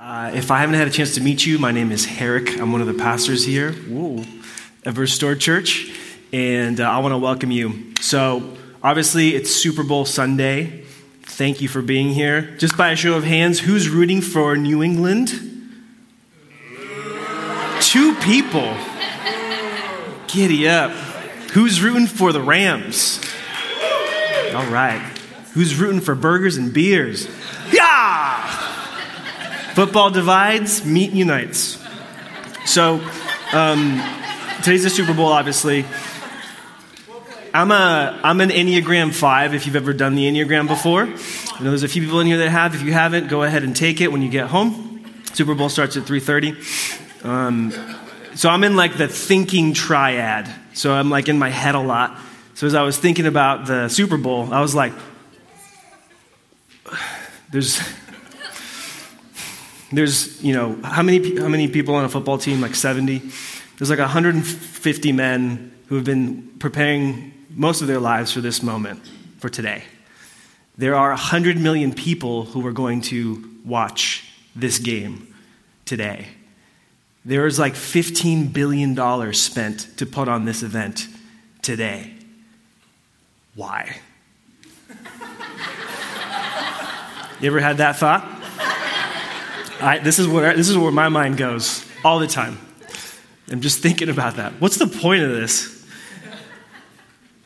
Uh, 0.00 0.30
if 0.32 0.50
I 0.50 0.60
haven't 0.60 0.76
had 0.76 0.88
a 0.88 0.90
chance 0.90 1.16
to 1.16 1.20
meet 1.20 1.44
you, 1.44 1.58
my 1.58 1.72
name 1.72 1.92
is 1.92 2.06
Herrick. 2.06 2.58
I'm 2.58 2.72
one 2.72 2.80
of 2.80 2.86
the 2.86 2.94
pastors 2.94 3.44
here 3.44 3.72
Whoa. 3.72 4.24
at 4.86 4.96
Restored 4.96 5.40
Church, 5.40 5.92
and 6.32 6.80
uh, 6.80 6.88
I 6.88 7.00
want 7.00 7.12
to 7.12 7.18
welcome 7.18 7.50
you. 7.50 7.92
So, 8.00 8.56
obviously, 8.82 9.34
it's 9.34 9.50
Super 9.50 9.82
Bowl 9.82 10.06
Sunday. 10.06 10.84
Thank 11.24 11.60
you 11.60 11.68
for 11.68 11.82
being 11.82 12.14
here. 12.14 12.56
Just 12.56 12.78
by 12.78 12.92
a 12.92 12.96
show 12.96 13.14
of 13.14 13.24
hands, 13.24 13.60
who's 13.60 13.90
rooting 13.90 14.22
for 14.22 14.56
New 14.56 14.82
England? 14.82 15.28
Two 17.82 18.14
people. 18.22 18.74
Giddy 20.28 20.66
up. 20.66 20.92
Who's 21.52 21.82
rooting 21.82 22.06
for 22.06 22.32
the 22.32 22.40
Rams? 22.40 23.20
All 24.54 24.66
right. 24.70 25.02
Who's 25.52 25.76
rooting 25.76 26.00
for 26.00 26.14
burgers 26.14 26.56
and 26.56 26.72
beers? 26.72 27.28
Yeah! 27.70 28.39
Football 29.80 30.10
divides, 30.10 30.84
meat 30.84 31.12
unites. 31.12 31.82
So, 32.66 33.00
um, 33.54 34.02
today's 34.62 34.82
the 34.82 34.90
Super 34.90 35.14
Bowl, 35.14 35.28
obviously. 35.28 35.86
I'm, 37.54 37.70
a, 37.70 38.20
I'm 38.22 38.42
an 38.42 38.50
Enneagram 38.50 39.10
5 39.10 39.54
if 39.54 39.64
you've 39.64 39.76
ever 39.76 39.94
done 39.94 40.16
the 40.16 40.30
Enneagram 40.30 40.68
before. 40.68 41.04
I 41.04 41.62
know 41.64 41.70
there's 41.70 41.82
a 41.82 41.88
few 41.88 42.02
people 42.02 42.20
in 42.20 42.26
here 42.26 42.36
that 42.36 42.50
have. 42.50 42.74
If 42.74 42.82
you 42.82 42.92
haven't, 42.92 43.28
go 43.28 43.42
ahead 43.42 43.62
and 43.62 43.74
take 43.74 44.02
it 44.02 44.12
when 44.12 44.20
you 44.20 44.28
get 44.28 44.48
home. 44.48 45.02
Super 45.32 45.54
Bowl 45.54 45.70
starts 45.70 45.96
at 45.96 46.02
3.30. 46.02 47.24
Um, 47.24 47.72
so 48.34 48.50
I'm 48.50 48.64
in 48.64 48.76
like 48.76 48.98
the 48.98 49.08
thinking 49.08 49.72
triad. 49.72 50.46
So 50.74 50.92
I'm 50.92 51.08
like 51.08 51.30
in 51.30 51.38
my 51.38 51.48
head 51.48 51.74
a 51.74 51.80
lot. 51.80 52.18
So 52.52 52.66
as 52.66 52.74
I 52.74 52.82
was 52.82 52.98
thinking 52.98 53.24
about 53.24 53.64
the 53.64 53.88
Super 53.88 54.18
Bowl, 54.18 54.52
I 54.52 54.60
was 54.60 54.74
like, 54.74 54.92
there's 57.50 57.80
there's, 59.92 60.42
you 60.42 60.54
know, 60.54 60.78
how 60.84 61.02
many, 61.02 61.38
how 61.38 61.48
many 61.48 61.68
people 61.68 61.94
on 61.94 62.04
a 62.04 62.08
football 62.08 62.38
team? 62.38 62.60
Like 62.60 62.74
70? 62.74 63.18
There's 63.78 63.90
like 63.90 63.98
150 63.98 65.12
men 65.12 65.72
who 65.86 65.96
have 65.96 66.04
been 66.04 66.48
preparing 66.58 67.32
most 67.50 67.80
of 67.80 67.88
their 67.88 67.98
lives 67.98 68.32
for 68.32 68.40
this 68.40 68.62
moment, 68.62 69.02
for 69.38 69.48
today. 69.48 69.82
There 70.78 70.94
are 70.94 71.10
100 71.10 71.58
million 71.58 71.92
people 71.92 72.44
who 72.44 72.66
are 72.66 72.72
going 72.72 73.00
to 73.02 73.44
watch 73.64 74.30
this 74.54 74.78
game 74.78 75.34
today. 75.84 76.28
There 77.24 77.46
is 77.46 77.58
like 77.58 77.74
$15 77.74 78.52
billion 78.52 79.32
spent 79.34 79.88
to 79.98 80.06
put 80.06 80.28
on 80.28 80.44
this 80.44 80.62
event 80.62 81.06
today. 81.62 82.14
Why? 83.54 83.98
you 87.40 87.48
ever 87.48 87.60
had 87.60 87.78
that 87.78 87.96
thought? 87.96 88.39
I, 89.80 89.98
this, 89.98 90.18
is 90.18 90.28
where, 90.28 90.54
this 90.54 90.68
is 90.68 90.76
where 90.76 90.92
my 90.92 91.08
mind 91.08 91.36
goes 91.36 91.84
all 92.04 92.18
the 92.18 92.26
time. 92.26 92.58
I'm 93.50 93.60
just 93.60 93.80
thinking 93.80 94.08
about 94.08 94.36
that. 94.36 94.52
What's 94.60 94.76
the 94.76 94.86
point 94.86 95.22
of 95.22 95.30
this? 95.30 95.76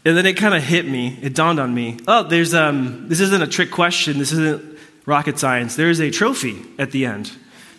And 0.05 0.17
then 0.17 0.27
it 0.27 0.35
kind 0.35 0.55
of 0.55 0.63
hit 0.63 0.87
me. 0.87 1.19
It 1.23 1.35
dawned 1.35 1.59
on 1.59 1.75
me. 1.75 1.99
Oh, 2.07 2.25
there's 2.25 2.53
um, 2.53 3.09
this 3.09 3.21
isn't 3.21 3.43
a 3.43 3.47
trick 3.47 3.71
question. 3.71 4.19
This 4.19 4.33
isn't 4.33 4.79
rocket 5.07 5.39
science. 5.39 5.77
There 5.77 5.89
is 5.89 6.01
a 6.01 6.11
trophy 6.11 6.63
at 6.79 6.91
the 6.91 7.07
end. 7.07 7.33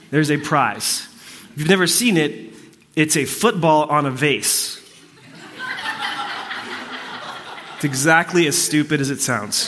There's 0.09 0.31
a 0.31 0.37
prize. 0.37 1.07
If 1.53 1.59
you've 1.59 1.69
never 1.69 1.85
seen 1.87 2.17
it, 2.17 2.53
it's 2.95 3.15
a 3.15 3.25
football 3.25 3.83
on 3.89 4.05
a 4.05 4.11
vase. 4.11 4.81
It's 7.75 7.83
exactly 7.83 8.47
as 8.47 8.57
stupid 8.57 9.01
as 9.01 9.11
it 9.11 9.21
sounds. 9.21 9.67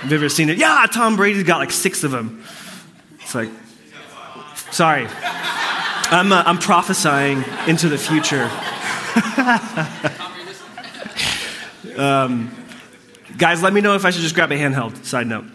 Have 0.00 0.10
you 0.10 0.16
ever 0.16 0.28
seen 0.28 0.48
it? 0.48 0.58
Yeah, 0.58 0.86
Tom 0.90 1.16
Brady's 1.16 1.44
got 1.44 1.58
like 1.58 1.70
six 1.70 2.02
of 2.02 2.10
them. 2.10 2.42
It's 3.20 3.34
like, 3.34 3.50
Sorry. 4.70 5.06
I'm, 5.08 6.32
uh, 6.32 6.42
I'm 6.46 6.58
prophesying 6.58 7.44
into 7.66 7.88
the 7.88 7.98
future. 7.98 8.50
um, 11.98 12.54
guys, 13.38 13.62
let 13.62 13.72
me 13.72 13.80
know 13.80 13.94
if 13.94 14.04
I 14.04 14.10
should 14.10 14.22
just 14.22 14.34
grab 14.34 14.52
a 14.52 14.56
handheld. 14.56 15.04
Side 15.04 15.26
note. 15.26 15.46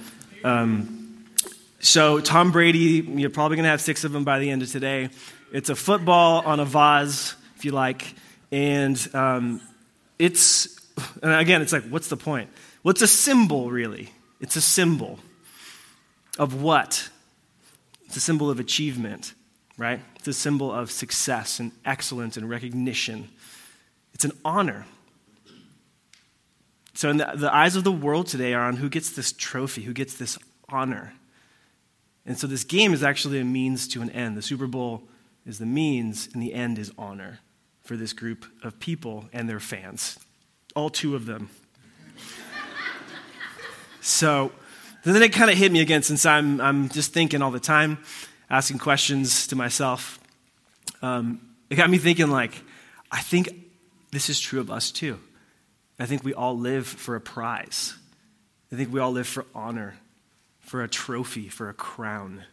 Um, 0.44 1.25
so, 1.79 2.19
Tom 2.19 2.51
Brady, 2.51 3.05
you're 3.16 3.29
probably 3.29 3.57
going 3.57 3.66
to 3.66 3.69
have 3.69 3.81
six 3.81 4.03
of 4.03 4.11
them 4.11 4.23
by 4.23 4.39
the 4.39 4.49
end 4.49 4.61
of 4.61 4.72
today. 4.72 5.09
It's 5.51 5.69
a 5.69 5.75
football 5.75 6.41
on 6.45 6.59
a 6.59 6.66
vase, 6.66 7.35
if 7.57 7.66
you 7.66 7.72
like. 7.72 8.13
And 8.51 8.97
um, 9.13 9.61
it's, 10.17 10.79
and 11.22 11.31
again, 11.33 11.61
it's 11.61 11.73
like, 11.73 11.83
what's 11.83 12.07
the 12.07 12.17
point? 12.17 12.49
Well, 12.83 12.91
it's 12.91 13.01
a 13.01 13.07
symbol, 13.07 13.69
really. 13.69 14.09
It's 14.39 14.55
a 14.55 14.61
symbol 14.61 15.19
of 16.39 16.61
what? 16.61 17.09
It's 18.11 18.17
a 18.17 18.19
symbol 18.19 18.49
of 18.49 18.59
achievement, 18.59 19.35
right? 19.77 20.01
It's 20.17 20.27
a 20.27 20.33
symbol 20.33 20.69
of 20.69 20.91
success 20.91 21.61
and 21.61 21.72
excellence 21.85 22.35
and 22.35 22.49
recognition. 22.49 23.29
It's 24.13 24.25
an 24.25 24.33
honor. 24.44 24.85
So, 26.94 27.09
in 27.09 27.16
the, 27.16 27.31
the 27.35 27.55
eyes 27.55 27.77
of 27.77 27.85
the 27.85 27.91
world 27.94 28.27
today 28.27 28.53
are 28.53 28.66
on 28.66 28.75
who 28.75 28.89
gets 28.89 29.11
this 29.11 29.31
trophy, 29.31 29.83
who 29.83 29.94
gets 29.94 30.17
this 30.17 30.38
honor. 30.67 31.13
And 32.25 32.38
so, 32.38 32.47
this 32.47 32.66
game 32.66 32.94
is 32.94 33.01
actually 33.01 33.39
a 33.39 33.45
means 33.45 33.88
to 33.88 34.01
an 34.01 34.09
end. 34.09 34.35
The 34.35 34.41
Super 34.41 34.67
Bowl 34.67 35.03
is 35.45 35.57
the 35.57 35.66
means, 35.66 36.28
and 36.33 36.43
the 36.43 36.53
end 36.53 36.78
is 36.78 36.91
honor 36.97 37.39
for 37.81 37.95
this 37.95 38.11
group 38.11 38.45
of 38.61 38.78
people 38.81 39.29
and 39.31 39.47
their 39.47 39.61
fans. 39.61 40.19
All 40.75 40.89
two 40.89 41.16
of 41.16 41.28
them. 41.28 41.49
so, 44.01 44.51
and 45.03 45.16
then 45.16 45.23
it 45.23 45.34
kind 45.34 45.50
of 45.50 45.57
hit 45.57 45.72
me 45.72 45.81
again 45.81 46.03
since 46.03 46.25
I'm, 46.25 46.62
I'm 46.62 46.89
just 46.89 47.12
thinking 47.12 47.41
all 47.41 47.50
the 47.50 47.59
time, 47.59 47.97
asking 48.50 48.78
questions 48.78 49.47
to 49.47 49.56
myself. 49.56 50.19
Um, 51.01 51.41
it 51.69 51.75
got 51.75 51.89
me 51.89 51.97
thinking, 51.97 52.29
like, 52.29 52.53
I 53.11 53.22
think 53.22 53.50
this 54.11 54.29
is 54.29 54.40
true 54.40 54.59
of 54.59 54.69
us 54.69 54.91
too. 54.91 55.19
I 56.00 56.06
think 56.06 56.23
we 56.23 56.34
all 56.34 56.57
live 56.57 56.85
for 56.85 57.16
a 57.16 57.22
prize. 57.22 57.95
I 58.72 58.75
think 58.75 58.94
we 58.94 59.00
all 59.00 59.11
live 59.11 59.28
for 59.28 59.45
honor, 59.56 59.95
for 60.59 60.84
a 60.84 60.88
trophy, 60.88 61.50
for 61.50 61.69
a 61.69 61.73
crown. 61.73 62.44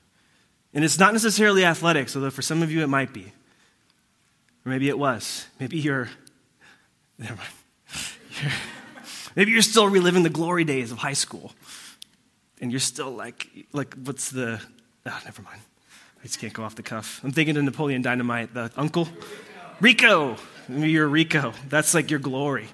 And 0.73 0.85
it's 0.85 0.99
not 0.99 1.13
necessarily 1.13 1.65
athletics, 1.65 2.17
although 2.17 2.31
for 2.31 2.43
some 2.43 2.63
of 2.63 2.73
you 2.73 2.83
it 2.83 2.89
might 2.89 3.13
be. 3.13 3.33
Or 4.65 4.71
maybe 4.71 4.89
it 4.89 4.99
was. 4.99 5.47
Maybe 5.61 5.79
you're, 5.79 6.09
never 7.19 7.37
mind. 7.37 7.49
You're, 8.43 8.53
maybe 9.35 9.51
you're 9.51 9.63
still 9.63 9.89
reliving 9.89 10.23
the 10.23 10.31
glory 10.31 10.63
days 10.63 10.93
of 10.93 10.99
high 10.99 11.15
school 11.15 11.53
and 12.61 12.71
you're 12.71 12.81
still 12.81 13.11
like, 13.11 13.49
like 13.73 13.95
what's 14.05 14.31
the, 14.31 14.61
oh, 15.07 15.21
never 15.25 15.43
mind. 15.43 15.61
I 16.21 16.25
just 16.25 16.41
can't 16.41 16.53
go 16.53 16.65
off 16.65 16.75
the 16.75 16.83
cuff. 16.83 17.21
I'm 17.23 17.31
thinking 17.31 17.57
of 17.57 17.65
Napoleon 17.65 18.03
Dynamite, 18.03 18.53
the 18.55 18.71
uncle. 18.77 19.09
Rico. 19.81 20.37
You're 20.69 21.07
Rico. 21.07 21.53
That's 21.69 21.95
like 21.95 22.11
your 22.11 22.19
glory. 22.19 22.69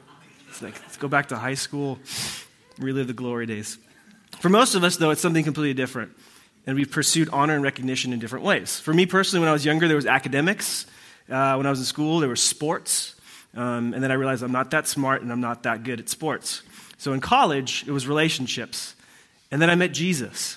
It's 0.48 0.62
like, 0.62 0.80
let's 0.82 0.96
go 0.96 1.08
back 1.08 1.28
to 1.28 1.36
high 1.36 1.54
school, 1.54 1.98
relive 2.78 3.06
the 3.06 3.12
glory 3.12 3.46
days. 3.46 3.76
For 4.40 4.48
most 4.48 4.74
of 4.74 4.84
us, 4.84 4.96
though, 4.96 5.10
it's 5.10 5.20
something 5.20 5.44
completely 5.44 5.74
different. 5.74 6.12
And 6.66 6.76
we've 6.76 6.90
pursued 6.90 7.28
honor 7.30 7.54
and 7.54 7.62
recognition 7.62 8.12
in 8.12 8.18
different 8.18 8.44
ways. 8.44 8.80
For 8.80 8.94
me 8.94 9.04
personally, 9.04 9.40
when 9.40 9.50
I 9.50 9.52
was 9.52 9.64
younger, 9.64 9.86
there 9.86 9.96
was 9.96 10.06
academics. 10.06 10.86
Uh, 11.28 11.54
when 11.56 11.66
I 11.66 11.70
was 11.70 11.78
in 11.78 11.84
school, 11.84 12.20
there 12.20 12.30
was 12.30 12.42
sports. 12.42 13.14
Um, 13.54 13.92
and 13.94 14.02
then 14.02 14.10
I 14.10 14.14
realized 14.14 14.42
I'm 14.42 14.52
not 14.52 14.70
that 14.70 14.88
smart 14.88 15.22
and 15.22 15.30
I'm 15.30 15.40
not 15.40 15.64
that 15.64 15.84
good 15.84 16.00
at 16.00 16.08
sports. 16.08 16.62
So 16.96 17.12
in 17.12 17.20
college, 17.20 17.84
it 17.86 17.90
was 17.90 18.08
relationships. 18.08 18.93
And 19.54 19.62
then 19.62 19.70
I 19.70 19.76
met 19.76 19.92
Jesus. 19.92 20.56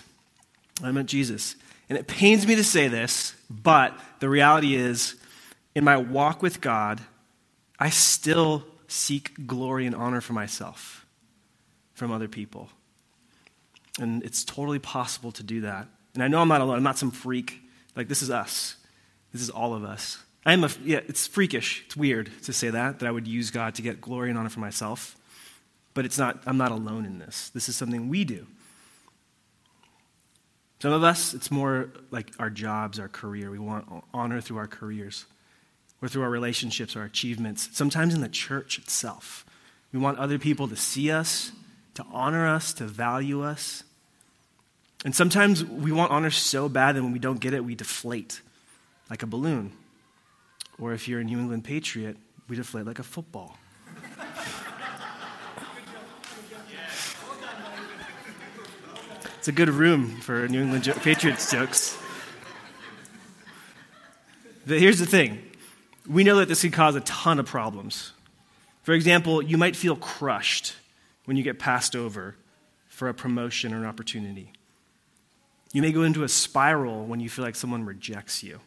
I 0.82 0.92
met 0.92 1.06
Jesus. 1.06 1.56
And 1.88 2.00
it 2.00 2.08
pains 2.08 2.48
me 2.48 2.56
to 2.56 2.64
say 2.64 2.88
this, 2.88 3.36
but 3.48 3.96
the 4.20 4.28
reality 4.28 4.74
is, 4.74 5.18
in 5.76 5.84
my 5.84 5.98
walk 5.98 6.42
with 6.42 6.62
God, 6.62 7.00
I 7.80 7.92
still 7.92 8.66
seek 8.88 9.46
glory 9.46 9.86
and 9.86 9.94
honor 9.94 10.20
for 10.20 10.34
myself 10.34 11.06
from 11.94 12.12
other 12.12 12.28
people. 12.28 12.70
And 14.00 14.24
it's 14.24 14.44
totally 14.44 14.80
possible 14.80 15.32
to 15.34 15.44
do 15.44 15.62
that. 15.62 15.88
And 16.16 16.24
I 16.24 16.28
know 16.28 16.40
I'm 16.40 16.48
not 16.48 16.62
alone. 16.62 16.78
I'm 16.78 16.84
not 16.84 16.98
some 16.98 17.12
freak. 17.12 17.62
Like, 17.96 18.08
this 18.08 18.24
is 18.24 18.32
us. 18.32 18.78
This 19.32 19.44
is 19.44 19.52
all 19.52 19.76
of 19.76 19.84
us. 19.84 20.18
I 20.44 20.54
am 20.54 20.64
a, 20.64 20.72
yeah, 20.84 21.02
it's 21.08 21.28
freakish. 21.28 21.84
It's 21.86 21.96
weird 21.96 22.32
to 22.46 22.52
say 22.52 22.72
that, 22.72 22.98
that 22.98 23.06
I 23.06 23.12
would 23.12 23.28
use 23.28 23.52
God 23.52 23.76
to 23.76 23.84
get 23.84 24.02
glory 24.02 24.32
and 24.32 24.40
honor 24.40 24.50
for 24.50 24.60
myself. 24.60 25.16
But 25.94 26.06
it's 26.06 26.18
not, 26.18 26.42
I'm 26.48 26.58
not 26.58 26.72
alone 26.72 27.06
in 27.06 27.20
this. 27.20 27.50
This 27.50 27.70
is 27.70 27.76
something 27.76 28.10
we 28.10 28.24
do. 28.24 28.48
Some 30.80 30.94
of 30.94 31.04
us, 31.04 31.34
it's 31.34 31.50
more 31.50 31.90
like 32.12 32.32
our 32.40 32.50
jobs, 32.50 33.00
our 33.00 33.08
career. 33.08 33.50
We 33.50 33.60
want 33.60 33.88
honor 34.14 34.42
through 34.42 34.58
our 34.58 34.68
careers 34.68 35.26
or 36.02 36.08
through 36.08 36.22
our 36.22 36.30
relationships, 36.30 36.96
our 36.96 37.04
achievements, 37.04 37.70
sometimes 37.74 38.14
in 38.14 38.22
the 38.22 38.30
church 38.30 38.78
itself. 38.78 39.46
We 39.92 40.00
want 40.00 40.20
other 40.20 40.38
people 40.38 40.68
to 40.68 40.76
see 40.76 41.10
us, 41.10 41.52
to 41.96 42.06
honor 42.12 42.48
us, 42.48 42.74
to 42.74 42.86
value 42.86 43.44
us. 43.44 43.84
And 45.04 45.16
sometimes 45.16 45.64
we 45.66 45.92
want 45.92 46.12
honor 46.12 46.30
so 46.30 46.70
bad 46.70 46.96
that 46.96 47.04
when 47.04 47.14
we 47.14 47.20
don't 47.20 47.40
get 47.40 47.54
it, 47.54 47.64
we 47.64 47.74
deflate 47.74 48.42
like 49.10 49.24
a 49.24 49.28
balloon. 49.28 49.72
Or 50.80 50.94
if 50.94 51.08
you're 51.08 51.22
a 51.22 51.24
New 51.24 51.40
England 51.40 51.64
Patriot, 51.64 52.18
we 52.48 52.56
deflate 52.56 52.86
like 52.86 53.00
a 53.00 53.04
football. 53.04 53.58
It's 59.48 59.54
a 59.54 59.56
good 59.56 59.70
room 59.70 60.10
for 60.18 60.46
New 60.50 60.62
England 60.62 60.94
Patriots 61.04 61.50
jokes. 61.50 61.98
But 64.66 64.80
here's 64.80 65.00
the 65.00 65.06
thing 65.06 65.42
we 66.06 66.26
know 66.26 66.36
that 66.40 66.50
this 66.50 66.64
can 66.64 66.72
cause 66.72 66.98
a 66.98 67.00
ton 67.00 67.40
of 67.40 67.46
problems. 67.46 68.12
For 68.84 68.92
example, 68.92 69.42
you 69.42 69.58
might 69.58 69.78
feel 69.78 69.96
crushed 69.96 70.76
when 71.24 71.38
you 71.38 71.44
get 71.44 71.60
passed 71.60 71.96
over 71.96 72.36
for 72.90 73.08
a 73.08 73.14
promotion 73.14 73.74
or 73.74 73.78
an 73.78 73.86
opportunity. 73.86 74.52
You 75.72 75.82
may 75.82 75.94
go 75.94 76.04
into 76.04 76.26
a 76.26 76.28
spiral 76.28 77.06
when 77.06 77.22
you 77.22 77.30
feel 77.30 77.46
like 77.46 77.56
someone 77.56 77.86
rejects 77.86 78.44
you. 78.44 78.60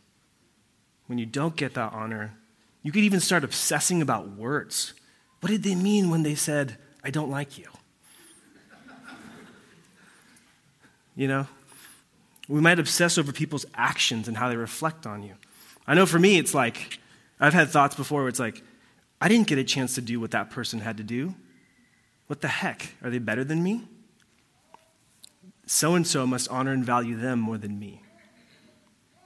When 1.09 1.19
you 1.19 1.27
don't 1.27 1.57
get 1.57 1.75
that 1.75 1.93
honor, 1.93 2.39
you 2.83 2.91
could 2.91 3.05
even 3.05 3.21
start 3.21 3.45
obsessing 3.45 4.01
about 4.01 4.31
words. 4.31 4.95
What 5.41 5.51
did 5.51 5.63
they 5.63 5.75
mean 5.75 6.09
when 6.09 6.23
they 6.23 6.35
said, 6.35 6.79
I 7.05 7.11
don't 7.11 7.31
like 7.31 7.59
you? 7.59 7.67
You 11.17 11.29
know? 11.29 11.47
We 12.49 12.61
might 12.61 12.79
obsess 12.79 13.19
over 13.19 13.33
people's 13.33 13.67
actions 13.75 14.27
and 14.27 14.37
how 14.37 14.49
they 14.49 14.57
reflect 14.57 15.07
on 15.07 15.23
you. 15.23 15.35
I 15.87 15.95
know 15.95 16.07
for 16.07 16.19
me, 16.19 16.39
it's 16.39 16.55
like, 16.55 16.99
I've 17.39 17.55
had 17.55 17.69
thoughts 17.69 17.95
before 17.95 18.21
where 18.21 18.29
it's 18.29 18.41
like, 18.41 18.63
I 19.21 19.29
didn't 19.29 19.47
get 19.47 19.59
a 19.59 19.65
chance 19.65 19.95
to 19.97 20.01
do 20.01 20.19
what 20.19 20.33
that 20.33 20.51
person 20.51 20.81
had 20.81 20.97
to 20.97 21.03
do. 21.03 21.35
What 22.27 22.41
the 22.41 22.49
heck? 22.49 22.95
Are 23.03 23.11
they 23.11 23.19
better 23.19 23.45
than 23.45 23.63
me? 23.63 23.83
So 25.67 25.95
and 25.95 26.07
so 26.07 26.27
must 26.27 26.49
honor 26.49 26.73
and 26.73 26.85
value 26.85 27.17
them 27.17 27.39
more 27.39 27.59
than 27.59 27.79
me. 27.79 28.03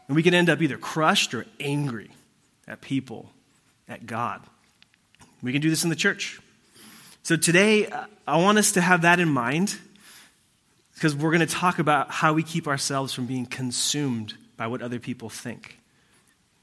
And 0.09 0.17
we 0.17 0.23
can 0.23 0.35
end 0.35 0.51
up 0.51 0.61
either 0.61 0.77
crushed 0.77 1.33
or 1.33 1.47
angry 1.61 2.11
at 2.69 2.81
people, 2.81 3.31
at 3.89 4.07
God. 4.07 4.43
We 5.43 5.53
can 5.53 5.63
do 5.63 5.71
this 5.71 5.85
in 5.85 5.91
the 5.91 5.97
church. 5.97 6.41
So 7.23 7.37
today, 7.37 7.91
I 8.27 8.37
want 8.37 8.59
us 8.59 8.73
to 8.73 8.83
have 8.83 9.03
that 9.03 9.21
in 9.21 9.29
mind 9.29 9.79
because 10.95 11.15
we're 11.15 11.31
going 11.31 11.47
to 11.47 11.53
talk 11.53 11.79
about 11.79 12.11
how 12.11 12.33
we 12.33 12.43
keep 12.43 12.67
ourselves 12.67 13.13
from 13.13 13.27
being 13.27 13.47
consumed 13.47 14.35
by 14.57 14.67
what 14.67 14.83
other 14.83 14.99
people 14.99 15.29
think. 15.29 15.79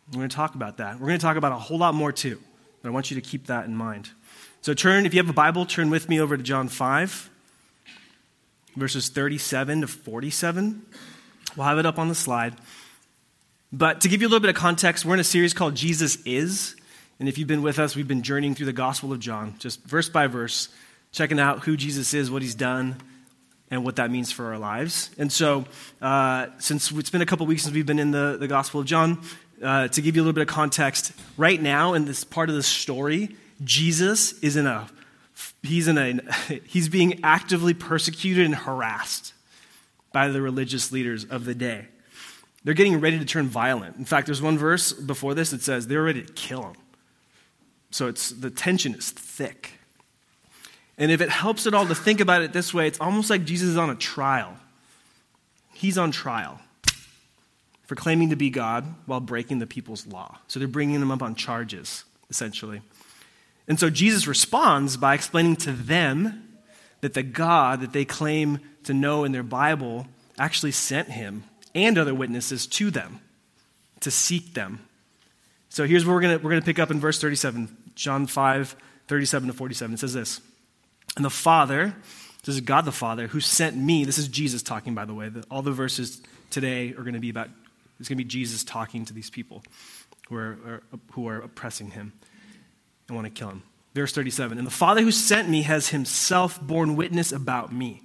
We're 0.10 0.20
going 0.20 0.30
to 0.30 0.36
talk 0.36 0.56
about 0.56 0.78
that. 0.78 1.00
We're 1.00 1.08
going 1.08 1.20
to 1.20 1.26
talk 1.26 1.38
about 1.38 1.52
a 1.52 1.58
whole 1.58 1.78
lot 1.78 1.94
more 1.94 2.12
too, 2.12 2.40
but 2.82 2.90
I 2.90 2.92
want 2.92 3.12
you 3.12 3.16
to 3.16 3.22
keep 3.22 3.48
that 3.48 3.66
in 3.66 3.76
mind. 3.76 4.10
So 4.62 4.74
turn, 4.74 5.06
if 5.06 5.14
you 5.14 5.20
have 5.20 5.30
a 5.30 5.34
Bible, 5.34 5.66
turn 5.66 5.90
with 5.90 6.08
me 6.10 6.20
over 6.20 6.38
to 6.38 6.44
John 6.44 6.68
5, 6.68 7.30
verses 8.76 9.10
37 9.10 9.82
to 9.82 9.88
47. 9.88 10.86
We'll 11.56 11.68
have 11.68 11.78
it 11.78 11.86
up 11.86 12.00
on 12.00 12.10
the 12.10 12.16
slide. 12.16 12.56
But 13.74 14.02
to 14.02 14.10
give 14.10 14.22
you 14.22 14.28
a 14.28 14.30
little 14.30 14.42
bit 14.42 14.50
of 14.50 14.56
context, 14.56 15.06
we're 15.06 15.14
in 15.14 15.20
a 15.20 15.26
series 15.26 15.54
called 15.54 15.76
Jesus 15.76 16.18
Is. 16.26 16.76
And 17.20 17.30
if 17.30 17.38
you've 17.38 17.48
been 17.48 17.62
with 17.62 17.80
us, 17.80 17.96
we've 17.96 18.08
been 18.08 18.24
journeying 18.24 18.56
through 18.56 18.66
the 18.66 18.74
Gospel 18.74 19.14
of 19.14 19.20
John, 19.20 19.56
just 19.60 19.84
verse 19.84 20.10
by 20.10 20.28
verse, 20.28 20.70
checking 21.12 21.40
out 21.40 21.60
who 21.60 21.78
Jesus 21.78 22.14
is, 22.14 22.30
what 22.30 22.42
he's 22.42 22.56
done, 22.56 22.98
and 23.72 23.86
what 23.86 23.96
that 23.96 24.12
means 24.12 24.32
for 24.32 24.48
our 24.48 24.60
lives. 24.60 25.10
And 25.18 25.32
so, 25.32 25.66
uh, 26.02 26.48
since 26.60 26.92
it's 26.92 27.10
been 27.10 27.22
a 27.22 27.26
couple 27.26 27.46
weeks 27.46 27.64
since 27.64 27.74
we've 27.74 27.86
been 27.86 28.00
in 28.00 28.12
the, 28.12 28.38
the 28.38 28.48
Gospel 28.48 28.82
of 28.82 28.86
John, 28.86 29.24
uh, 29.64 29.88
to 29.88 30.02
give 30.02 30.16
you 30.16 30.22
a 30.22 30.24
little 30.24 30.34
bit 30.34 30.42
of 30.42 30.48
context, 30.48 31.14
right 31.38 31.62
now 31.62 31.94
in 31.94 32.06
this 32.06 32.24
part 32.24 32.50
of 32.50 32.56
the 32.56 32.64
story, 32.64 33.36
Jesus 33.64 34.34
is 34.40 34.58
in 34.58 34.68
a 34.68 34.88
he's 35.64 35.88
in 35.88 35.98
a 35.98 36.20
he's 36.66 36.90
being 36.90 37.22
actively 37.24 37.74
persecuted 37.74 38.46
and 38.46 38.56
harassed 38.56 39.34
by 40.12 40.28
the 40.28 40.42
religious 40.42 40.92
leaders 40.92 41.24
of 41.26 41.46
the 41.46 41.56
day. 41.56 41.88
They're 42.64 42.74
getting 42.74 43.00
ready 43.00 43.18
to 43.18 43.26
turn 43.26 43.48
violent. 43.48 43.98
In 43.98 44.06
fact, 44.06 44.28
there's 44.28 44.42
one 44.42 44.58
verse 44.58 44.94
before 44.94 45.34
this 45.34 45.52
that 45.52 45.64
says 45.64 45.88
they're 45.88 46.04
ready 46.04 46.22
to 46.22 46.34
kill 46.34 46.64
him. 46.64 46.76
So 47.90 48.08
it's 48.08 48.30
the 48.30 48.50
tension 48.50 48.94
is 48.96 49.12
thick. 49.12 49.80
And 51.02 51.12
if 51.12 51.20
it 51.20 51.30
helps 51.30 51.66
at 51.66 51.74
all 51.74 51.88
to 51.88 51.96
think 51.96 52.20
about 52.20 52.44
it 52.44 52.54
this 52.54 52.76
way, 52.76 52.86
it's 52.86 53.02
almost 53.02 53.32
like 53.32 53.44
Jesus 53.44 53.70
is 53.70 53.78
on 53.78 53.90
a 53.90 53.96
trial. 53.96 54.56
He's 55.74 55.98
on 55.98 56.12
trial 56.12 56.60
for 57.88 57.96
claiming 57.96 58.30
to 58.30 58.36
be 58.36 58.52
God 58.52 58.86
while 59.08 59.20
breaking 59.20 59.58
the 59.58 59.66
people's 59.66 60.06
law. 60.06 60.38
So 60.48 60.60
they're 60.60 60.68
bringing 60.68 61.02
him 61.02 61.10
up 61.10 61.24
on 61.24 61.34
charges, 61.34 62.04
essentially. 62.30 62.84
And 63.68 63.80
so 63.80 63.90
Jesus 63.90 64.28
responds 64.28 64.96
by 64.96 65.16
explaining 65.16 65.56
to 65.56 65.72
them 65.72 66.60
that 67.02 67.16
the 67.16 67.24
God 67.24 67.82
that 67.82 67.94
they 67.94 68.06
claim 68.06 68.60
to 68.84 68.94
know 68.94 69.24
in 69.24 69.32
their 69.32 69.42
Bible 69.42 70.06
actually 70.38 70.72
sent 70.72 71.10
him 71.10 71.46
and 71.74 71.98
other 71.98 72.14
witnesses 72.14 72.68
to 72.68 72.92
them 72.92 73.22
to 74.02 74.12
seek 74.12 74.54
them. 74.54 74.86
So 75.70 75.88
here's 75.88 76.06
where 76.06 76.14
we're 76.14 76.22
going 76.22 76.44
we're 76.44 76.52
going 76.52 76.62
to 76.62 76.66
pick 76.66 76.78
up 76.78 76.92
in 76.92 77.00
verse 77.00 77.20
37, 77.20 77.76
John 77.96 78.28
5, 78.28 78.76
37 79.08 79.48
to 79.48 79.54
47. 79.54 79.96
It 79.96 80.00
says 80.00 80.14
this 80.14 80.42
and 81.16 81.26
the 81.26 81.30
Father, 81.30 81.96
this 82.44 82.56
is 82.56 82.62
God 82.62 82.86
the 82.86 82.92
Father, 82.92 83.28
who 83.28 83.40
sent 83.40 83.76
me. 83.76 84.06
This 84.06 84.18
is 84.18 84.28
Jesus 84.28 84.64
talking, 84.64 84.96
by 84.96 85.06
the 85.06 85.14
way. 85.14 85.30
The, 85.30 85.44
all 85.52 85.62
the 85.62 85.72
verses 85.72 86.22
today 86.50 86.92
are 86.92 87.04
going 87.04 87.14
to 87.14 87.20
be 87.20 87.30
about, 87.30 87.50
it's 88.00 88.10
going 88.10 88.18
to 88.18 88.24
be 88.24 88.30
Jesus 88.30 88.64
talking 88.64 89.06
to 89.06 89.14
these 89.14 89.30
people 89.30 89.64
who 90.30 90.36
are, 90.38 90.58
are, 90.66 90.84
who 91.12 91.28
are 91.28 91.40
oppressing 91.40 91.92
him 91.92 92.14
and 93.08 93.16
want 93.16 93.26
to 93.26 93.32
kill 93.32 93.50
him. 93.50 93.64
Verse 93.94 94.14
37 94.14 94.58
And 94.58 94.66
the 94.66 94.72
Father 94.72 95.02
who 95.02 95.12
sent 95.12 95.50
me 95.50 95.64
has 95.64 95.90
himself 95.90 96.62
borne 96.62 96.96
witness 96.96 97.32
about 97.32 97.74
me. 97.74 98.04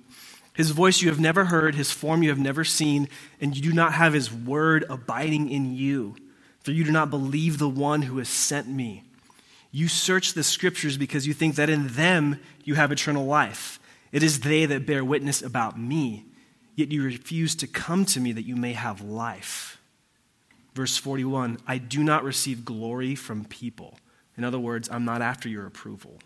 His 0.53 0.71
voice 0.71 1.03
you 1.03 1.09
have 1.11 1.21
never 1.21 1.45
heard, 1.45 1.75
his 1.75 1.93
form 1.93 2.23
you 2.23 2.31
have 2.31 2.39
never 2.39 2.65
seen, 2.65 3.09
and 3.41 3.55
you 3.55 3.63
do 3.63 3.73
not 3.73 3.93
have 3.93 4.15
his 4.15 4.33
word 4.33 4.85
abiding 4.89 5.51
in 5.51 5.75
you, 5.75 6.17
for 6.61 6.73
you 6.73 6.83
do 6.83 6.91
not 6.91 7.11
believe 7.11 7.59
the 7.59 7.69
one 7.69 8.03
who 8.03 8.19
has 8.19 8.29
sent 8.29 8.67
me. 8.67 9.05
You 9.77 9.89
search 9.89 10.33
the 10.33 10.43
scriptures 10.43 10.97
because 10.97 11.27
you 11.27 11.35
think 11.35 11.57
that 11.57 11.69
in 11.69 11.89
them 11.89 12.41
you 12.65 12.77
have 12.77 12.93
eternal 12.93 13.27
life. 13.27 13.79
It 14.11 14.23
is 14.23 14.41
they 14.41 14.65
that 14.65 14.87
bear 14.87 15.05
witness 15.05 15.43
about 15.43 15.79
me, 15.79 16.25
yet 16.77 16.91
you 16.91 17.03
refuse 17.03 17.55
to 17.57 17.67
come 17.67 18.07
to 18.07 18.19
me 18.19 18.33
that 18.33 18.47
you 18.47 18.57
may 18.57 18.73
have 18.73 19.03
life. 19.03 19.79
Verse 20.73 20.97
41 20.97 21.59
I 21.67 21.77
do 21.77 22.03
not 22.03 22.25
receive 22.25 22.65
glory 22.65 23.15
from 23.15 23.45
people. 23.45 23.99
In 24.39 24.45
other 24.45 24.59
words, 24.59 24.89
I'm 24.91 25.05
not 25.05 25.21
after 25.21 25.47
your 25.47 25.67
approval. 25.67 26.21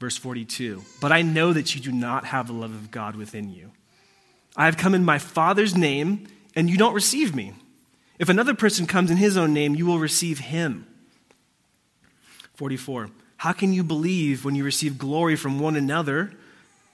Verse 0.00 0.16
42 0.16 0.82
But 1.00 1.12
I 1.12 1.22
know 1.22 1.52
that 1.52 1.76
you 1.76 1.80
do 1.80 1.92
not 1.92 2.24
have 2.24 2.48
the 2.48 2.54
love 2.54 2.72
of 2.72 2.90
God 2.90 3.14
within 3.14 3.50
you. 3.50 3.70
I 4.56 4.64
have 4.64 4.76
come 4.76 4.96
in 4.96 5.04
my 5.04 5.20
Father's 5.20 5.76
name, 5.76 6.26
and 6.56 6.68
you 6.68 6.76
don't 6.76 6.92
receive 6.92 7.36
me. 7.36 7.52
If 8.18 8.28
another 8.28 8.54
person 8.54 8.88
comes 8.88 9.12
in 9.12 9.16
his 9.18 9.36
own 9.36 9.54
name, 9.54 9.76
you 9.76 9.86
will 9.86 10.00
receive 10.00 10.40
him. 10.40 10.88
44. 12.54 13.10
How 13.38 13.52
can 13.52 13.72
you 13.72 13.82
believe 13.82 14.44
when 14.44 14.54
you 14.54 14.64
receive 14.64 14.98
glory 14.98 15.36
from 15.36 15.58
one 15.58 15.76
another, 15.76 16.32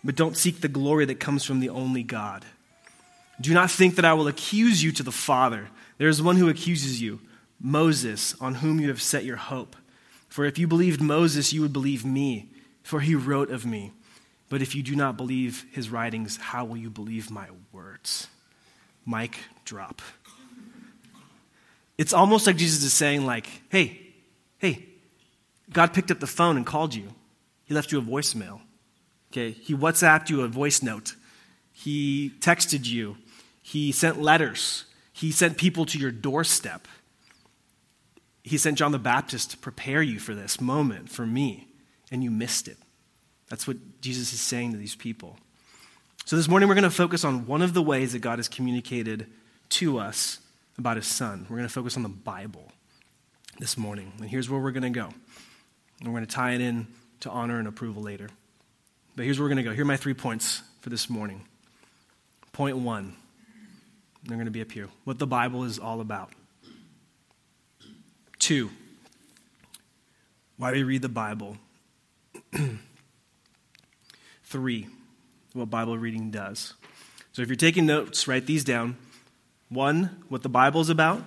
but 0.03 0.17
don't 0.17 0.37
seek 0.37 0.61
the 0.61 0.69
glory 0.69 1.05
that 1.07 1.21
comes 1.21 1.45
from 1.45 1.61
the 1.61 1.69
only 1.69 2.03
God? 2.03 2.45
Do 3.41 3.53
not 3.55 3.71
think 3.71 3.97
that 3.97 4.05
I 4.05 4.15
will 4.15 4.29
accuse 4.29 4.83
you 4.83 4.93
to 4.93 5.03
the 5.03 5.13
Father. 5.13 5.69
There 5.99 6.09
is 6.09 6.23
one 6.23 6.37
who 6.37 6.49
accuses 6.49 7.01
you, 7.01 7.21
Moses, 7.61 8.35
on 8.41 8.57
whom 8.57 8.81
you 8.81 8.89
have 8.89 9.03
set 9.03 9.25
your 9.25 9.37
hope. 9.37 9.77
For 10.29 10.45
if 10.45 10.59
you 10.59 10.67
believed 10.67 11.01
Moses, 11.01 11.53
you 11.53 11.61
would 11.63 11.73
believe 11.73 12.05
me, 12.05 12.51
for 12.83 13.01
he 13.01 13.15
wrote 13.15 13.51
of 13.51 13.67
me. 13.67 13.93
But 14.49 14.63
if 14.63 14.75
you 14.75 14.83
do 14.83 14.97
not 14.97 15.17
believe 15.17 15.67
his 15.73 15.91
writings, 15.91 16.37
how 16.37 16.65
will 16.65 16.77
you 16.77 16.91
believe 16.91 17.31
my 17.31 17.49
words? 17.73 18.29
Mic 19.07 19.39
drop. 19.65 20.01
It's 21.97 22.13
almost 22.13 22.47
like 22.47 22.57
Jesus 22.57 22.83
is 22.85 22.93
saying, 22.93 23.27
like, 23.27 23.49
hey, 23.69 24.01
hey, 24.59 24.87
God 25.73 25.93
picked 25.93 26.11
up 26.11 26.21
the 26.21 26.27
phone 26.27 26.57
and 26.57 26.67
called 26.67 26.95
you. 26.95 27.09
He 27.65 27.75
left 27.75 27.93
you 27.93 27.99
a 27.99 28.03
voicemail. 28.03 28.61
Okay, 29.31 29.51
he 29.51 29.75
WhatsApped 29.75 30.31
you 30.31 30.41
a 30.41 30.49
voice 30.49 30.83
note. 30.83 31.15
He 31.73 32.33
texted 32.41 32.87
you. 32.87 33.17
He 33.63 33.93
sent 33.93 34.21
letters. 34.21 34.85
He 35.13 35.31
sent 35.31 35.59
people 35.59 35.85
to 35.87 35.99
your 35.99 36.11
doorstep. 36.11 36.89
He 38.43 38.57
sent 38.57 38.79
John 38.79 38.93
the 38.93 38.99
Baptist 38.99 39.51
to 39.51 39.59
prepare 39.59 40.01
you 40.01 40.19
for 40.19 40.35
this 40.35 40.61
moment, 40.61 41.11
for 41.11 41.27
me, 41.27 41.69
and 42.11 42.25
you 42.25 42.31
missed 42.31 42.67
it. 42.67 42.79
That's 43.49 43.67
what 43.67 44.01
Jesus 44.01 44.33
is 44.33 44.41
saying 44.41 44.73
to 44.73 44.79
these 44.79 44.97
people. 44.97 45.39
So 46.25 46.37
this 46.37 46.49
morning 46.49 46.69
we're 46.69 46.75
going 46.75 46.85
to 46.85 46.91
focus 46.91 47.25
on 47.25 47.47
one 47.47 47.63
of 47.63 47.75
the 47.75 47.83
ways 47.83 48.13
that 48.13 48.21
God 48.21 48.39
has 48.39 48.49
communicated 48.49 49.27
to 49.71 49.99
us 49.99 50.39
about 50.79 50.97
his 50.97 51.07
son. 51.07 51.47
We're 51.49 51.57
going 51.57 51.69
to 51.69 51.75
focus 51.75 51.97
on 51.97 52.03
the 52.03 52.09
Bible 52.09 52.71
this 53.59 53.77
morning. 53.77 54.13
And 54.19 54.31
here's 54.31 54.49
where 54.49 54.61
we're 54.61 54.71
going 54.71 54.91
to 54.93 55.01
go. 55.01 55.11
We're 56.03 56.13
going 56.13 56.27
to 56.27 56.33
tie 56.33 56.53
it 56.53 56.61
in 56.61 56.87
to 57.21 57.31
honor 57.31 57.59
and 57.59 57.67
approval 57.67 58.03
later. 58.03 58.29
But 59.17 59.25
here's 59.25 59.39
where 59.39 59.47
we're 59.47 59.55
going 59.55 59.65
to 59.65 59.71
go. 59.71 59.75
Here 59.75 59.83
are 59.83 59.87
my 59.87 59.97
three 59.97 60.15
points 60.15 60.63
for 60.81 60.91
this 60.91 61.11
morning. 61.11 61.45
Point 62.53 62.77
one, 62.77 63.15
they're 64.25 64.37
going 64.37 64.47
to 64.47 64.53
be 64.53 64.61
up 64.61 64.71
here. 64.71 64.89
What 65.05 65.19
the 65.19 65.27
Bible 65.27 65.65
is 65.65 65.79
all 65.79 66.01
about. 66.01 66.33
Two, 68.39 68.71
why 70.57 70.73
we 70.73 70.83
read 70.83 71.03
the 71.03 71.09
Bible. 71.09 71.57
Three, 74.45 74.87
what 75.53 75.69
Bible 75.69 75.99
reading 75.99 76.31
does. 76.31 76.75
So 77.33 77.43
if 77.43 77.49
you're 77.49 77.57
taking 77.57 77.87
notes, 77.87 78.27
write 78.27 78.47
these 78.47 78.65
down. 78.65 78.97
One, 79.69 80.25
what 80.29 80.43
the 80.43 80.49
Bible 80.49 80.81
is 80.81 80.89
about. 80.89 81.23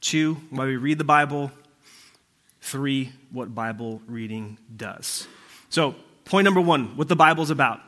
Two, 0.00 0.34
why 0.50 0.66
we 0.66 0.76
read 0.76 0.98
the 0.98 1.04
Bible. 1.04 1.52
Three, 2.68 3.12
what 3.32 3.54
Bible 3.54 4.02
reading 4.06 4.58
does. 4.76 5.26
So, 5.70 5.94
point 6.24 6.44
number 6.44 6.60
one, 6.60 6.96
what 6.96 7.08
the 7.08 7.16
Bible's 7.16 7.50
about. 7.50 7.80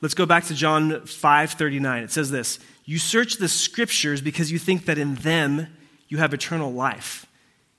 Let's 0.00 0.14
go 0.14 0.26
back 0.26 0.44
to 0.46 0.54
John 0.54 0.90
5:39. 1.06 2.02
It 2.02 2.10
says 2.10 2.30
this: 2.30 2.58
"You 2.84 2.98
search 2.98 3.36
the 3.36 3.48
scriptures 3.48 4.20
because 4.20 4.50
you 4.50 4.58
think 4.58 4.86
that 4.86 4.98
in 4.98 5.14
them 5.14 5.68
you 6.08 6.18
have 6.18 6.34
eternal 6.34 6.72
life, 6.72 7.26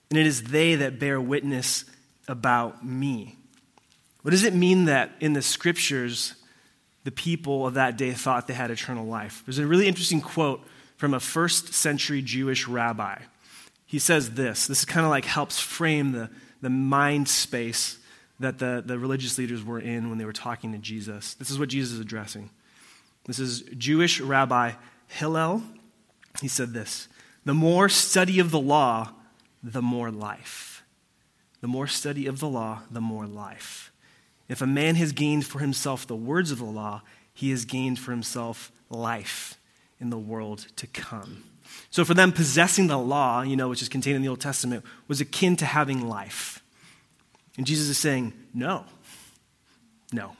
and 0.09 0.17
it 0.17 0.25
is 0.25 0.43
they 0.43 0.75
that 0.75 0.97
bear 0.97 1.19
witness 1.19 1.85
about 2.27 2.85
me. 2.85 3.35
What 4.21 4.31
does 4.31 4.43
it 4.43 4.53
mean 4.53 4.85
that 4.85 5.11
in 5.19 5.33
the 5.33 5.41
scriptures, 5.41 6.35
the 7.03 7.11
people 7.11 7.67
of 7.67 7.75
that 7.75 7.97
day 7.97 8.13
thought 8.13 8.47
they 8.47 8.53
had 8.53 8.71
eternal 8.71 9.05
life? 9.05 9.43
There's 9.45 9.59
a 9.59 9.67
really 9.67 9.87
interesting 9.87 10.21
quote 10.21 10.65
from 10.97 11.13
a 11.13 11.19
first 11.19 11.73
century 11.73 12.21
Jewish 12.21 12.67
rabbi. 12.67 13.19
He 13.85 13.99
says 13.99 14.31
this 14.31 14.67
this 14.67 14.79
is 14.79 14.85
kind 14.85 15.05
of 15.05 15.11
like 15.11 15.25
helps 15.25 15.59
frame 15.59 16.11
the, 16.11 16.29
the 16.65 16.69
mind 16.71 17.29
space 17.29 17.99
that 18.39 18.57
the, 18.57 18.81
the 18.83 18.97
religious 18.97 19.37
leaders 19.37 19.63
were 19.63 19.79
in 19.79 20.09
when 20.09 20.17
they 20.17 20.25
were 20.25 20.33
talking 20.33 20.71
to 20.71 20.79
Jesus. 20.79 21.35
This 21.35 21.51
is 21.51 21.59
what 21.59 21.69
Jesus 21.69 21.93
is 21.93 21.99
addressing. 21.99 22.49
This 23.25 23.37
is 23.37 23.61
Jewish 23.77 24.19
Rabbi 24.19 24.71
Hillel. 25.05 25.61
He 26.41 26.47
said 26.47 26.73
this 26.73 27.07
The 27.45 27.53
more 27.53 27.87
study 27.87 28.39
of 28.39 28.49
the 28.49 28.59
law, 28.59 29.11
the 29.61 29.83
more 29.83 30.09
life. 30.09 30.83
The 31.61 31.67
more 31.67 31.85
study 31.85 32.25
of 32.25 32.39
the 32.39 32.49
law, 32.49 32.81
the 32.89 32.99
more 32.99 33.27
life. 33.27 33.91
If 34.49 34.59
a 34.59 34.67
man 34.67 34.95
has 34.95 35.11
gained 35.11 35.45
for 35.45 35.59
himself 35.59 36.07
the 36.07 36.15
words 36.15 36.49
of 36.49 36.57
the 36.57 36.65
law, 36.65 37.03
he 37.31 37.51
has 37.51 37.65
gained 37.65 37.99
for 37.99 38.09
himself 38.09 38.71
life 38.89 39.59
in 39.99 40.09
the 40.09 40.17
world 40.17 40.65
to 40.77 40.87
come. 40.87 41.43
So 41.89 42.03
for 42.05 42.13
them, 42.13 42.31
possessing 42.31 42.87
the 42.87 42.97
law, 42.97 43.41
you 43.41 43.55
know, 43.55 43.69
which 43.69 43.81
is 43.81 43.89
contained 43.89 44.15
in 44.15 44.21
the 44.21 44.27
Old 44.27 44.41
Testament, 44.41 44.83
was 45.07 45.21
akin 45.21 45.55
to 45.57 45.65
having 45.65 46.07
life. 46.07 46.61
And 47.57 47.65
Jesus 47.65 47.87
is 47.87 47.97
saying, 47.97 48.33
no, 48.53 48.85
no, 50.11 50.35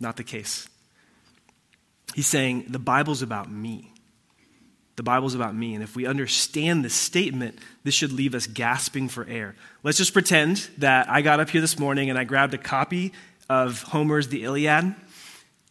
not 0.00 0.16
the 0.16 0.24
case. 0.24 0.68
He's 2.14 2.26
saying, 2.26 2.66
the 2.68 2.78
Bible's 2.78 3.22
about 3.22 3.50
me. 3.50 3.92
The 4.96 5.04
Bible's 5.04 5.34
about 5.34 5.54
me. 5.54 5.74
And 5.74 5.82
if 5.84 5.94
we 5.94 6.06
understand 6.06 6.84
this 6.84 6.94
statement, 6.94 7.58
this 7.84 7.94
should 7.94 8.12
leave 8.12 8.34
us 8.34 8.46
gasping 8.46 9.08
for 9.08 9.24
air. 9.26 9.54
Let's 9.82 9.96
just 9.96 10.12
pretend 10.12 10.68
that 10.78 11.08
I 11.08 11.22
got 11.22 11.40
up 11.40 11.48
here 11.48 11.60
this 11.60 11.78
morning 11.78 12.10
and 12.10 12.18
I 12.18 12.24
grabbed 12.24 12.52
a 12.52 12.58
copy 12.58 13.12
of 13.48 13.82
Homer's 13.82 14.28
The 14.28 14.44
Iliad, 14.44 14.94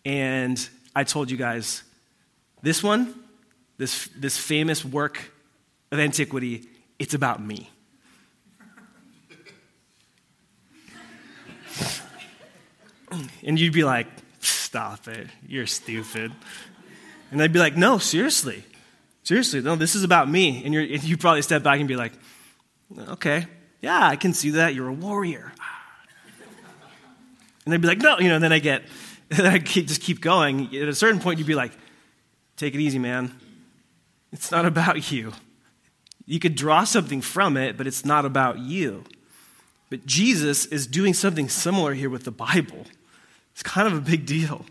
and 0.04 0.70
I 0.96 1.04
told 1.04 1.30
you 1.32 1.38
guys, 1.38 1.84
this 2.62 2.84
one, 2.84 3.14
this, 3.80 4.10
this 4.16 4.38
famous 4.38 4.86
work 4.86 5.32
of 5.92 6.00
antiquity, 6.00 6.68
it's 7.00 7.16
about 7.16 7.42
me. 7.42 7.72
And 13.44 13.60
you'd 13.60 13.74
be 13.74 13.86
like, 13.86 14.06
stop 14.40 15.08
it. 15.08 15.28
You're 15.48 15.66
stupid. 15.66 16.32
And 17.32 17.42
I'd 17.42 17.54
be 17.54 17.60
like, 17.60 17.76
no, 17.76 17.98
seriously. 17.98 18.64
Seriously, 19.24 19.62
no, 19.62 19.76
this 19.76 19.96
is 19.96 20.04
about 20.04 20.30
me. 20.30 20.64
And, 20.66 20.76
and 20.76 21.04
you 21.04 21.18
probably 21.18 21.42
step 21.42 21.64
back 21.64 21.80
and 21.80 21.88
be 21.88 21.96
like, 21.96 22.12
okay, 22.98 23.48
yeah, 23.82 24.08
I 24.08 24.18
can 24.18 24.34
see 24.34 24.52
that. 24.52 24.76
You're 24.76 24.90
a 24.90 24.94
warrior. 24.94 25.54
And 27.64 27.74
they'd 27.74 27.82
be 27.82 27.88
like, 27.88 28.00
no, 28.00 28.20
you 28.20 28.28
know, 28.28 28.36
and 28.36 28.44
then 28.44 28.52
I 28.52 28.60
get, 28.60 28.84
and 29.32 29.48
I 29.48 29.58
just 29.60 30.02
keep 30.02 30.20
going. 30.20 30.76
At 30.76 30.90
a 30.90 30.96
certain 30.96 31.22
point, 31.22 31.40
you'd 31.40 31.48
be 31.48 31.56
like, 31.56 31.72
take 32.58 32.76
it 32.76 32.82
easy, 32.82 33.00
man. 33.00 33.34
It's 34.32 34.52
not 34.52 34.66
about 34.66 35.12
you. 35.12 35.34
You 36.26 36.40
could 36.40 36.56
draw 36.56 36.84
something 36.84 37.22
from 37.22 37.58
it, 37.58 37.78
but 37.78 37.88
it's 37.88 38.06
not 38.06 38.26
about 38.26 38.60
you. 38.60 39.04
But 39.90 40.06
Jesus 40.06 40.66
is 40.68 40.86
doing 40.86 41.14
something 41.14 41.50
similar 41.50 41.94
here 41.94 42.10
with 42.10 42.24
the 42.24 42.32
Bible. 42.32 42.86
It's 43.54 43.64
kind 43.64 43.88
of 43.88 43.94
a 43.96 44.02
big 44.02 44.26
deal. 44.26 44.66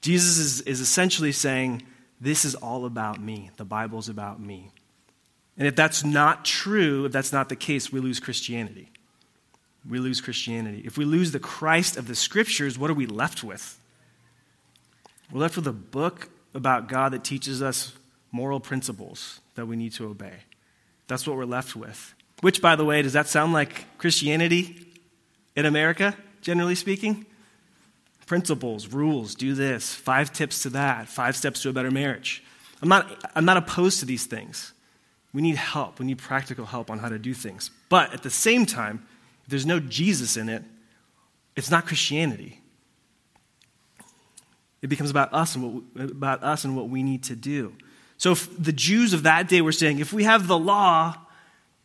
Jesus 0.00 0.38
is, 0.38 0.60
is 0.62 0.80
essentially 0.80 1.32
saying, 1.32 1.82
This 2.20 2.44
is 2.44 2.54
all 2.54 2.86
about 2.86 3.20
me. 3.20 3.50
The 3.56 3.64
Bible's 3.64 4.08
about 4.08 4.40
me. 4.40 4.70
And 5.58 5.68
if 5.68 5.76
that's 5.76 6.02
not 6.02 6.44
true, 6.44 7.04
if 7.04 7.12
that's 7.12 7.32
not 7.32 7.48
the 7.48 7.56
case, 7.56 7.92
we 7.92 8.00
lose 8.00 8.18
Christianity. 8.18 8.90
We 9.88 9.98
lose 9.98 10.20
Christianity. 10.20 10.82
If 10.84 10.96
we 10.96 11.04
lose 11.04 11.32
the 11.32 11.38
Christ 11.38 11.96
of 11.96 12.06
the 12.08 12.14
Scriptures, 12.14 12.78
what 12.78 12.90
are 12.90 12.94
we 12.94 13.06
left 13.06 13.44
with? 13.44 13.78
We're 15.30 15.40
left 15.40 15.56
with 15.56 15.66
a 15.66 15.72
book 15.72 16.30
about 16.54 16.88
God 16.88 17.12
that 17.12 17.24
teaches 17.24 17.62
us 17.62 17.92
moral 18.32 18.58
principles 18.58 19.40
that 19.54 19.66
we 19.66 19.76
need 19.76 19.92
to 19.92 20.08
obey. 20.08 20.38
That's 21.06 21.26
what 21.26 21.36
we're 21.36 21.44
left 21.44 21.76
with. 21.76 22.14
Which, 22.40 22.60
by 22.60 22.74
the 22.74 22.84
way, 22.84 23.02
does 23.02 23.12
that 23.12 23.28
sound 23.28 23.52
like 23.52 23.98
Christianity 23.98 24.86
in 25.54 25.66
America, 25.66 26.16
generally 26.40 26.74
speaking? 26.74 27.26
Principles, 28.26 28.88
rules, 28.88 29.34
do 29.34 29.54
this, 29.54 29.94
five 29.94 30.32
tips 30.32 30.62
to 30.62 30.70
that, 30.70 31.08
five 31.08 31.36
steps 31.36 31.62
to 31.62 31.68
a 31.68 31.72
better 31.72 31.90
marriage. 31.90 32.42
I'm 32.80 32.88
not, 32.88 33.30
I'm 33.36 33.44
not 33.44 33.58
opposed 33.58 34.00
to 34.00 34.06
these 34.06 34.26
things. 34.26 34.72
We 35.32 35.42
need 35.42 35.56
help. 35.56 35.98
We 35.98 36.06
need 36.06 36.18
practical 36.18 36.66
help 36.66 36.90
on 36.90 36.98
how 36.98 37.08
to 37.08 37.18
do 37.18 37.32
things. 37.32 37.70
But 37.88 38.12
at 38.12 38.22
the 38.22 38.30
same 38.30 38.66
time, 38.66 39.06
if 39.44 39.50
there's 39.50 39.66
no 39.66 39.78
Jesus 39.78 40.36
in 40.36 40.48
it, 40.48 40.64
it's 41.56 41.70
not 41.70 41.86
Christianity. 41.86 42.60
It 44.80 44.88
becomes 44.88 45.10
about 45.10 45.32
us 45.32 45.54
and 45.54 45.84
what, 45.94 46.10
about 46.10 46.42
us 46.42 46.64
and 46.64 46.76
what 46.76 46.88
we 46.88 47.02
need 47.02 47.22
to 47.24 47.36
do. 47.36 47.72
So 48.22 48.34
the 48.34 48.72
Jews 48.72 49.14
of 49.14 49.24
that 49.24 49.48
day 49.48 49.62
were 49.62 49.72
saying, 49.72 49.98
if 49.98 50.12
we 50.12 50.22
have 50.22 50.46
the 50.46 50.56
law, 50.56 51.16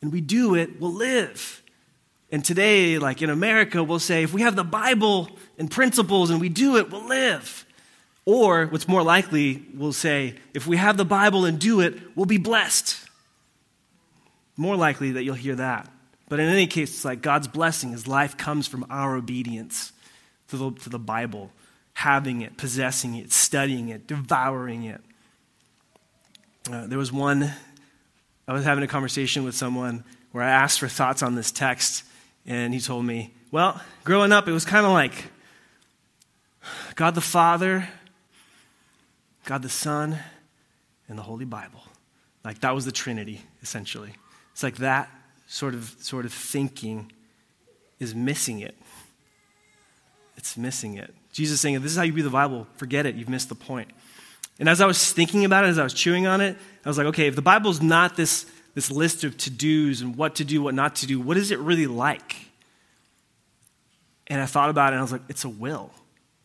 and 0.03 0.11
we 0.11 0.21
do 0.21 0.53
it, 0.53 0.79
we'll 0.79 0.93
live. 0.93 1.63
And 2.31 2.45
today, 2.45 2.99
like 2.99 3.23
in 3.23 3.31
America, 3.31 3.83
we'll 3.83 3.97
say, 3.97 4.21
if 4.21 4.35
we 4.35 4.43
have 4.43 4.55
the 4.55 4.63
Bible 4.63 5.31
and 5.57 5.71
principles 5.71 6.29
and 6.29 6.39
we 6.39 6.49
do 6.49 6.77
it, 6.77 6.91
we'll 6.91 7.07
live. 7.07 7.65
Or 8.23 8.67
what's 8.67 8.87
more 8.87 9.01
likely, 9.01 9.63
we'll 9.73 9.93
say, 9.93 10.35
if 10.53 10.67
we 10.67 10.77
have 10.77 10.95
the 10.95 11.05
Bible 11.05 11.45
and 11.45 11.57
do 11.57 11.81
it, 11.81 11.95
we'll 12.15 12.27
be 12.27 12.37
blessed. 12.37 12.95
More 14.57 14.75
likely 14.75 15.13
that 15.13 15.23
you'll 15.23 15.33
hear 15.33 15.55
that. 15.55 15.89
But 16.29 16.39
in 16.39 16.49
any 16.49 16.67
case, 16.67 16.91
it's 16.91 17.03
like 17.03 17.23
God's 17.23 17.47
blessing, 17.47 17.93
His 17.93 18.07
life 18.07 18.37
comes 18.37 18.67
from 18.67 18.85
our 18.91 19.15
obedience 19.15 19.91
to 20.49 20.57
the, 20.57 20.71
to 20.71 20.89
the 20.89 20.99
Bible, 20.99 21.49
having 21.93 22.41
it, 22.41 22.57
possessing 22.57 23.15
it, 23.15 23.31
studying 23.31 23.89
it, 23.89 24.05
devouring 24.05 24.83
it. 24.83 25.01
Uh, 26.69 26.85
there 26.85 26.97
was 26.97 27.11
one 27.13 27.51
I 28.47 28.53
was 28.53 28.65
having 28.65 28.83
a 28.83 28.87
conversation 28.87 29.43
with 29.43 29.55
someone 29.55 30.03
where 30.31 30.43
I 30.43 30.49
asked 30.49 30.79
for 30.79 30.87
thoughts 30.87 31.23
on 31.23 31.35
this 31.35 31.51
text, 31.51 32.03
and 32.45 32.73
he 32.73 32.79
told 32.79 33.05
me, 33.05 33.33
well, 33.51 33.81
growing 34.03 34.31
up, 34.31 34.47
it 34.47 34.51
was 34.51 34.65
kind 34.65 34.85
of 34.85 34.91
like 34.91 35.13
God 36.95 37.15
the 37.15 37.21
Father, 37.21 37.87
God 39.45 39.61
the 39.61 39.69
Son, 39.69 40.17
and 41.07 41.17
the 41.17 41.23
Holy 41.23 41.45
Bible. 41.45 41.83
Like 42.43 42.59
that 42.59 42.75
was 42.75 42.85
the 42.85 42.91
Trinity, 42.91 43.41
essentially. 43.61 44.13
It's 44.51 44.63
like 44.63 44.77
that 44.77 45.09
sort 45.47 45.73
of 45.73 45.95
sort 45.99 46.25
of 46.25 46.33
thinking 46.33 47.11
is 47.99 48.13
missing 48.13 48.59
it. 48.59 48.75
It's 50.35 50.57
missing 50.57 50.95
it. 50.95 51.13
Jesus 51.31 51.61
saying, 51.61 51.81
this 51.81 51.91
is 51.91 51.97
how 51.97 52.03
you 52.03 52.13
read 52.13 52.25
the 52.25 52.29
Bible, 52.29 52.67
forget 52.75 53.05
it, 53.05 53.15
you've 53.15 53.29
missed 53.29 53.49
the 53.49 53.55
point. 53.55 53.89
And 54.59 54.67
as 54.67 54.81
I 54.81 54.85
was 54.85 55.11
thinking 55.11 55.45
about 55.45 55.65
it, 55.65 55.67
as 55.67 55.77
I 55.77 55.83
was 55.83 55.93
chewing 55.93 56.25
on 56.25 56.41
it, 56.41 56.57
I 56.83 56.89
was 56.89 56.97
like, 56.97 57.07
okay, 57.07 57.27
if 57.27 57.35
the 57.35 57.41
Bible's 57.41 57.81
not 57.81 58.15
this, 58.15 58.45
this 58.73 58.89
list 58.89 59.23
of 59.23 59.37
to 59.37 59.49
dos 59.49 60.01
and 60.01 60.15
what 60.15 60.35
to 60.35 60.45
do, 60.45 60.61
what 60.63 60.73
not 60.73 60.95
to 60.97 61.07
do, 61.07 61.19
what 61.19 61.37
is 61.37 61.51
it 61.51 61.59
really 61.59 61.87
like? 61.87 62.35
And 64.27 64.41
I 64.41 64.45
thought 64.45 64.69
about 64.69 64.93
it 64.93 64.95
and 64.95 64.99
I 64.99 65.01
was 65.03 65.11
like, 65.11 65.21
it's 65.29 65.43
a 65.43 65.49
will. 65.49 65.91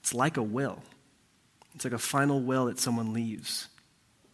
It's 0.00 0.14
like 0.14 0.37
a 0.37 0.42
will. 0.42 0.83
It's 1.75 1.85
like 1.85 1.95
a 1.95 1.99
final 1.99 2.40
will 2.40 2.66
that 2.66 2.78
someone 2.78 3.12
leaves. 3.12 3.69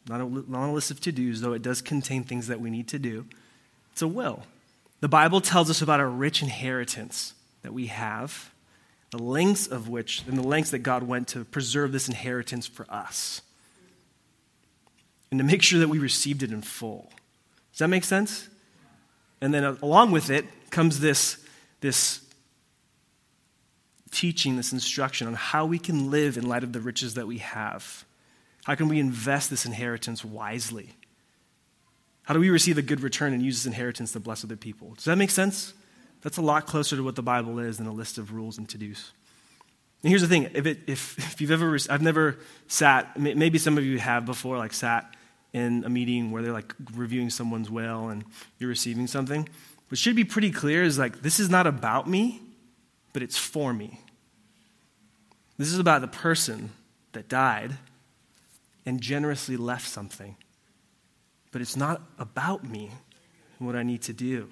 Not 0.08 0.20
a, 0.20 0.24
not 0.24 0.70
a 0.70 0.72
list 0.72 0.90
of 0.90 1.00
to 1.02 1.12
dos, 1.12 1.40
though 1.40 1.52
it 1.52 1.62
does 1.62 1.80
contain 1.80 2.24
things 2.24 2.48
that 2.48 2.60
we 2.60 2.70
need 2.70 2.88
to 2.88 2.98
do. 2.98 3.26
It's 3.92 4.02
a 4.02 4.08
will. 4.08 4.42
The 5.00 5.08
Bible 5.08 5.40
tells 5.40 5.70
us 5.70 5.82
about 5.82 6.00
a 6.00 6.06
rich 6.06 6.42
inheritance 6.42 7.34
that 7.62 7.72
we 7.72 7.86
have, 7.86 8.50
the 9.10 9.22
lengths 9.22 9.66
of 9.66 9.88
which, 9.88 10.24
and 10.26 10.36
the 10.36 10.46
lengths 10.46 10.72
that 10.72 10.80
God 10.80 11.04
went 11.04 11.28
to 11.28 11.44
preserve 11.44 11.92
this 11.92 12.08
inheritance 12.08 12.66
for 12.66 12.84
us 12.88 13.42
and 15.30 15.38
to 15.38 15.44
make 15.44 15.62
sure 15.62 15.80
that 15.80 15.88
we 15.88 15.98
received 15.98 16.42
it 16.42 16.50
in 16.50 16.62
full. 16.62 17.10
Does 17.72 17.80
that 17.80 17.88
make 17.88 18.04
sense? 18.04 18.48
And 19.40 19.52
then 19.52 19.64
uh, 19.64 19.76
along 19.82 20.10
with 20.10 20.30
it 20.30 20.46
comes 20.70 21.00
this, 21.00 21.38
this 21.80 22.20
teaching, 24.10 24.56
this 24.56 24.72
instruction 24.72 25.26
on 25.26 25.34
how 25.34 25.66
we 25.66 25.78
can 25.78 26.10
live 26.10 26.36
in 26.36 26.48
light 26.48 26.64
of 26.64 26.72
the 26.72 26.80
riches 26.80 27.14
that 27.14 27.26
we 27.26 27.38
have. 27.38 28.04
How 28.64 28.74
can 28.74 28.88
we 28.88 28.98
invest 28.98 29.50
this 29.50 29.64
inheritance 29.64 30.24
wisely? 30.24 30.90
How 32.24 32.34
do 32.34 32.40
we 32.40 32.50
receive 32.50 32.76
a 32.76 32.82
good 32.82 33.00
return 33.00 33.32
and 33.32 33.42
use 33.42 33.62
this 33.62 33.66
inheritance 33.66 34.12
to 34.12 34.20
bless 34.20 34.44
other 34.44 34.56
people? 34.56 34.94
Does 34.94 35.04
that 35.04 35.16
make 35.16 35.30
sense? 35.30 35.72
That's 36.22 36.36
a 36.36 36.42
lot 36.42 36.66
closer 36.66 36.96
to 36.96 37.02
what 37.02 37.14
the 37.14 37.22
Bible 37.22 37.58
is 37.58 37.78
than 37.78 37.86
a 37.86 37.92
list 37.92 38.18
of 38.18 38.32
rules 38.32 38.58
and 38.58 38.68
to 38.70 38.78
dos. 38.78 39.12
And 40.02 40.10
here's 40.10 40.22
the 40.22 40.28
thing 40.28 40.50
if, 40.54 40.66
it, 40.66 40.80
if, 40.86 41.18
if 41.18 41.40
you've 41.40 41.50
ever, 41.50 41.78
I've 41.88 42.02
never 42.02 42.38
sat, 42.66 43.18
maybe 43.18 43.58
some 43.58 43.78
of 43.78 43.84
you 43.84 43.98
have 43.98 44.26
before, 44.26 44.58
like 44.58 44.72
sat 44.72 45.14
in 45.52 45.84
a 45.84 45.88
meeting 45.88 46.30
where 46.30 46.42
they're 46.42 46.52
like 46.52 46.74
reviewing 46.94 47.30
someone's 47.30 47.70
will 47.70 48.08
and 48.08 48.24
you're 48.58 48.68
receiving 48.68 49.06
something. 49.06 49.48
What 49.88 49.98
should 49.98 50.16
be 50.16 50.24
pretty 50.24 50.50
clear 50.50 50.82
is 50.82 50.98
like, 50.98 51.22
this 51.22 51.40
is 51.40 51.48
not 51.48 51.66
about 51.66 52.06
me, 52.08 52.42
but 53.12 53.22
it's 53.22 53.38
for 53.38 53.72
me. 53.72 54.00
This 55.56 55.72
is 55.72 55.78
about 55.78 56.02
the 56.02 56.08
person 56.08 56.70
that 57.12 57.28
died 57.28 57.72
and 58.84 59.00
generously 59.00 59.56
left 59.56 59.88
something. 59.88 60.36
but 61.50 61.60
it's 61.60 61.76
not 61.76 62.02
about 62.18 62.64
me 62.64 62.90
and 63.58 63.66
what 63.66 63.76
I 63.76 63.82
need 63.82 64.02
to 64.02 64.12
do. 64.12 64.48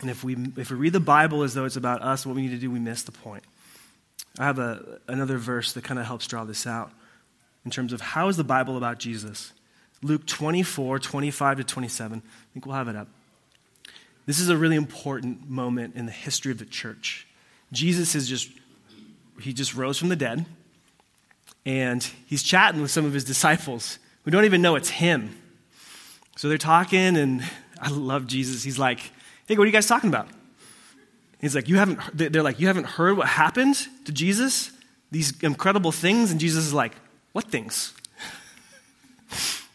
And 0.00 0.10
if 0.10 0.24
we, 0.24 0.36
if 0.56 0.70
we 0.70 0.76
read 0.76 0.92
the 0.92 1.00
Bible 1.00 1.42
as 1.42 1.54
though 1.54 1.64
it's 1.64 1.76
about 1.76 2.02
us 2.02 2.24
what 2.24 2.36
we 2.36 2.42
need 2.42 2.50
to 2.50 2.58
do, 2.58 2.70
we 2.70 2.78
miss 2.78 3.02
the 3.02 3.12
point. 3.12 3.44
I 4.38 4.44
have 4.44 4.58
a, 4.58 5.00
another 5.08 5.36
verse 5.36 5.72
that 5.72 5.84
kind 5.84 5.98
of 5.98 6.06
helps 6.06 6.26
draw 6.26 6.44
this 6.44 6.66
out 6.66 6.92
in 7.64 7.70
terms 7.70 7.92
of 7.92 8.00
how 8.00 8.28
is 8.28 8.36
the 8.36 8.44
Bible 8.44 8.76
about 8.76 8.98
Jesus. 8.98 9.52
Luke 10.02 10.26
24, 10.26 10.98
25 10.98 11.58
to 11.58 11.64
27. 11.64 12.22
I 12.24 12.52
think 12.52 12.66
we'll 12.66 12.74
have 12.74 12.88
it 12.88 12.96
up. 12.96 13.08
This 14.26 14.40
is 14.40 14.48
a 14.48 14.56
really 14.56 14.76
important 14.76 15.48
moment 15.50 15.96
in 15.96 16.06
the 16.06 16.12
history 16.12 16.52
of 16.52 16.58
the 16.58 16.64
church. 16.64 17.26
Jesus 17.72 18.14
is 18.14 18.28
just, 18.28 18.50
he 19.40 19.52
just 19.52 19.74
rose 19.74 19.98
from 19.98 20.08
the 20.08 20.16
dead, 20.16 20.46
and 21.66 22.02
he's 22.26 22.42
chatting 22.42 22.80
with 22.80 22.90
some 22.90 23.04
of 23.04 23.12
his 23.12 23.24
disciples 23.24 23.98
who 24.24 24.30
don't 24.30 24.44
even 24.44 24.62
know 24.62 24.76
it's 24.76 24.90
him. 24.90 25.36
So 26.36 26.48
they're 26.48 26.58
talking, 26.58 27.16
and 27.16 27.42
I 27.80 27.90
love 27.90 28.26
Jesus. 28.26 28.62
He's 28.62 28.78
like, 28.78 29.00
hey, 29.46 29.56
what 29.56 29.64
are 29.64 29.66
you 29.66 29.72
guys 29.72 29.86
talking 29.86 30.08
about? 30.08 30.28
He's 31.40 31.54
like, 31.54 31.68
you 31.68 31.76
haven't, 31.76 31.98
they're 32.14 32.42
like, 32.42 32.60
you 32.60 32.66
haven't 32.66 32.86
heard 32.86 33.16
what 33.16 33.26
happened 33.26 33.76
to 34.04 34.12
Jesus? 34.12 34.72
These 35.10 35.42
incredible 35.42 35.92
things? 35.92 36.30
And 36.30 36.38
Jesus 36.38 36.66
is 36.66 36.74
like, 36.74 36.94
what 37.32 37.44
things? 37.50 37.94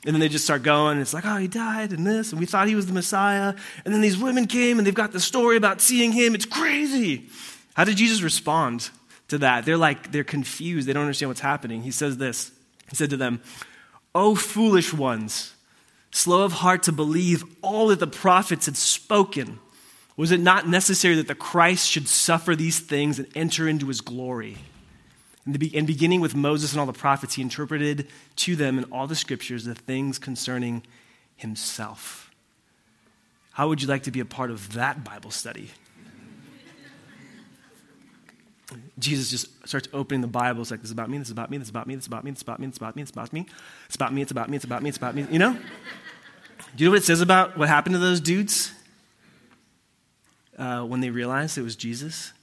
And 0.05 0.13
then 0.13 0.19
they 0.19 0.29
just 0.29 0.43
start 0.43 0.61
going. 0.61 0.99
It's 0.99 1.13
like, 1.13 1.25
oh, 1.25 1.37
he 1.37 1.47
died 1.47 1.91
and 1.91 2.05
this, 2.05 2.31
and 2.31 2.39
we 2.39 2.45
thought 2.45 2.67
he 2.67 2.75
was 2.75 2.85
the 2.85 2.93
Messiah. 2.93 3.55
And 3.83 3.93
then 3.93 4.01
these 4.01 4.17
women 4.17 4.45
came 4.45 4.77
and 4.77 4.85
they've 4.85 4.93
got 4.93 5.11
the 5.11 5.19
story 5.19 5.57
about 5.57 5.81
seeing 5.81 6.11
him. 6.11 6.35
It's 6.35 6.45
crazy. 6.45 7.27
How 7.73 7.83
did 7.83 7.97
Jesus 7.97 8.21
respond 8.21 8.91
to 9.29 9.39
that? 9.39 9.65
They're 9.65 9.77
like, 9.77 10.11
they're 10.11 10.23
confused. 10.23 10.87
They 10.87 10.93
don't 10.93 11.03
understand 11.03 11.29
what's 11.29 11.41
happening. 11.41 11.81
He 11.81 11.91
says 11.91 12.17
this 12.17 12.51
He 12.89 12.95
said 12.95 13.09
to 13.09 13.17
them, 13.17 13.41
Oh, 14.13 14.35
foolish 14.35 14.93
ones, 14.93 15.55
slow 16.11 16.43
of 16.43 16.53
heart 16.53 16.83
to 16.83 16.91
believe 16.91 17.43
all 17.63 17.87
that 17.87 17.99
the 17.99 18.07
prophets 18.07 18.67
had 18.67 18.77
spoken. 18.77 19.59
Was 20.17 20.31
it 20.31 20.39
not 20.39 20.67
necessary 20.67 21.15
that 21.15 21.27
the 21.27 21.35
Christ 21.35 21.89
should 21.89 22.07
suffer 22.07 22.55
these 22.55 22.79
things 22.79 23.19
and 23.19 23.27
enter 23.35 23.67
into 23.67 23.87
his 23.87 23.99
glory? 23.99 24.57
And, 25.45 25.87
beginning 25.87 26.21
with 26.21 26.35
Moses 26.35 26.71
and 26.71 26.79
all 26.79 26.85
the 26.85 26.93
prophets, 26.93 27.35
he 27.35 27.41
interpreted 27.41 28.07
to 28.37 28.55
them 28.55 28.77
in 28.79 28.85
all 28.85 29.05
the 29.05 29.15
scriptures 29.15 29.65
the 29.65 29.75
things 29.75 30.17
concerning 30.17 30.83
himself. 31.35 32.31
How 33.51 33.67
would 33.67 33.81
you 33.81 33.87
like 33.87 34.03
to 34.03 34.11
be 34.11 34.19
a 34.19 34.25
part 34.25 34.49
of 34.49 34.73
that 34.73 35.03
Bible 35.03 35.31
study? 35.31 35.69
Jesus 38.97 39.29
just 39.29 39.67
starts 39.67 39.87
opening 39.93 40.21
the 40.21 40.27
Bible. 40.27 40.61
It's 40.61 40.71
like, 40.71 40.81
this 40.81 40.89
is 40.89 40.91
about 40.91 41.09
me, 41.09 41.17
this 41.19 41.27
is 41.27 41.31
about 41.31 41.51
me, 41.51 41.57
this 41.57 41.67
is 41.67 41.69
about 41.69 41.87
me, 41.87 41.95
this 41.95 42.01
is 42.01 42.07
about 42.07 42.23
me, 42.23 42.29
this 42.31 42.37
is 42.37 42.41
about 42.41 42.55
me, 42.55 42.63
this 42.63 43.09
is 43.09 43.15
about 43.15 43.33
me, 43.33 43.41
it's 43.43 43.51
about 43.51 43.63
me, 43.63 43.81
it's 43.87 43.95
about 43.95 44.13
me, 44.13 44.21
it's 44.21 44.31
about 44.31 44.49
me, 44.49 44.55
it's 44.55 44.65
about 44.65 44.81
me, 44.81 44.89
it's 44.89 44.97
about 44.97 45.15
me. 45.15 45.27
You 45.29 45.39
know? 45.39 45.53
Do 46.75 46.83
you 46.83 46.89
know 46.89 46.91
what 46.91 47.01
it 47.01 47.05
says 47.05 47.21
about 47.21 47.57
what 47.57 47.69
happened 47.69 47.93
to 47.93 47.99
those 47.99 48.19
dudes? 48.19 48.71
uh, 50.57 50.81
when 50.83 51.01
they 51.01 51.09
realized 51.09 51.57
it 51.57 51.61
was 51.61 51.75
Jesus, 51.75 52.33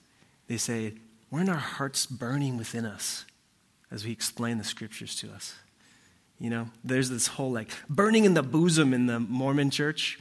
they 0.48 0.56
say, 0.56 0.94
Weren't 1.32 1.48
our 1.48 1.56
hearts 1.56 2.04
burning 2.04 2.58
within 2.58 2.84
us 2.84 3.24
as 3.90 4.04
we 4.04 4.12
explain 4.12 4.58
the 4.58 4.64
scriptures 4.64 5.16
to 5.16 5.30
us? 5.32 5.54
You 6.38 6.50
know, 6.50 6.68
there's 6.84 7.08
this 7.08 7.26
whole 7.26 7.50
like 7.50 7.70
burning 7.88 8.26
in 8.26 8.34
the 8.34 8.42
bosom 8.42 8.92
in 8.92 9.06
the 9.06 9.18
Mormon 9.18 9.70
church. 9.70 10.18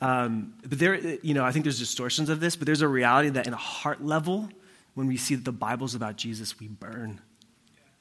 Um, 0.00 0.54
but 0.64 0.78
there, 0.78 0.94
you 0.94 1.34
know, 1.34 1.44
I 1.44 1.50
think 1.50 1.64
there's 1.64 1.80
distortions 1.80 2.28
of 2.28 2.38
this, 2.38 2.54
but 2.54 2.66
there's 2.66 2.80
a 2.80 2.86
reality 2.86 3.30
that 3.30 3.48
in 3.48 3.52
a 3.52 3.56
heart 3.56 4.04
level, 4.04 4.50
when 4.94 5.08
we 5.08 5.16
see 5.16 5.34
that 5.34 5.44
the 5.44 5.52
Bible's 5.52 5.96
about 5.96 6.16
Jesus, 6.16 6.60
we 6.60 6.68
burn 6.68 7.20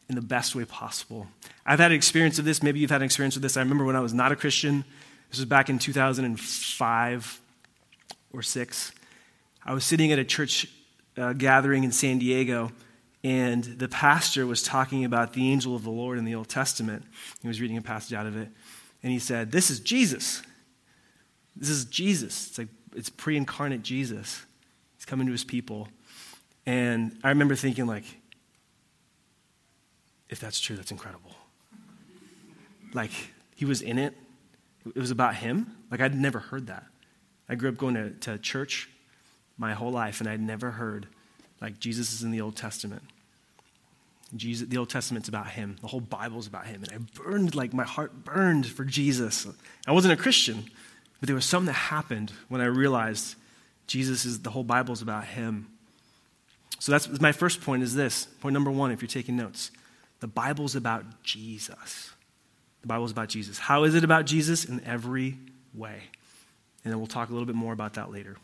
in 0.08 0.13
the 0.13 0.22
best 0.22 0.53
way 0.53 0.63
possible. 0.63 1.25
I've 1.65 1.80
had 1.80 1.89
an 1.89 1.98
experience 1.98 2.38
of 2.38 2.46
this. 2.46 2.62
Maybe 2.62 2.80
you've 2.80 2.91
had 2.91 3.01
an 3.01 3.06
experience 3.06 3.36
of 3.36 3.41
this. 3.41 3.58
I 3.58 3.62
remember 3.62 3.86
when 3.86 3.96
I 3.96 4.01
was 4.01 4.13
not 4.13 4.32
a 4.32 4.36
Christian. 4.36 4.86
This 5.32 5.39
was 5.39 5.46
back 5.46 5.72
in 5.72 5.80
2005 5.80 7.41
or 8.34 8.44
6. 8.44 8.92
I 9.66 9.74
was 9.74 9.83
sitting 9.83 10.12
at 10.12 10.20
a 10.20 10.25
church 10.25 10.68
uh, 11.18 11.34
gathering 11.34 11.84
in 11.84 11.92
San 11.92 12.20
Diego, 12.20 12.72
and 13.24 13.64
the 13.64 13.88
pastor 13.88 14.48
was 14.48 14.64
talking 14.64 15.06
about 15.06 15.34
the 15.34 15.52
angel 15.52 15.76
of 15.76 15.84
the 15.84 15.92
Lord 15.92 16.18
in 16.18 16.26
the 16.26 16.36
Old 16.36 16.50
Testament. 16.50 17.04
He 17.42 17.48
was 17.48 17.62
reading 17.62 17.78
a 17.78 17.82
passage 17.82 18.14
out 18.14 18.26
of 18.26 18.36
it, 18.36 18.50
and 19.04 19.12
he 19.12 19.20
said, 19.20 19.52
This 19.52 19.70
is 19.70 19.80
Jesus. 19.80 20.42
This 21.56 21.70
is 21.70 21.86
Jesus. 21.86 22.48
It's 22.48 22.58
like 22.58 22.70
it's 22.96 23.10
pre-incarnate 23.10 23.84
Jesus. 23.84 24.46
He's 24.96 25.06
coming 25.06 25.26
to 25.28 25.32
his 25.32 25.44
people. 25.44 25.88
And 26.66 27.18
I 27.24 27.30
remember 27.30 27.56
thinking, 27.56 27.88
like, 27.88 28.04
if 30.30 30.40
that's 30.40 30.60
true, 30.60 30.76
that's 30.76 30.92
incredible. 30.92 31.32
Like, 32.94 33.12
he 33.56 33.66
was 33.66 33.82
in 33.82 33.98
it. 33.98 34.14
It 34.86 35.00
was 35.00 35.12
about 35.12 35.36
him. 35.36 35.76
Like, 35.90 36.02
I'd 36.02 36.16
never 36.16 36.40
heard 36.40 36.68
that. 36.68 36.86
I 37.50 37.56
grew 37.56 37.70
up 37.70 37.78
going 37.78 37.96
to, 37.96 38.12
to 38.12 38.38
church 38.38 38.90
my 39.57 39.74
whole 39.74 39.92
life, 39.92 40.20
and 40.20 40.29
I'd 40.29 40.42
never 40.42 40.72
heard 40.72 41.07
like 41.61 41.79
Jesus 41.79 42.11
is 42.11 42.24
in 42.24 42.31
the 42.31 42.42
Old 42.42 42.55
Testament. 42.55 43.03
Jesus, 44.35 44.68
the 44.68 44.77
Old 44.77 44.90
Testament's 44.90 45.29
about 45.29 45.48
him. 45.48 45.75
The 45.81 45.87
whole 45.87 46.00
Bible's 46.00 46.48
about 46.48 46.66
him. 46.66 46.83
And 46.83 46.92
I 46.94 47.22
burned, 47.22 47.53
like 47.53 47.74
my 47.74 47.83
heart 47.83 48.24
burned 48.24 48.66
for 48.66 48.85
Jesus. 48.85 49.46
I 49.85 49.92
wasn't 49.92 50.14
a 50.14 50.22
Christian, 50.22 50.66
but 51.20 51.27
there 51.27 51.35
was 51.35 51.46
something 51.46 51.68
that 51.68 51.74
happened 51.74 52.31
when 52.48 52.61
I 52.61 52.66
realized 52.66 53.35
Jesus 53.87 54.25
is 54.25 54.40
the 54.40 54.50
whole 54.50 54.64
Bible's 54.64 55.01
about 55.01 55.25
him. 55.25 55.68
So 56.79 56.92
that's 56.92 57.20
my 57.20 57.31
first 57.31 57.61
point 57.61 57.83
is 57.83 57.94
this. 57.94 58.25
Point 58.40 58.53
number 58.53 58.72
one, 58.72 58.92
if 58.92 59.01
you're 59.01 59.09
taking 59.09 59.35
notes. 59.35 59.70
The 60.22 60.27
Bible's 60.27 60.75
about 60.75 61.24
Jesus. 61.24 62.11
The 62.81 62.87
Bible's 62.87 63.11
about 63.11 63.27
Jesus. 63.27 63.59
How 63.59 63.83
is 63.83 63.96
it 63.96 64.03
about 64.03 64.25
Jesus? 64.25 64.66
In 64.66 64.83
every 64.85 65.37
way. 65.74 66.03
And 66.83 66.92
then 66.92 67.00
we'll 67.00 67.07
talk 67.07 67.29
a 67.29 67.33
little 67.33 67.46
bit 67.46 67.55
more 67.55 67.74
about 67.74 67.96
that 67.96 68.11
later. 68.11 68.37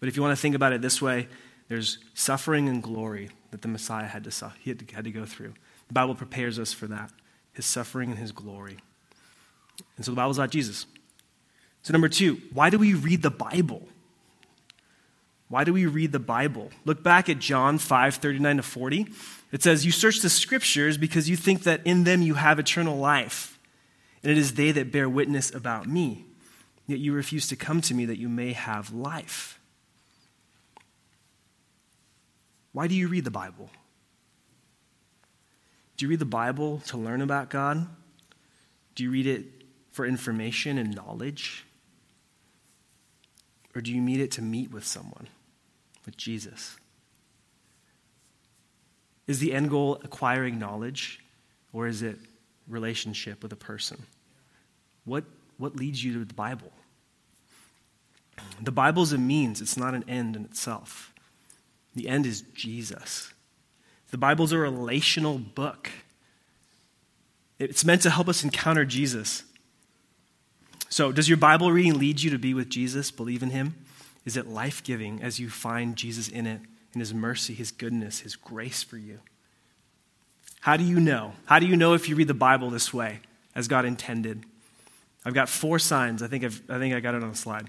But 0.00 0.08
if 0.08 0.16
you 0.16 0.22
want 0.22 0.36
to 0.36 0.40
think 0.40 0.54
about 0.54 0.72
it 0.72 0.80
this 0.80 1.02
way, 1.02 1.28
there's 1.68 1.98
suffering 2.14 2.68
and 2.68 2.82
glory 2.82 3.30
that 3.50 3.62
the 3.62 3.68
Messiah 3.68 4.06
had 4.06 4.24
to, 4.24 4.52
he 4.60 4.70
had 4.70 4.78
to, 4.78 4.94
had 4.94 5.04
to 5.04 5.10
go 5.10 5.24
through. 5.24 5.54
The 5.88 5.94
Bible 5.94 6.14
prepares 6.14 6.58
us 6.58 6.72
for 6.72 6.86
that 6.86 7.10
his 7.52 7.66
suffering 7.66 8.10
and 8.10 8.18
his 8.20 8.30
glory. 8.30 8.76
And 9.96 10.04
so 10.04 10.12
the 10.12 10.16
Bible's 10.16 10.38
about 10.38 10.50
Jesus. 10.50 10.86
So, 11.82 11.92
number 11.92 12.08
two, 12.08 12.40
why 12.52 12.70
do 12.70 12.78
we 12.78 12.94
read 12.94 13.22
the 13.22 13.30
Bible? 13.30 13.88
Why 15.48 15.64
do 15.64 15.72
we 15.72 15.86
read 15.86 16.12
the 16.12 16.20
Bible? 16.20 16.70
Look 16.84 17.02
back 17.02 17.28
at 17.28 17.40
John 17.40 17.78
5 17.78 18.14
39 18.16 18.58
to 18.58 18.62
40. 18.62 19.08
It 19.50 19.62
says, 19.62 19.84
You 19.84 19.92
search 19.92 20.20
the 20.20 20.28
scriptures 20.28 20.98
because 20.98 21.28
you 21.28 21.36
think 21.36 21.64
that 21.64 21.80
in 21.84 22.04
them 22.04 22.22
you 22.22 22.34
have 22.34 22.58
eternal 22.58 22.96
life, 22.96 23.58
and 24.22 24.30
it 24.30 24.38
is 24.38 24.54
they 24.54 24.70
that 24.72 24.92
bear 24.92 25.08
witness 25.08 25.52
about 25.52 25.88
me. 25.88 26.26
Yet 26.86 27.00
you 27.00 27.12
refuse 27.12 27.48
to 27.48 27.56
come 27.56 27.80
to 27.82 27.94
me 27.94 28.04
that 28.04 28.18
you 28.18 28.28
may 28.28 28.52
have 28.52 28.92
life. 28.92 29.57
Why 32.78 32.86
do 32.86 32.94
you 32.94 33.08
read 33.08 33.24
the 33.24 33.32
Bible? 33.32 33.70
Do 35.96 36.04
you 36.04 36.10
read 36.10 36.20
the 36.20 36.24
Bible 36.24 36.80
to 36.86 36.96
learn 36.96 37.22
about 37.22 37.50
God? 37.50 37.88
Do 38.94 39.02
you 39.02 39.10
read 39.10 39.26
it 39.26 39.46
for 39.90 40.06
information 40.06 40.78
and 40.78 40.94
knowledge? 40.94 41.64
Or 43.74 43.80
do 43.80 43.92
you 43.92 44.00
read 44.00 44.20
it 44.20 44.30
to 44.30 44.42
meet 44.42 44.70
with 44.70 44.84
someone, 44.84 45.26
with 46.06 46.16
Jesus? 46.16 46.76
Is 49.26 49.40
the 49.40 49.54
end 49.54 49.70
goal 49.70 50.00
acquiring 50.04 50.60
knowledge, 50.60 51.18
or 51.72 51.88
is 51.88 52.02
it 52.02 52.20
relationship 52.68 53.42
with 53.42 53.52
a 53.52 53.56
person? 53.56 54.00
What, 55.04 55.24
what 55.56 55.74
leads 55.74 56.04
you 56.04 56.12
to 56.12 56.24
the 56.24 56.32
Bible? 56.32 56.70
The 58.62 58.70
Bible 58.70 59.02
is 59.02 59.12
a 59.12 59.18
means, 59.18 59.60
it's 59.60 59.76
not 59.76 59.94
an 59.94 60.04
end 60.06 60.36
in 60.36 60.44
itself. 60.44 61.07
The 61.94 62.08
end 62.08 62.26
is 62.26 62.42
Jesus. 62.54 63.32
The 64.10 64.18
Bible's 64.18 64.52
a 64.52 64.58
relational 64.58 65.38
book. 65.38 65.90
It's 67.58 67.84
meant 67.84 68.02
to 68.02 68.10
help 68.10 68.28
us 68.28 68.44
encounter 68.44 68.84
Jesus. 68.84 69.44
So, 70.88 71.12
does 71.12 71.28
your 71.28 71.36
Bible 71.36 71.70
reading 71.70 71.98
lead 71.98 72.22
you 72.22 72.30
to 72.30 72.38
be 72.38 72.54
with 72.54 72.70
Jesus, 72.70 73.10
believe 73.10 73.42
in 73.42 73.50
him? 73.50 73.74
Is 74.24 74.36
it 74.36 74.46
life 74.46 74.82
giving 74.82 75.22
as 75.22 75.38
you 75.38 75.50
find 75.50 75.96
Jesus 75.96 76.28
in 76.28 76.46
it, 76.46 76.60
in 76.94 77.00
his 77.00 77.12
mercy, 77.12 77.54
his 77.54 77.70
goodness, 77.70 78.20
his 78.20 78.36
grace 78.36 78.82
for 78.82 78.96
you? 78.96 79.20
How 80.60 80.76
do 80.76 80.84
you 80.84 81.00
know? 81.00 81.32
How 81.46 81.58
do 81.58 81.66
you 81.66 81.76
know 81.76 81.94
if 81.94 82.08
you 82.08 82.16
read 82.16 82.28
the 82.28 82.34
Bible 82.34 82.70
this 82.70 82.92
way, 82.92 83.20
as 83.54 83.68
God 83.68 83.84
intended? 83.84 84.44
I've 85.24 85.34
got 85.34 85.48
four 85.48 85.78
signs. 85.78 86.22
I 86.22 86.26
think, 86.26 86.44
I've, 86.44 86.62
I 86.68 86.78
think 86.78 86.94
I 86.94 87.00
got 87.00 87.14
it 87.14 87.22
on 87.22 87.30
the 87.30 87.36
slide. 87.36 87.68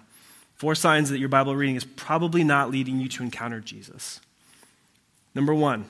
Four 0.60 0.76
signs 0.76 1.10
that 1.10 1.20
your 1.20 1.30
Bible 1.30 1.56
reading 1.56 1.78
is 1.78 1.86
probably 1.86 2.44
not 2.44 2.70
leading 2.70 3.00
you 3.00 3.08
to 3.08 3.24
encounter 3.24 3.62
Jesus. 3.62 4.20
Number 5.34 5.54
one, 5.54 5.86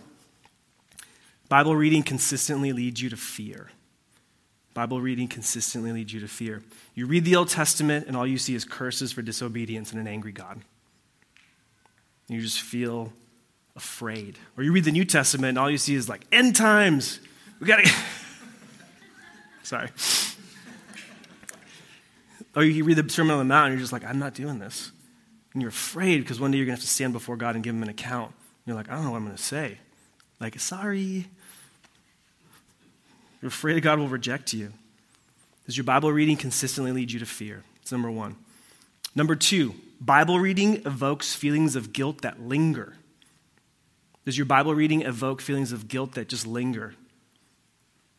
Bible 1.50 1.76
reading 1.76 2.04
consistently 2.04 2.72
leads 2.72 3.02
you 3.02 3.10
to 3.10 3.18
fear. 3.18 3.72
Bible 4.76 5.02
reading 5.02 5.28
consistently 5.28 5.92
leads 5.92 6.14
you 6.14 6.20
to 6.20 6.28
fear. 6.28 6.62
You 6.94 7.08
read 7.08 7.26
the 7.26 7.36
Old 7.36 7.50
Testament, 7.50 8.06
and 8.06 8.16
all 8.16 8.28
you 8.28 8.38
see 8.38 8.54
is 8.54 8.64
curses 8.64 9.12
for 9.12 9.24
disobedience 9.24 9.92
and 9.92 10.00
an 10.00 10.08
angry 10.08 10.32
God. 10.32 10.62
You 12.28 12.40
just 12.40 12.62
feel 12.62 13.12
afraid. 13.76 14.38
Or 14.56 14.64
you 14.64 14.72
read 14.72 14.84
the 14.84 14.92
New 14.92 15.04
Testament, 15.04 15.50
and 15.50 15.58
all 15.58 15.72
you 15.72 15.80
see 15.80 15.96
is 15.96 16.08
like 16.08 16.22
end 16.32 16.56
times. 16.56 17.20
We 17.60 17.66
got 17.66 17.84
to. 17.84 17.92
Sorry. 19.64 19.90
Or 22.56 22.64
you 22.64 22.84
read 22.84 22.98
the 22.98 23.10
Sermon 23.10 23.34
on 23.34 23.40
the 23.40 23.46
Mount 23.46 23.68
and 23.68 23.74
you're 23.74 23.82
just 23.82 23.94
like, 23.94 24.04
I'm 24.04 24.20
not 24.20 24.34
doing 24.34 24.60
this. 24.60 24.92
And 25.54 25.62
you're 25.62 25.70
afraid 25.70 26.20
because 26.22 26.40
one 26.40 26.52
day 26.52 26.58
you're 26.58 26.66
going 26.66 26.76
to 26.76 26.82
have 26.82 26.88
to 26.88 26.94
stand 26.94 27.14
before 27.14 27.36
God 27.36 27.56
and 27.56 27.64
give 27.64 27.76
him 27.76 27.84
an 27.84 27.90
account. 27.90 28.30
And 28.30 28.68
you're 28.68 28.76
like, 28.76 28.90
I 28.90 28.96
don't 28.96 29.04
know 29.04 29.12
what 29.12 29.18
I'm 29.18 29.26
going 29.26 29.38
to 29.38 29.44
say. 29.44 29.78
Like, 30.40 30.60
sorry. 30.60 31.28
You're 33.42 33.50
afraid 33.50 33.82
God 33.84 34.00
will 34.00 34.08
reject 34.08 34.54
you. 34.54 34.74
Does 35.66 35.78
your 35.78 35.84
Bible 35.84 36.12
reading 36.12 36.38
consistently 36.38 36.92
lead 36.92 37.12
you 37.12 37.20
to 37.20 37.26
fear? 37.26 37.64
It's 37.82 37.92
number 37.92 38.10
one. 38.10 38.36
Number 39.16 39.36
two, 39.36 39.76
Bible 40.02 40.40
reading 40.40 40.86
evokes 40.86 41.36
feelings 41.36 41.76
of 41.76 41.94
guilt 41.94 42.22
that 42.22 42.42
linger. 42.42 42.96
Does 44.26 44.38
your 44.38 44.46
Bible 44.46 44.76
reading 44.76 45.02
evoke 45.02 45.42
feelings 45.42 45.72
of 45.72 45.88
guilt 45.88 46.14
that 46.14 46.28
just 46.28 46.46
linger? 46.46 46.94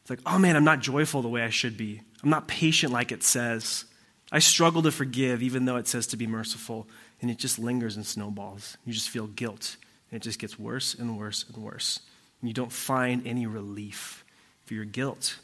It's 0.02 0.10
like, 0.10 0.20
oh 0.26 0.38
man, 0.38 0.56
I'm 0.56 0.64
not 0.64 0.80
joyful 0.80 1.22
the 1.22 1.28
way 1.28 1.42
I 1.42 1.50
should 1.50 1.76
be. 1.76 2.02
I'm 2.22 2.30
not 2.30 2.48
patient 2.48 2.92
like 2.92 3.12
it 3.12 3.22
says. 3.22 3.84
I 4.32 4.38
struggle 4.38 4.82
to 4.82 4.92
forgive 4.92 5.42
even 5.42 5.64
though 5.64 5.76
it 5.76 5.88
says 5.88 6.06
to 6.08 6.16
be 6.16 6.26
merciful. 6.26 6.86
And 7.20 7.30
it 7.30 7.36
just 7.36 7.58
lingers 7.58 7.96
and 7.96 8.06
snowballs. 8.06 8.76
You 8.84 8.92
just 8.92 9.10
feel 9.10 9.26
guilt. 9.26 9.76
And 10.10 10.16
it 10.16 10.22
just 10.22 10.38
gets 10.38 10.58
worse 10.58 10.94
and 10.94 11.18
worse 11.18 11.44
and 11.52 11.62
worse. 11.62 12.00
And 12.40 12.48
you 12.48 12.54
don't 12.54 12.72
find 12.72 13.26
any 13.26 13.46
relief 13.46 14.24
for 14.64 14.74
your 14.74 14.84
guilt. 14.84 15.38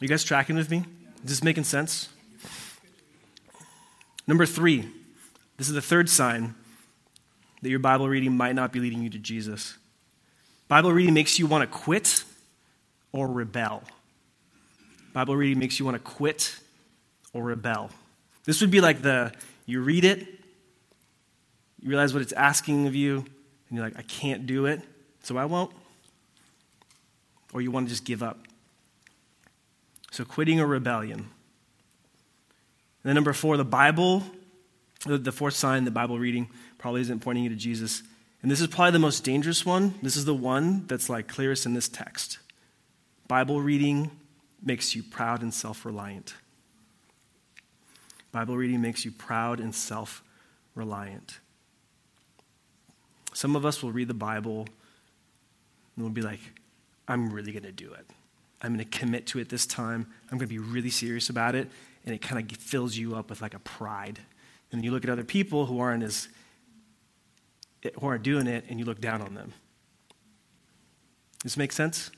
Are 0.00 0.04
you 0.04 0.08
guys 0.08 0.24
tracking 0.24 0.56
with 0.56 0.70
me? 0.70 0.84
Is 1.24 1.30
this 1.30 1.44
making 1.44 1.64
sense? 1.64 2.08
Number 4.26 4.46
three, 4.46 4.88
this 5.56 5.68
is 5.68 5.74
the 5.74 5.82
third 5.82 6.08
sign 6.08 6.54
that 7.62 7.70
your 7.70 7.78
Bible 7.78 8.08
reading 8.08 8.36
might 8.36 8.54
not 8.54 8.72
be 8.72 8.80
leading 8.80 9.02
you 9.02 9.10
to 9.10 9.18
Jesus. 9.18 9.76
Bible 10.68 10.92
reading 10.92 11.14
makes 11.14 11.38
you 11.38 11.46
want 11.46 11.62
to 11.62 11.78
quit 11.78 12.24
or 13.12 13.28
rebel. 13.28 13.82
Bible 15.12 15.36
reading 15.36 15.58
makes 15.58 15.78
you 15.78 15.84
want 15.84 15.94
to 15.94 16.02
quit 16.02 16.56
or 17.32 17.42
rebel. 17.44 17.90
This 18.44 18.60
would 18.60 18.70
be 18.70 18.80
like 18.80 19.02
the 19.02 19.32
you 19.66 19.80
read 19.80 20.04
it, 20.04 20.20
you 21.80 21.88
realize 21.88 22.12
what 22.12 22.22
it's 22.22 22.32
asking 22.32 22.86
of 22.86 22.94
you, 22.94 23.18
and 23.18 23.78
you're 23.78 23.84
like, 23.84 23.98
I 23.98 24.02
can't 24.02 24.46
do 24.46 24.66
it, 24.66 24.80
so 25.22 25.36
I 25.36 25.44
won't. 25.44 25.72
Or 27.52 27.60
you 27.60 27.70
want 27.70 27.86
to 27.86 27.90
just 27.90 28.04
give 28.04 28.22
up. 28.22 28.38
So 30.10 30.24
quitting 30.24 30.60
or 30.60 30.66
rebellion. 30.66 31.20
And 31.20 31.28
then 33.02 33.14
number 33.14 33.32
four, 33.32 33.56
the 33.56 33.64
Bible, 33.64 34.22
the 35.06 35.32
fourth 35.32 35.54
sign, 35.54 35.84
the 35.84 35.90
Bible 35.90 36.18
reading 36.18 36.48
probably 36.78 37.00
isn't 37.00 37.20
pointing 37.20 37.44
you 37.44 37.50
to 37.50 37.56
Jesus. 37.56 38.02
And 38.42 38.50
this 38.50 38.60
is 38.60 38.66
probably 38.66 38.92
the 38.92 38.98
most 38.98 39.24
dangerous 39.24 39.64
one. 39.64 39.94
This 40.02 40.16
is 40.16 40.24
the 40.24 40.34
one 40.34 40.86
that's 40.86 41.08
like 41.08 41.28
clearest 41.28 41.66
in 41.66 41.74
this 41.74 41.88
text. 41.88 42.38
Bible 43.26 43.60
reading 43.60 44.10
makes 44.62 44.94
you 44.94 45.02
proud 45.02 45.42
and 45.42 45.54
self 45.54 45.84
reliant. 45.84 46.34
Bible 48.32 48.56
reading 48.56 48.80
makes 48.80 49.04
you 49.04 49.12
proud 49.12 49.60
and 49.60 49.74
self 49.74 50.22
reliant. 50.74 51.38
Some 53.34 53.56
of 53.56 53.64
us 53.64 53.82
will 53.82 53.92
read 53.92 54.08
the 54.08 54.14
Bible 54.14 54.66
and 55.96 56.04
we'll 56.04 56.10
be 56.10 56.22
like, 56.22 56.40
I'm 57.06 57.32
really 57.32 57.52
going 57.52 57.64
to 57.64 57.72
do 57.72 57.92
it. 57.92 58.06
I'm 58.62 58.74
going 58.74 58.88
to 58.88 58.98
commit 58.98 59.26
to 59.28 59.38
it 59.38 59.48
this 59.48 59.66
time. 59.66 60.06
I'm 60.30 60.38
going 60.38 60.48
to 60.48 60.54
be 60.54 60.58
really 60.58 60.90
serious 60.90 61.28
about 61.28 61.54
it. 61.54 61.68
And 62.04 62.14
it 62.14 62.22
kind 62.22 62.50
of 62.50 62.56
fills 62.56 62.96
you 62.96 63.14
up 63.16 63.30
with 63.30 63.42
like 63.42 63.54
a 63.54 63.58
pride. 63.58 64.18
And 64.70 64.84
you 64.84 64.90
look 64.90 65.04
at 65.04 65.10
other 65.10 65.24
people 65.24 65.66
who 65.66 65.80
aren't 65.80 66.02
as 66.02 66.28
who 68.00 68.06
aren't 68.06 68.22
doing 68.22 68.46
it 68.46 68.64
and 68.68 68.78
you 68.78 68.84
look 68.84 69.00
down 69.00 69.20
on 69.20 69.34
them. 69.34 69.52
Does 71.42 71.52
this 71.52 71.56
make 71.56 71.72
sense? 71.72 72.10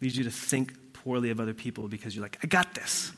Leads 0.00 0.16
you 0.16 0.24
to 0.24 0.30
think 0.30 0.94
poorly 0.94 1.30
of 1.30 1.38
other 1.38 1.52
people 1.52 1.86
because 1.86 2.16
you're 2.16 2.22
like, 2.22 2.38
I 2.42 2.46
got 2.46 2.74
this. 2.74 3.12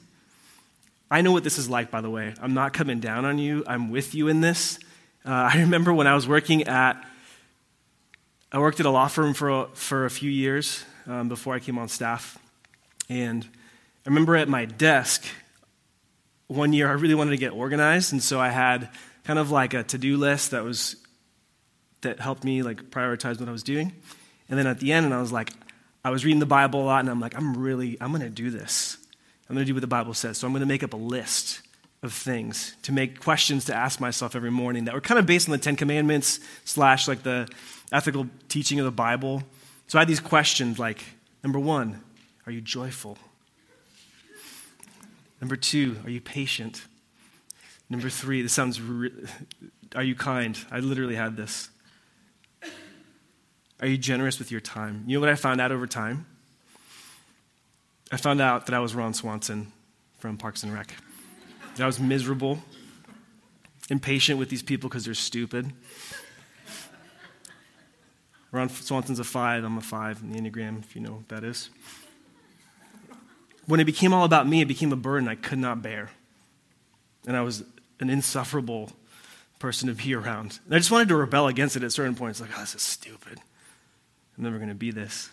I 1.12 1.20
know 1.20 1.32
what 1.32 1.44
this 1.44 1.58
is 1.58 1.68
like, 1.68 1.90
by 1.90 2.00
the 2.00 2.08
way. 2.08 2.32
I'm 2.40 2.54
not 2.54 2.72
coming 2.72 2.98
down 2.98 3.26
on 3.26 3.36
you, 3.36 3.64
I'm 3.66 3.90
with 3.90 4.14
you 4.14 4.28
in 4.28 4.40
this. 4.40 4.78
Uh, 5.26 5.50
I 5.52 5.58
remember 5.58 5.92
when 5.92 6.06
I 6.06 6.14
was 6.14 6.26
working 6.26 6.64
at, 6.64 7.04
I 8.50 8.58
worked 8.58 8.80
at 8.80 8.86
a 8.86 8.90
law 8.90 9.08
firm 9.08 9.34
for 9.34 9.50
a, 9.50 9.66
for 9.74 10.06
a 10.06 10.10
few 10.10 10.30
years 10.30 10.84
um, 11.06 11.28
before 11.28 11.54
I 11.54 11.58
came 11.58 11.76
on 11.76 11.88
staff. 11.88 12.38
And 13.10 13.44
I 13.44 14.08
remember 14.08 14.36
at 14.36 14.48
my 14.48 14.64
desk, 14.64 15.26
one 16.46 16.72
year 16.72 16.88
I 16.88 16.92
really 16.92 17.14
wanted 17.14 17.32
to 17.32 17.36
get 17.36 17.52
organized, 17.52 18.14
and 18.14 18.22
so 18.22 18.40
I 18.40 18.48
had 18.48 18.88
kind 19.24 19.38
of 19.38 19.50
like 19.50 19.74
a 19.74 19.82
to-do 19.82 20.16
list 20.16 20.52
that 20.52 20.64
was 20.64 20.96
that 22.00 22.20
helped 22.20 22.42
me 22.42 22.62
like 22.62 22.90
prioritize 22.90 23.38
what 23.38 23.50
I 23.50 23.52
was 23.52 23.62
doing. 23.62 23.92
And 24.48 24.58
then 24.58 24.66
at 24.66 24.80
the 24.80 24.92
end, 24.92 25.04
and 25.04 25.14
I 25.14 25.20
was 25.20 25.30
like, 25.30 25.52
I 26.04 26.10
was 26.10 26.24
reading 26.24 26.40
the 26.40 26.46
Bible 26.46 26.82
a 26.82 26.86
lot, 26.86 27.00
and 27.00 27.10
I'm 27.10 27.20
like, 27.20 27.36
I'm 27.36 27.56
really, 27.56 27.98
I'm 28.00 28.12
going 28.12 28.22
to 28.22 28.30
do 28.30 28.50
this. 28.50 28.96
I'm 29.52 29.56
going 29.56 29.66
to 29.66 29.70
do 29.70 29.74
what 29.74 29.82
the 29.82 29.86
Bible 29.86 30.14
says. 30.14 30.38
So 30.38 30.46
I'm 30.46 30.54
going 30.54 30.60
to 30.60 30.66
make 30.66 30.82
up 30.82 30.94
a 30.94 30.96
list 30.96 31.60
of 32.02 32.14
things 32.14 32.74
to 32.84 32.90
make 32.90 33.20
questions 33.20 33.66
to 33.66 33.74
ask 33.74 34.00
myself 34.00 34.34
every 34.34 34.50
morning 34.50 34.86
that 34.86 34.94
were 34.94 35.00
kind 35.02 35.18
of 35.18 35.26
based 35.26 35.46
on 35.46 35.52
the 35.52 35.58
Ten 35.58 35.76
Commandments 35.76 36.40
slash 36.64 37.06
like 37.06 37.22
the 37.22 37.46
ethical 37.92 38.28
teaching 38.48 38.80
of 38.80 38.86
the 38.86 38.90
Bible. 38.90 39.42
So 39.88 39.98
I 39.98 40.00
had 40.00 40.08
these 40.08 40.20
questions 40.20 40.78
like, 40.78 41.04
number 41.44 41.58
one, 41.58 42.00
are 42.46 42.52
you 42.52 42.62
joyful? 42.62 43.18
Number 45.38 45.56
two, 45.56 45.98
are 46.04 46.10
you 46.10 46.22
patient? 46.22 46.86
Number 47.90 48.08
three, 48.08 48.40
this 48.40 48.54
sounds, 48.54 48.80
re- 48.80 49.12
are 49.94 50.02
you 50.02 50.14
kind? 50.14 50.58
I 50.70 50.78
literally 50.78 51.16
had 51.16 51.36
this. 51.36 51.68
Are 53.80 53.86
you 53.86 53.98
generous 53.98 54.38
with 54.38 54.50
your 54.50 54.62
time? 54.62 55.04
You 55.06 55.18
know 55.18 55.20
what 55.20 55.28
I 55.28 55.34
found 55.34 55.60
out 55.60 55.72
over 55.72 55.86
time? 55.86 56.24
I 58.12 58.18
found 58.18 58.42
out 58.42 58.66
that 58.66 58.74
I 58.74 58.78
was 58.78 58.94
Ron 58.94 59.14
Swanson 59.14 59.72
from 60.18 60.36
Parks 60.36 60.62
and 60.62 60.72
Rec. 60.72 60.94
That 61.76 61.84
I 61.84 61.86
was 61.86 61.98
miserable, 61.98 62.58
impatient 63.88 64.38
with 64.38 64.50
these 64.50 64.62
people 64.62 64.90
because 64.90 65.06
they're 65.06 65.14
stupid. 65.14 65.72
Ron 68.50 68.68
Swanson's 68.68 69.18
a 69.18 69.24
five, 69.24 69.64
I'm 69.64 69.78
a 69.78 69.80
five 69.80 70.20
in 70.20 70.30
the 70.30 70.38
Enneagram, 70.38 70.80
if 70.80 70.94
you 70.94 71.00
know 71.00 71.12
what 71.12 71.28
that 71.30 71.42
is. 71.42 71.70
When 73.64 73.80
it 73.80 73.84
became 73.84 74.12
all 74.12 74.26
about 74.26 74.46
me, 74.46 74.60
it 74.60 74.68
became 74.68 74.92
a 74.92 74.96
burden 74.96 75.26
I 75.26 75.34
could 75.34 75.58
not 75.58 75.80
bear. 75.80 76.10
And 77.26 77.34
I 77.34 77.40
was 77.40 77.64
an 77.98 78.10
insufferable 78.10 78.92
person 79.58 79.88
to 79.88 79.94
be 79.94 80.14
around. 80.14 80.58
And 80.66 80.74
I 80.74 80.78
just 80.78 80.90
wanted 80.90 81.08
to 81.08 81.16
rebel 81.16 81.48
against 81.48 81.76
it 81.76 81.82
at 81.82 81.92
certain 81.92 82.14
points, 82.14 82.42
like, 82.42 82.50
oh, 82.54 82.60
this 82.60 82.74
is 82.74 82.82
stupid. 82.82 83.38
I'm 84.36 84.44
never 84.44 84.58
going 84.58 84.68
to 84.68 84.74
be 84.74 84.90
this. 84.90 85.30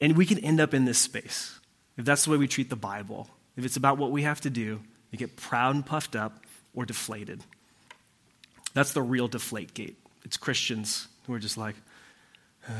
And 0.00 0.16
we 0.16 0.26
can 0.26 0.40
end 0.40 0.58
up 0.58 0.74
in 0.74 0.84
this 0.84 0.98
space 0.98 1.60
if 2.02 2.06
that's 2.06 2.24
the 2.24 2.32
way 2.32 2.36
we 2.36 2.48
treat 2.48 2.68
the 2.68 2.74
Bible, 2.74 3.30
if 3.56 3.64
it's 3.64 3.76
about 3.76 3.96
what 3.96 4.10
we 4.10 4.22
have 4.22 4.40
to 4.40 4.50
do, 4.50 4.80
you 5.12 5.18
get 5.18 5.36
proud 5.36 5.76
and 5.76 5.86
puffed 5.86 6.16
up 6.16 6.44
or 6.74 6.84
deflated. 6.84 7.44
That's 8.74 8.92
the 8.92 9.02
real 9.02 9.28
deflate 9.28 9.72
gate. 9.72 9.96
It's 10.24 10.36
Christians 10.36 11.06
who 11.28 11.34
are 11.34 11.38
just 11.38 11.56
like, 11.56 11.76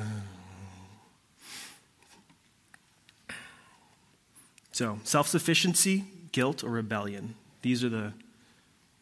so 4.73 4.99
self 5.05 5.29
sufficiency, 5.29 6.03
guilt, 6.33 6.65
or 6.65 6.71
rebellion. 6.71 7.37
These 7.63 7.85
are 7.85 7.89
the, 7.89 8.13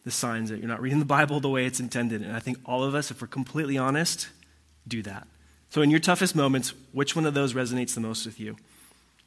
the 0.04 0.10
signs 0.10 0.50
that 0.50 0.58
you're 0.58 0.68
not 0.68 0.82
reading 0.82 0.98
the 0.98 1.06
Bible 1.06 1.40
the 1.40 1.48
way 1.48 1.64
it's 1.64 1.80
intended. 1.80 2.20
And 2.20 2.36
I 2.36 2.40
think 2.40 2.58
all 2.66 2.84
of 2.84 2.94
us, 2.94 3.10
if 3.10 3.22
we're 3.22 3.28
completely 3.28 3.78
honest, 3.78 4.28
do 4.86 5.00
that. 5.00 5.26
So, 5.70 5.80
in 5.80 5.90
your 5.90 5.98
toughest 5.98 6.36
moments, 6.36 6.74
which 6.92 7.16
one 7.16 7.24
of 7.24 7.32
those 7.32 7.54
resonates 7.54 7.94
the 7.94 8.00
most 8.00 8.26
with 8.26 8.38
you? 8.38 8.58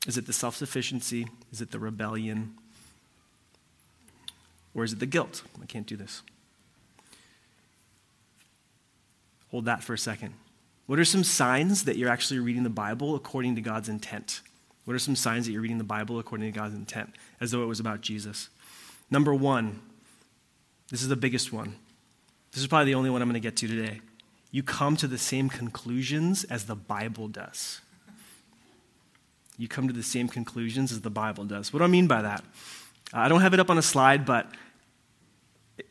Is 0.07 0.17
it 0.17 0.25
the 0.25 0.33
self 0.33 0.55
sufficiency? 0.55 1.27
Is 1.51 1.61
it 1.61 1.71
the 1.71 1.79
rebellion? 1.79 2.55
Or 4.75 4.83
is 4.83 4.93
it 4.93 4.99
the 4.99 5.05
guilt? 5.05 5.43
I 5.61 5.65
can't 5.65 5.85
do 5.85 5.95
this. 5.95 6.23
Hold 9.51 9.65
that 9.65 9.83
for 9.83 9.93
a 9.93 9.97
second. 9.97 10.33
What 10.87 10.99
are 10.99 11.05
some 11.05 11.23
signs 11.23 11.85
that 11.85 11.95
you're 11.95 12.09
actually 12.09 12.39
reading 12.39 12.63
the 12.63 12.69
Bible 12.69 13.15
according 13.15 13.55
to 13.55 13.61
God's 13.61 13.87
intent? 13.87 14.41
What 14.85 14.95
are 14.95 14.99
some 14.99 15.15
signs 15.15 15.45
that 15.45 15.53
you're 15.53 15.61
reading 15.61 15.77
the 15.77 15.83
Bible 15.83 16.19
according 16.19 16.51
to 16.51 16.59
God's 16.59 16.75
intent, 16.75 17.11
as 17.39 17.51
though 17.51 17.63
it 17.63 17.67
was 17.67 17.79
about 17.79 18.01
Jesus? 18.01 18.49
Number 19.09 19.33
one, 19.33 19.79
this 20.89 21.01
is 21.01 21.07
the 21.07 21.15
biggest 21.15 21.53
one. 21.53 21.75
This 22.51 22.61
is 22.61 22.67
probably 22.67 22.91
the 22.91 22.95
only 22.95 23.09
one 23.09 23.21
I'm 23.21 23.29
going 23.29 23.41
to 23.41 23.47
get 23.47 23.55
to 23.57 23.67
today. 23.67 24.01
You 24.51 24.61
come 24.61 24.97
to 24.97 25.07
the 25.07 25.17
same 25.17 25.49
conclusions 25.49 26.43
as 26.45 26.65
the 26.65 26.75
Bible 26.75 27.27
does 27.27 27.79
you 29.57 29.67
come 29.67 29.87
to 29.87 29.93
the 29.93 30.03
same 30.03 30.27
conclusions 30.27 30.91
as 30.91 31.01
the 31.01 31.09
Bible 31.09 31.45
does. 31.45 31.71
What 31.71 31.79
do 31.79 31.85
I 31.85 31.87
mean 31.87 32.07
by 32.07 32.21
that? 32.21 32.43
I 33.13 33.27
don't 33.27 33.41
have 33.41 33.53
it 33.53 33.59
up 33.59 33.69
on 33.69 33.77
a 33.77 33.83
slide, 33.83 34.25
but 34.25 34.47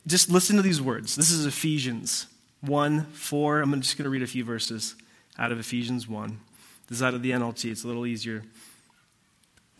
just 0.06 0.30
listen 0.30 0.56
to 0.56 0.62
these 0.62 0.80
words. 0.80 1.14
This 1.14 1.30
is 1.30 1.46
Ephesians 1.46 2.26
1 2.62 3.04
4. 3.12 3.60
I'm 3.60 3.80
just 3.80 3.96
going 3.96 4.04
to 4.04 4.10
read 4.10 4.22
a 4.22 4.26
few 4.26 4.44
verses 4.44 4.96
out 5.38 5.52
of 5.52 5.60
Ephesians 5.60 6.08
1. 6.08 6.40
This 6.88 6.98
is 6.98 7.02
out 7.02 7.14
of 7.14 7.22
the 7.22 7.30
NLT, 7.30 7.70
it's 7.70 7.84
a 7.84 7.86
little 7.86 8.06
easier 8.06 8.42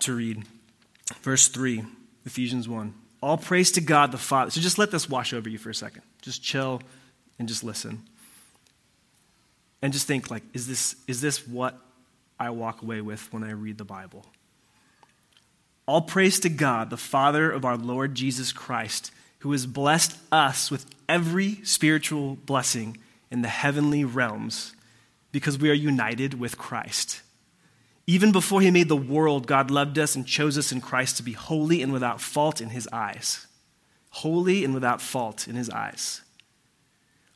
to 0.01 0.15
read. 0.15 0.45
Verse 1.23 1.49
3, 1.49 1.85
Ephesians 2.25 2.69
1. 2.69 2.95
All 3.23 3.37
praise 3.37 3.71
to 3.73 3.81
God 3.81 4.13
the 4.13 4.19
Father. 4.19 4.51
So 4.51 4.61
just 4.61 4.79
let 4.79 4.91
this 4.91 5.09
wash 5.09 5.33
over 5.33 5.49
you 5.49 5.59
for 5.59 5.71
a 5.71 5.75
second. 5.75 6.03
Just 6.23 6.43
chill 6.43 6.81
and 7.39 7.49
just 7.49 7.63
listen. 7.63 8.03
And 9.81 9.93
just 9.93 10.07
think 10.07 10.31
like, 10.31 10.43
is 10.55 10.67
this, 10.67 10.97
is 11.07 11.21
this 11.21 11.47
what 11.47 11.79
I 12.43 12.51
walk 12.51 12.83
away 12.83 13.01
with 13.01 13.33
when 13.33 13.45
I 13.45 13.53
read 13.53 13.79
the 13.79 13.85
Bible. 13.85 14.27
All 15.87 16.01
praise 16.01 16.41
to 16.41 16.49
God, 16.49 16.91
the 16.91 16.97
Father 16.97 17.49
of 17.53 17.65
our 17.65 17.77
Lord 17.77 18.17
Jesus 18.17 18.53
Christ, 18.53 19.13
who 19.41 19.53
has 19.53 19.65
blessed 19.65 20.17
us 20.33 20.69
with 20.69 20.87
every 21.09 21.65
spiritual 21.65 22.35
blessing 22.35 22.97
in 23.31 23.43
the 23.43 23.49
heavenly 23.49 24.05
realms 24.05 24.75
because 25.31 25.57
we 25.57 25.71
are 25.71 25.75
united 25.75 26.35
with 26.35 26.59
Christ. 26.59 27.23
Even 28.09 28.33
before 28.33 28.61
he 28.61 28.73
made 28.73 28.89
the 28.89 28.97
world, 28.97 29.47
God 29.47 29.71
loved 29.71 29.97
us 29.97 30.17
and 30.17 30.27
chose 30.27 30.59
us 30.59 30.73
in 30.73 30.81
Christ 30.81 31.19
to 31.19 31.23
be 31.23 31.33
holy 31.33 31.81
and 31.81 31.93
without 31.93 32.21
fault 32.21 32.61
in 32.61 32.71
his 32.71 32.89
eyes. 32.93 33.47
Holy 34.11 34.65
and 34.65 34.75
without 34.75 35.01
fault 35.01 35.47
in 35.47 35.55
his 35.55 35.71
eyes. 35.71 36.23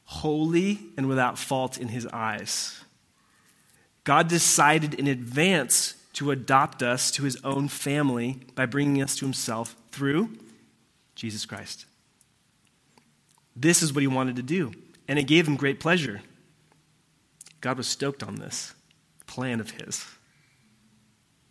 Holy 0.07 0.81
and 0.97 1.09
without 1.09 1.39
fault 1.39 1.79
in 1.79 1.89
his 1.89 2.09
eyes. 2.09 2.81
God 4.07 4.29
decided 4.29 4.95
in 4.95 5.09
advance 5.09 5.97
to 6.13 6.31
adopt 6.31 6.81
us 6.81 7.11
to 7.11 7.25
his 7.25 7.37
own 7.43 7.67
family 7.67 8.39
by 8.55 8.65
bringing 8.65 9.03
us 9.03 9.17
to 9.17 9.25
himself 9.25 9.75
through 9.91 10.31
Jesus 11.17 11.45
Christ. 11.45 11.87
This 13.57 13.83
is 13.83 13.93
what 13.93 14.03
he 14.03 14.07
wanted 14.07 14.37
to 14.37 14.43
do, 14.43 14.73
and 15.09 15.19
it 15.19 15.25
gave 15.25 15.49
him 15.49 15.57
great 15.57 15.81
pleasure. 15.81 16.23
God 17.61 17.79
was 17.79 17.89
stoked 17.89 18.23
on 18.23 18.37
this 18.37 18.75
plan 19.27 19.59
of 19.59 19.73
his 19.73 20.05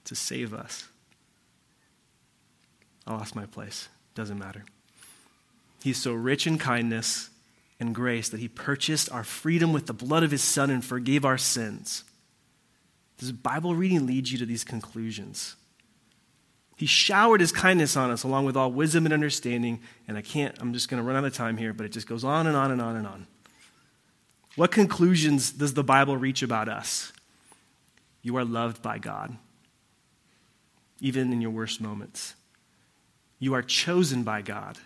to 0.06 0.16
save 0.16 0.54
us. 0.54 0.88
I 3.06 3.16
lost 3.16 3.36
my 3.36 3.48
place. 3.48 3.90
Doesn't 4.14 4.40
matter. 4.40 4.64
He's 5.84 5.98
so 5.98 6.14
rich 6.14 6.48
in 6.48 6.58
kindness 6.58 7.30
and 7.82 7.94
grace 7.94 8.30
that 8.30 8.40
he 8.40 8.48
purchased 8.48 9.12
our 9.12 9.26
freedom 9.26 9.74
with 9.74 9.88
the 9.88 9.94
blood 9.94 10.24
of 10.24 10.32
his 10.32 10.42
son 10.42 10.70
and 10.70 10.86
forgave 10.86 11.26
our 11.26 11.38
sins. 11.38 12.06
Does 13.18 13.32
Bible 13.32 13.76
reading 13.76 14.06
lead 14.06 14.30
you 14.30 14.38
to 14.38 14.46
these 14.46 14.64
conclusions? 14.64 15.56
He 16.76 16.86
showered 16.86 17.40
his 17.40 17.54
kindness 17.54 17.96
on 17.96 18.12
us 18.12 18.24
along 18.24 18.46
with 18.46 18.58
all 18.58 18.72
wisdom 18.72 19.06
and 19.06 19.14
understanding. 19.14 19.80
And 20.08 20.18
I 20.18 20.22
can't, 20.22 20.56
I'm 20.60 20.74
just 20.74 20.90
going 20.90 21.02
to 21.02 21.08
run 21.08 21.16
out 21.16 21.24
of 21.24 21.34
time 21.34 21.56
here, 21.58 21.74
but 21.74 21.86
it 21.86 21.94
just 21.94 22.08
goes 22.08 22.24
on 22.24 22.48
and 22.48 22.56
on 22.56 22.72
and 22.72 22.82
on 22.82 22.96
and 22.98 23.08
on. 23.08 23.28
What 24.56 24.72
conclusions 24.72 25.52
does 25.52 25.74
the 25.74 25.84
Bible 25.84 26.18
reach 26.18 26.42
about 26.42 26.68
us? 26.68 27.14
You 28.22 28.38
are 28.38 28.46
loved 28.46 28.82
by 28.82 28.98
God, 28.98 29.38
even 31.00 31.32
in 31.32 31.42
your 31.42 31.52
worst 31.52 31.80
moments. 31.80 32.36
You 33.40 33.54
are 33.54 33.62
chosen 33.62 34.24
by 34.24 34.42
God. 34.42 34.78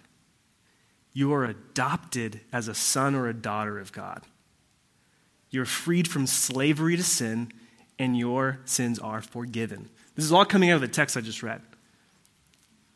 You 1.14 1.34
are 1.34 1.46
adopted 1.46 2.42
as 2.52 2.68
a 2.68 2.76
son 2.76 3.16
or 3.16 3.28
a 3.28 3.34
daughter 3.34 3.80
of 3.80 3.92
God. 3.92 4.24
You're 5.50 5.66
freed 5.66 6.08
from 6.08 6.28
slavery 6.28 6.96
to 6.98 7.04
sin, 7.04 7.52
and 8.00 8.18
your 8.18 8.60
sins 8.66 8.98
are 8.98 9.22
forgiven. 9.22 9.90
This 10.16 10.26
is 10.26 10.32
all 10.32 10.46
coming 10.46 10.72
out 10.72 10.76
of 10.76 10.82
the 10.82 10.88
text 10.88 11.18
I 11.18 11.22
just 11.22 11.44
read. 11.44 11.62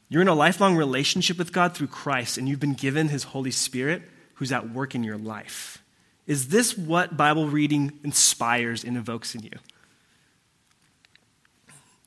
You're 0.09 0.21
in 0.21 0.27
a 0.27 0.33
lifelong 0.33 0.75
relationship 0.75 1.37
with 1.37 1.51
God 1.51 1.73
through 1.75 1.87
Christ, 1.87 2.37
and 2.37 2.47
you've 2.47 2.59
been 2.59 2.73
given 2.73 3.09
His 3.09 3.23
Holy 3.23 3.51
Spirit 3.51 4.01
who's 4.35 4.51
at 4.51 4.69
work 4.69 4.95
in 4.95 5.03
your 5.03 5.17
life. 5.17 5.83
Is 6.25 6.47
this 6.47 6.77
what 6.77 7.17
Bible 7.17 7.47
reading 7.49 7.99
inspires 8.03 8.83
and 8.83 8.95
evokes 8.95 9.35
in 9.35 9.43
you? 9.43 9.51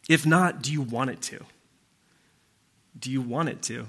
If 0.08 0.24
not, 0.24 0.62
do 0.62 0.72
you 0.72 0.80
want 0.82 1.10
it 1.10 1.20
to? 1.22 1.44
Do 2.98 3.10
you 3.10 3.20
want 3.20 3.48
it 3.48 3.62
to? 3.62 3.86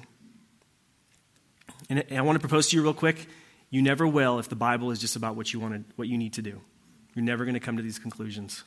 And 1.89 2.04
I 2.12 2.22
want 2.22 2.36
to 2.36 2.39
propose 2.39 2.70
to 2.70 2.76
you 2.76 2.84
real 2.84 2.93
quick 2.93 3.28
you 3.70 3.82
never 3.82 4.08
will 4.08 4.39
if 4.39 4.48
the 4.50 4.56
Bible 4.56 4.91
is 4.91 5.00
just 5.00 5.15
about 5.15 5.36
what 5.36 5.52
you, 5.52 5.60
wanted, 5.60 5.84
what 5.96 6.08
you 6.08 6.17
need 6.17 6.34
to 6.34 6.41
do. 6.41 6.62
You're 7.13 7.26
never 7.26 7.43
going 7.43 7.54
to 7.54 7.60
come 7.60 7.78
to 7.78 7.84
these 7.84 8.00
conclusions. 8.00 8.63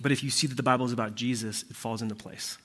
But 0.00 0.12
if 0.12 0.24
you 0.24 0.30
see 0.30 0.46
that 0.46 0.56
the 0.56 0.62
Bible 0.62 0.86
is 0.86 0.92
about 0.92 1.14
Jesus, 1.14 1.64
it 1.68 1.76
falls 1.76 2.02
into 2.02 2.14
place. 2.14 2.58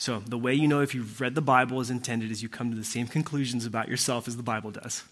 So, 0.00 0.20
the 0.20 0.38
way 0.38 0.54
you 0.54 0.68
know 0.68 0.80
if 0.80 0.94
you've 0.94 1.20
read 1.20 1.34
the 1.34 1.40
Bible 1.40 1.80
as 1.80 1.90
intended 1.90 2.30
is 2.30 2.40
you 2.40 2.48
come 2.48 2.70
to 2.70 2.76
the 2.76 2.84
same 2.84 3.08
conclusions 3.08 3.66
about 3.66 3.88
yourself 3.88 4.28
as 4.28 4.36
the 4.36 4.44
Bible 4.44 4.70
does, 4.70 5.02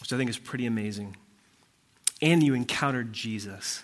which 0.00 0.12
I 0.12 0.16
think 0.16 0.30
is 0.30 0.38
pretty 0.38 0.64
amazing. 0.64 1.16
And 2.22 2.44
you 2.44 2.54
encountered 2.54 3.12
Jesus. 3.12 3.82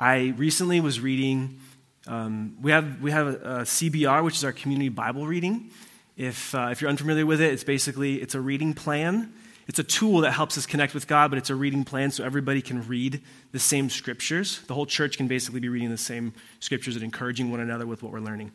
I 0.00 0.34
recently 0.36 0.80
was 0.80 0.98
reading, 0.98 1.60
um, 2.08 2.56
we 2.60 2.72
have, 2.72 3.00
we 3.00 3.12
have 3.12 3.28
a, 3.28 3.30
a, 3.30 3.60
CBR, 3.60 4.24
which 4.24 4.34
is 4.34 4.44
our 4.44 4.52
community 4.52 4.88
Bible 4.88 5.28
reading. 5.28 5.70
If, 6.16 6.56
uh, 6.56 6.70
if 6.72 6.80
you're 6.80 6.90
unfamiliar 6.90 7.24
with 7.24 7.40
it, 7.40 7.52
it's 7.52 7.62
basically, 7.62 8.20
it's 8.20 8.34
a 8.34 8.40
reading 8.40 8.74
plan 8.74 9.32
it's 9.72 9.78
a 9.78 9.84
tool 9.84 10.20
that 10.20 10.32
helps 10.32 10.58
us 10.58 10.66
connect 10.66 10.92
with 10.92 11.06
God, 11.06 11.30
but 11.30 11.38
it's 11.38 11.48
a 11.48 11.54
reading 11.54 11.82
plan 11.82 12.10
so 12.10 12.22
everybody 12.24 12.60
can 12.60 12.86
read 12.86 13.22
the 13.52 13.58
same 13.58 13.88
scriptures. 13.88 14.60
The 14.66 14.74
whole 14.74 14.84
church 14.84 15.16
can 15.16 15.28
basically 15.28 15.60
be 15.60 15.70
reading 15.70 15.88
the 15.88 15.96
same 15.96 16.34
scriptures 16.60 16.94
and 16.94 17.02
encouraging 17.02 17.50
one 17.50 17.58
another 17.58 17.86
with 17.86 18.02
what 18.02 18.12
we're 18.12 18.20
learning. 18.20 18.52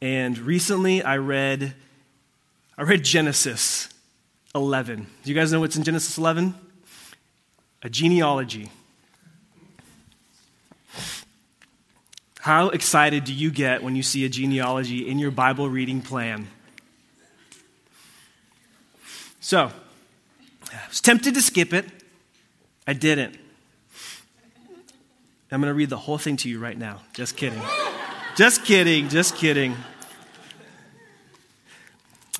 And 0.00 0.38
recently 0.38 1.02
I 1.02 1.18
read 1.18 1.74
I 2.78 2.82
read 2.84 3.04
Genesis 3.04 3.90
11. 4.54 5.06
Do 5.22 5.30
you 5.30 5.34
guys 5.34 5.52
know 5.52 5.60
what's 5.60 5.76
in 5.76 5.82
Genesis 5.82 6.16
11? 6.16 6.54
A 7.82 7.90
genealogy. 7.90 8.70
How 12.40 12.70
excited 12.70 13.24
do 13.24 13.34
you 13.34 13.50
get 13.50 13.82
when 13.82 13.96
you 13.96 14.02
see 14.02 14.24
a 14.24 14.30
genealogy 14.30 15.06
in 15.06 15.18
your 15.18 15.30
Bible 15.30 15.68
reading 15.68 16.00
plan? 16.00 16.48
So, 19.40 19.70
I 20.74 20.88
was 20.88 21.00
tempted 21.00 21.34
to 21.34 21.42
skip 21.42 21.72
it. 21.72 21.86
I 22.86 22.92
didn't. 22.92 23.38
I'm 25.50 25.60
going 25.60 25.70
to 25.70 25.74
read 25.74 25.88
the 25.90 25.96
whole 25.96 26.18
thing 26.18 26.36
to 26.38 26.48
you 26.48 26.58
right 26.58 26.76
now. 26.76 27.00
Just 27.12 27.36
kidding. 27.36 27.62
just 28.36 28.64
kidding. 28.64 29.08
Just 29.08 29.36
kidding. 29.36 29.76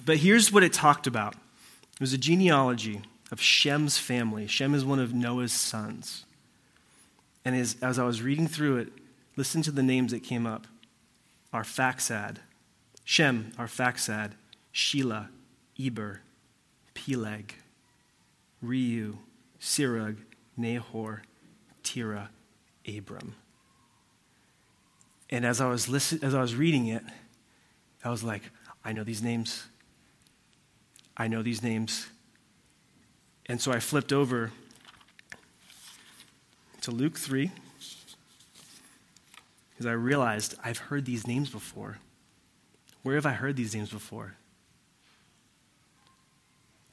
But 0.04 0.18
here's 0.18 0.52
what 0.52 0.62
it 0.62 0.72
talked 0.72 1.06
about 1.06 1.34
it 1.34 2.00
was 2.00 2.12
a 2.12 2.18
genealogy 2.18 3.02
of 3.30 3.40
Shem's 3.40 3.98
family. 3.98 4.46
Shem 4.46 4.74
is 4.74 4.84
one 4.84 4.98
of 4.98 5.14
Noah's 5.14 5.52
sons. 5.52 6.24
And 7.44 7.54
as, 7.54 7.76
as 7.80 7.98
I 7.98 8.04
was 8.04 8.20
reading 8.20 8.48
through 8.48 8.78
it, 8.78 8.88
listen 9.36 9.62
to 9.62 9.70
the 9.70 9.82
names 9.82 10.12
that 10.12 10.22
came 10.22 10.46
up 10.46 10.66
Arphaxad, 11.52 12.38
Shem, 13.04 13.52
Arphaxad, 13.56 14.32
Shelah, 14.74 15.28
Eber, 15.78 16.20
Peleg. 16.94 17.54
Reu, 18.64 19.16
Serug, 19.60 20.16
Nahor, 20.56 21.22
Terah, 21.82 22.30
Abram. 22.88 23.34
And 25.30 25.44
as 25.44 25.60
I 25.60 25.68
was 25.68 25.88
listen, 25.88 26.20
as 26.22 26.34
I 26.34 26.40
was 26.40 26.54
reading 26.54 26.86
it, 26.88 27.02
I 28.04 28.10
was 28.10 28.22
like, 28.22 28.42
I 28.84 28.92
know 28.92 29.04
these 29.04 29.22
names. 29.22 29.66
I 31.16 31.28
know 31.28 31.42
these 31.42 31.62
names. 31.62 32.06
And 33.46 33.60
so 33.60 33.72
I 33.72 33.80
flipped 33.80 34.12
over 34.12 34.50
to 36.82 36.90
Luke 36.90 37.16
3 37.16 37.50
because 39.70 39.86
I 39.86 39.92
realized 39.92 40.54
I've 40.62 40.78
heard 40.78 41.04
these 41.04 41.26
names 41.26 41.50
before. 41.50 41.98
Where 43.02 43.16
have 43.16 43.26
I 43.26 43.32
heard 43.32 43.56
these 43.56 43.74
names 43.74 43.90
before? 43.90 44.34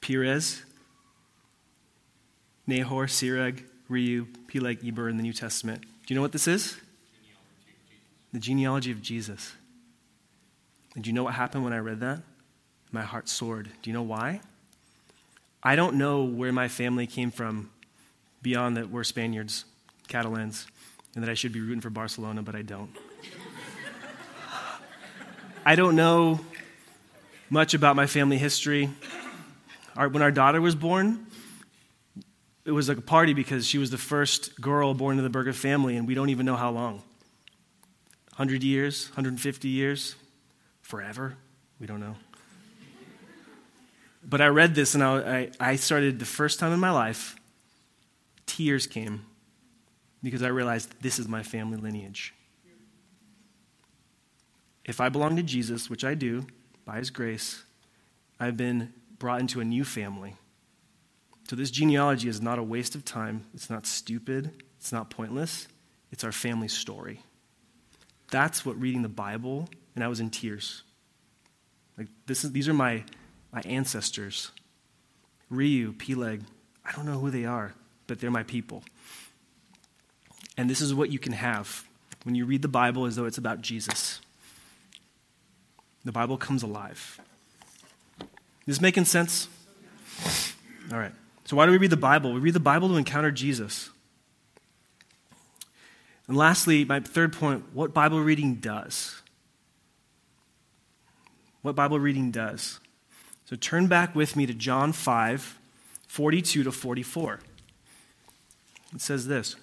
Perez, 0.00 0.62
Nahor, 2.66 3.06
Serug, 3.06 3.62
Reu, 3.90 4.26
Peleg, 4.46 4.86
Eber 4.86 5.08
in 5.08 5.16
the 5.16 5.22
New 5.22 5.32
Testament. 5.32 5.82
Do 5.82 5.88
you 6.08 6.14
know 6.14 6.22
what 6.22 6.32
this 6.32 6.46
is? 6.46 6.76
The 8.32 8.38
genealogy 8.38 8.90
of 8.90 9.02
Jesus. 9.02 9.52
And 10.94 11.04
do 11.04 11.10
you 11.10 11.14
know 11.14 11.24
what 11.24 11.34
happened 11.34 11.64
when 11.64 11.72
I 11.72 11.78
read 11.78 12.00
that? 12.00 12.22
My 12.90 13.02
heart 13.02 13.28
soared. 13.28 13.68
Do 13.82 13.90
you 13.90 13.94
know 13.94 14.02
why? 14.02 14.40
I 15.62 15.76
don't 15.76 15.96
know 15.96 16.24
where 16.24 16.52
my 16.52 16.68
family 16.68 17.06
came 17.06 17.30
from 17.30 17.70
beyond 18.42 18.76
that 18.76 18.90
we're 18.90 19.04
Spaniards, 19.04 19.64
Catalans, 20.08 20.66
and 21.14 21.22
that 21.22 21.30
I 21.30 21.34
should 21.34 21.52
be 21.52 21.60
rooting 21.60 21.80
for 21.80 21.90
Barcelona, 21.90 22.42
but 22.42 22.54
I 22.54 22.62
don't. 22.62 22.90
I 25.64 25.76
don't 25.76 25.94
know 25.94 26.40
much 27.48 27.74
about 27.74 27.96
my 27.96 28.06
family 28.06 28.38
history. 28.38 28.90
Our, 29.94 30.08
when 30.08 30.22
our 30.22 30.30
daughter 30.30 30.60
was 30.60 30.74
born, 30.74 31.26
it 32.64 32.72
was 32.72 32.88
like 32.88 32.98
a 32.98 33.02
party 33.02 33.34
because 33.34 33.66
she 33.66 33.78
was 33.78 33.90
the 33.90 33.98
first 33.98 34.60
girl 34.60 34.94
born 34.94 35.16
to 35.16 35.22
the 35.22 35.30
Berger 35.30 35.52
family, 35.52 35.96
and 35.96 36.06
we 36.06 36.14
don't 36.14 36.28
even 36.28 36.46
know 36.46 36.56
how 36.56 36.70
long 36.70 37.02
100 38.36 38.62
years, 38.62 39.08
150 39.10 39.68
years, 39.68 40.14
forever? 40.80 41.36
We 41.80 41.86
don't 41.86 42.00
know. 42.00 42.16
But 44.24 44.40
I 44.40 44.46
read 44.46 44.74
this 44.74 44.94
and 44.94 45.02
I, 45.02 45.50
I, 45.58 45.76
started 45.76 46.20
the 46.20 46.24
first 46.24 46.60
time 46.60 46.72
in 46.72 46.78
my 46.78 46.92
life, 46.92 47.34
tears 48.46 48.86
came 48.86 49.26
because 50.22 50.42
I 50.42 50.48
realized 50.48 50.94
this 51.00 51.18
is 51.18 51.26
my 51.26 51.42
family 51.42 51.76
lineage. 51.76 52.32
If 54.84 55.00
I 55.00 55.08
belong 55.08 55.36
to 55.36 55.42
Jesus, 55.42 55.90
which 55.90 56.04
I 56.04 56.14
do 56.14 56.46
by 56.84 56.98
his 56.98 57.10
grace, 57.10 57.64
I've 58.38 58.56
been 58.56 58.92
brought 59.18 59.40
into 59.40 59.60
a 59.60 59.64
new 59.64 59.84
family. 59.84 60.34
So, 61.52 61.56
this 61.56 61.70
genealogy 61.70 62.30
is 62.30 62.40
not 62.40 62.58
a 62.58 62.62
waste 62.62 62.94
of 62.94 63.04
time. 63.04 63.44
It's 63.52 63.68
not 63.68 63.84
stupid. 63.86 64.62
It's 64.78 64.90
not 64.90 65.10
pointless. 65.10 65.68
it's 66.10 66.24
our 66.24 66.32
family 66.32 66.66
story. 66.66 67.20
That's 68.30 68.64
what 68.64 68.80
reading 68.80 69.02
the 69.02 69.10
Bible, 69.10 69.68
and 69.94 70.02
I 70.02 70.08
was 70.08 70.18
in 70.18 70.30
tears. 70.30 70.82
Like 71.98 72.06
this 72.24 72.42
is, 72.42 72.52
these 72.52 72.70
are 72.70 72.72
my, 72.72 73.04
my 73.52 73.60
ancestors. 73.66 74.50
Reu, 75.52 75.98
Peleg, 75.98 76.40
I 76.86 76.92
don't 76.92 77.04
know 77.04 77.18
who 77.18 77.30
they 77.30 77.44
are, 77.44 77.74
but 78.06 78.18
they're 78.18 78.30
my 78.30 78.44
people. 78.44 78.82
And 80.56 80.70
this 80.70 80.80
is 80.80 80.94
what 80.94 81.12
you 81.12 81.18
can 81.18 81.34
have 81.34 81.86
when 82.22 82.34
you 82.34 82.46
read 82.46 82.62
the 82.62 82.68
Bible 82.68 83.04
as 83.04 83.16
though 83.16 83.26
it's 83.26 83.36
about 83.36 83.60
Jesus. 83.60 84.22
The 86.02 86.12
Bible 86.12 86.38
comes 86.38 86.62
alive. 86.62 87.20
Is 88.20 88.26
this 88.64 88.80
making 88.80 89.04
sense? 89.04 89.48
All 90.90 90.98
right. 90.98 91.12
So, 91.44 91.56
why 91.56 91.66
do 91.66 91.72
we 91.72 91.78
read 91.78 91.90
the 91.90 91.96
Bible? 91.96 92.32
We 92.32 92.40
read 92.40 92.54
the 92.54 92.60
Bible 92.60 92.88
to 92.88 92.96
encounter 92.96 93.30
Jesus. 93.30 93.90
And 96.28 96.36
lastly, 96.36 96.84
my 96.84 97.00
third 97.00 97.32
point 97.32 97.64
what 97.72 97.92
Bible 97.92 98.20
reading 98.20 98.56
does. 98.56 99.20
What 101.62 101.74
Bible 101.74 101.98
reading 101.98 102.30
does. 102.30 102.80
So, 103.44 103.56
turn 103.56 103.86
back 103.86 104.14
with 104.14 104.36
me 104.36 104.46
to 104.46 104.54
John 104.54 104.92
5 104.92 105.58
42 106.06 106.64
to 106.64 106.70
44. 106.72 107.40
It 108.94 109.00
says 109.00 109.26
this 109.26 109.56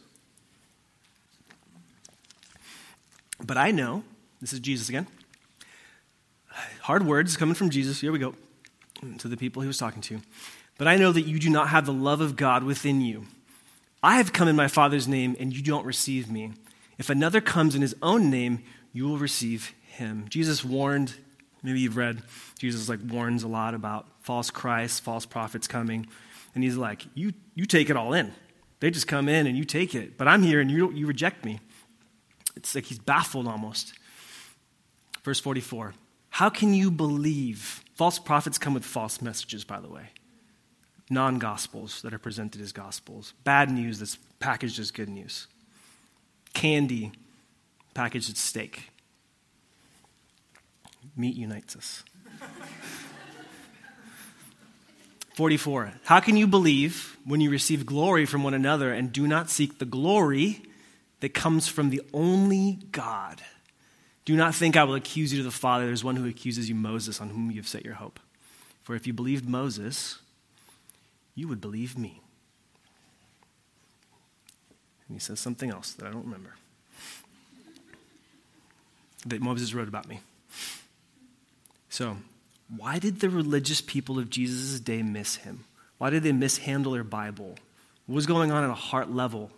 But 3.43 3.57
I 3.57 3.71
know, 3.71 4.03
this 4.41 4.53
is 4.53 4.59
Jesus 4.59 4.89
again. 4.89 5.07
Hard 6.81 7.05
words 7.05 7.37
coming 7.37 7.55
from 7.55 7.69
Jesus. 7.69 8.01
Here 8.01 8.11
we 8.11 8.19
go. 8.19 8.33
To 9.19 9.27
the 9.27 9.37
people 9.37 9.61
he 9.61 9.67
was 9.67 9.77
talking 9.77 10.01
to. 10.03 10.19
But 10.79 10.87
I 10.87 10.95
know 10.95 11.11
that 11.11 11.27
you 11.27 11.39
do 11.39 11.49
not 11.49 11.69
have 11.69 11.85
the 11.85 11.93
love 11.93 12.21
of 12.21 12.37
God 12.37 12.63
within 12.63 13.01
you. 13.01 13.25
I 14.01 14.15
have 14.15 14.31
come 14.31 14.47
in 14.47 14.55
my 14.55 14.69
Father's 14.69 15.09
name, 15.09 15.35
and 15.37 15.53
you 15.53 15.61
don't 15.61 15.85
receive 15.85 16.31
me. 16.31 16.53
If 16.97 17.09
another 17.09 17.41
comes 17.41 17.75
in 17.75 17.81
his 17.81 17.95
own 18.01 18.29
name, 18.31 18.63
you 18.93 19.05
will 19.05 19.17
receive 19.17 19.73
him. 19.89 20.25
Jesus 20.29 20.63
warned, 20.63 21.15
maybe 21.61 21.81
you've 21.81 21.97
read, 21.97 22.23
Jesus 22.57 22.87
like 22.87 23.01
warns 23.05 23.43
a 23.43 23.47
lot 23.49 23.73
about 23.73 24.07
false 24.21 24.49
Christ, 24.49 25.03
false 25.03 25.25
prophets 25.25 25.67
coming. 25.67 26.07
And 26.55 26.63
he's 26.63 26.77
like, 26.77 27.05
you, 27.13 27.33
you 27.55 27.65
take 27.65 27.89
it 27.89 27.97
all 27.97 28.13
in. 28.13 28.31
They 28.79 28.89
just 28.89 29.05
come 29.07 29.27
in 29.27 29.47
and 29.47 29.57
you 29.57 29.65
take 29.65 29.93
it. 29.93 30.17
But 30.17 30.29
I'm 30.29 30.43
here 30.43 30.61
and 30.61 30.71
you, 30.71 30.93
you 30.93 31.07
reject 31.07 31.43
me. 31.43 31.59
It's 32.55 32.73
like 32.73 32.85
he's 32.85 32.99
baffled 32.99 33.47
almost. 33.49 33.93
Verse 35.25 35.41
44 35.41 35.93
How 36.29 36.49
can 36.49 36.73
you 36.73 36.89
believe? 36.89 37.83
False 37.95 38.17
prophets 38.17 38.57
come 38.57 38.73
with 38.73 38.85
false 38.85 39.21
messages, 39.21 39.65
by 39.65 39.81
the 39.81 39.89
way. 39.89 40.11
Non 41.09 41.39
gospels 41.39 42.01
that 42.03 42.13
are 42.13 42.19
presented 42.19 42.61
as 42.61 42.71
gospels. 42.71 43.33
Bad 43.43 43.71
news 43.71 43.99
that's 43.99 44.17
packaged 44.39 44.79
as 44.79 44.91
good 44.91 45.09
news. 45.09 45.47
Candy 46.53 47.11
packaged 47.93 48.29
as 48.29 48.37
steak. 48.37 48.91
Meat 51.15 51.35
unites 51.35 51.75
us. 51.75 52.03
44. 55.33 55.93
How 56.03 56.19
can 56.19 56.37
you 56.37 56.45
believe 56.45 57.17
when 57.25 57.41
you 57.41 57.49
receive 57.49 57.85
glory 57.85 58.25
from 58.25 58.43
one 58.43 58.53
another 58.53 58.91
and 58.91 59.11
do 59.11 59.27
not 59.27 59.49
seek 59.49 59.79
the 59.79 59.85
glory 59.85 60.61
that 61.19 61.33
comes 61.33 61.67
from 61.67 61.89
the 61.89 62.01
only 62.13 62.79
God. 62.91 63.41
Do 64.25 64.35
not 64.35 64.55
think 64.55 64.77
I 64.77 64.83
will 64.83 64.95
accuse 64.95 65.31
you 65.31 65.39
to 65.39 65.43
the 65.43 65.51
Father. 65.51 65.85
There's 65.85 66.03
one 66.03 66.15
who 66.15 66.27
accuses 66.27 66.69
you, 66.69 66.75
Moses, 66.75 67.19
on 67.19 67.29
whom 67.29 67.51
you 67.51 67.57
have 67.57 67.67
set 67.67 67.85
your 67.85 67.95
hope. 67.95 68.19
For 68.83 68.95
if 68.95 69.07
you 69.07 69.13
believed 69.13 69.47
Moses, 69.47 70.19
you 71.35 71.47
would 71.47 71.61
believe 71.61 71.97
me. 71.97 72.21
And 75.07 75.15
he 75.15 75.19
says 75.19 75.39
something 75.39 75.69
else 75.69 75.93
that 75.93 76.07
I 76.07 76.11
don't 76.11 76.25
remember 76.25 76.53
that 79.25 79.41
Moses 79.41 79.73
wrote 79.73 79.87
about 79.87 80.07
me. 80.07 80.21
So, 81.89 82.17
why 82.75 82.99
did 82.99 83.19
the 83.19 83.29
religious 83.29 83.81
people 83.81 84.17
of 84.17 84.29
Jesus' 84.29 84.79
day 84.79 85.01
miss 85.01 85.37
him? 85.37 85.65
Why 85.97 86.09
did 86.09 86.23
they 86.23 86.31
mishandle 86.31 86.93
their 86.93 87.03
Bible? 87.03 87.55
What 88.05 88.15
was 88.15 88.25
going 88.25 88.51
on 88.51 88.63
at 88.63 88.69
a 88.69 88.75
heart 88.75 89.11
level 89.11 89.51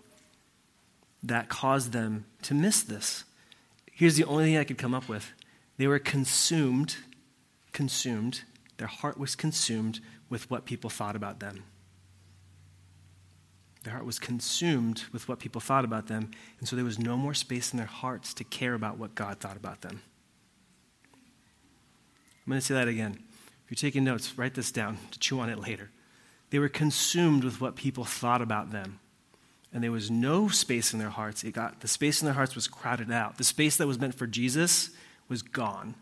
that 1.24 1.50
caused 1.50 1.92
them 1.92 2.26
to 2.44 2.54
miss 2.54 2.82
this. 2.82 3.24
Here's 3.92 4.16
the 4.16 4.24
only 4.26 4.46
thing 4.46 4.58
I 4.58 4.64
could 4.64 4.78
come 4.78 4.94
up 4.94 5.08
with 5.08 5.32
they 5.78 5.88
were 5.88 6.00
consumed, 6.00 6.98
consumed, 7.72 8.42
their 8.78 8.88
heart 8.88 9.18
was 9.18 9.36
consumed 9.36 10.00
with 10.32 10.50
what 10.50 10.66
people 10.66 10.90
thought 10.90 11.16
about 11.16 11.40
them. 11.40 11.64
Their 13.84 13.94
heart 13.94 14.06
was 14.06 14.18
consumed 14.18 15.04
with 15.14 15.28
what 15.28 15.38
people 15.38 15.62
thought 15.62 15.86
about 15.86 16.08
them, 16.08 16.32
and 16.58 16.68
so 16.68 16.76
there 16.76 16.86
was 16.86 16.98
no 16.98 17.16
more 17.16 17.36
space 17.36 17.72
in 17.72 17.78
their 17.78 17.86
hearts 17.86 18.34
to 18.36 18.44
care 18.44 18.74
about 18.74 18.98
what 18.98 19.14
God 19.14 19.40
thought 19.40 19.58
about 19.58 19.82
them. 19.82 20.02
I'm 21.14 22.50
going 22.50 22.60
to 22.60 22.66
say 22.66 22.74
that 22.74 22.88
again. 22.88 23.20
If 23.66 23.70
you're 23.70 23.90
taking 23.90 24.04
notes, 24.04 24.36
write 24.36 24.56
this 24.56 24.72
down 24.72 24.98
to 25.12 25.20
chew 25.20 25.40
on 25.40 25.50
it 25.50 25.60
later. 25.60 25.92
They 26.50 26.58
were 26.58 26.70
consumed 26.70 27.44
with 27.44 27.62
what 27.62 27.76
people 27.76 28.04
thought 28.04 28.42
about 28.42 28.72
them 28.72 29.00
and 29.74 29.84
there 29.84 29.92
was 29.92 30.12
no 30.12 30.50
space 30.50 30.94
in 30.94 31.00
their 31.00 31.10
hearts. 31.10 31.44
It 31.44 31.54
got 31.54 31.80
the 31.80 31.88
space 31.88 32.22
in 32.22 32.26
their 32.26 32.34
hearts 32.34 32.56
was 32.56 32.68
crowded 32.68 33.12
out. 33.12 33.38
The 33.38 33.44
space 33.44 33.78
that 33.78 33.88
was 33.88 34.00
meant 34.00 34.16
for 34.16 34.28
Jesus 34.28 34.90
was 35.30 35.42
gone 35.42 35.96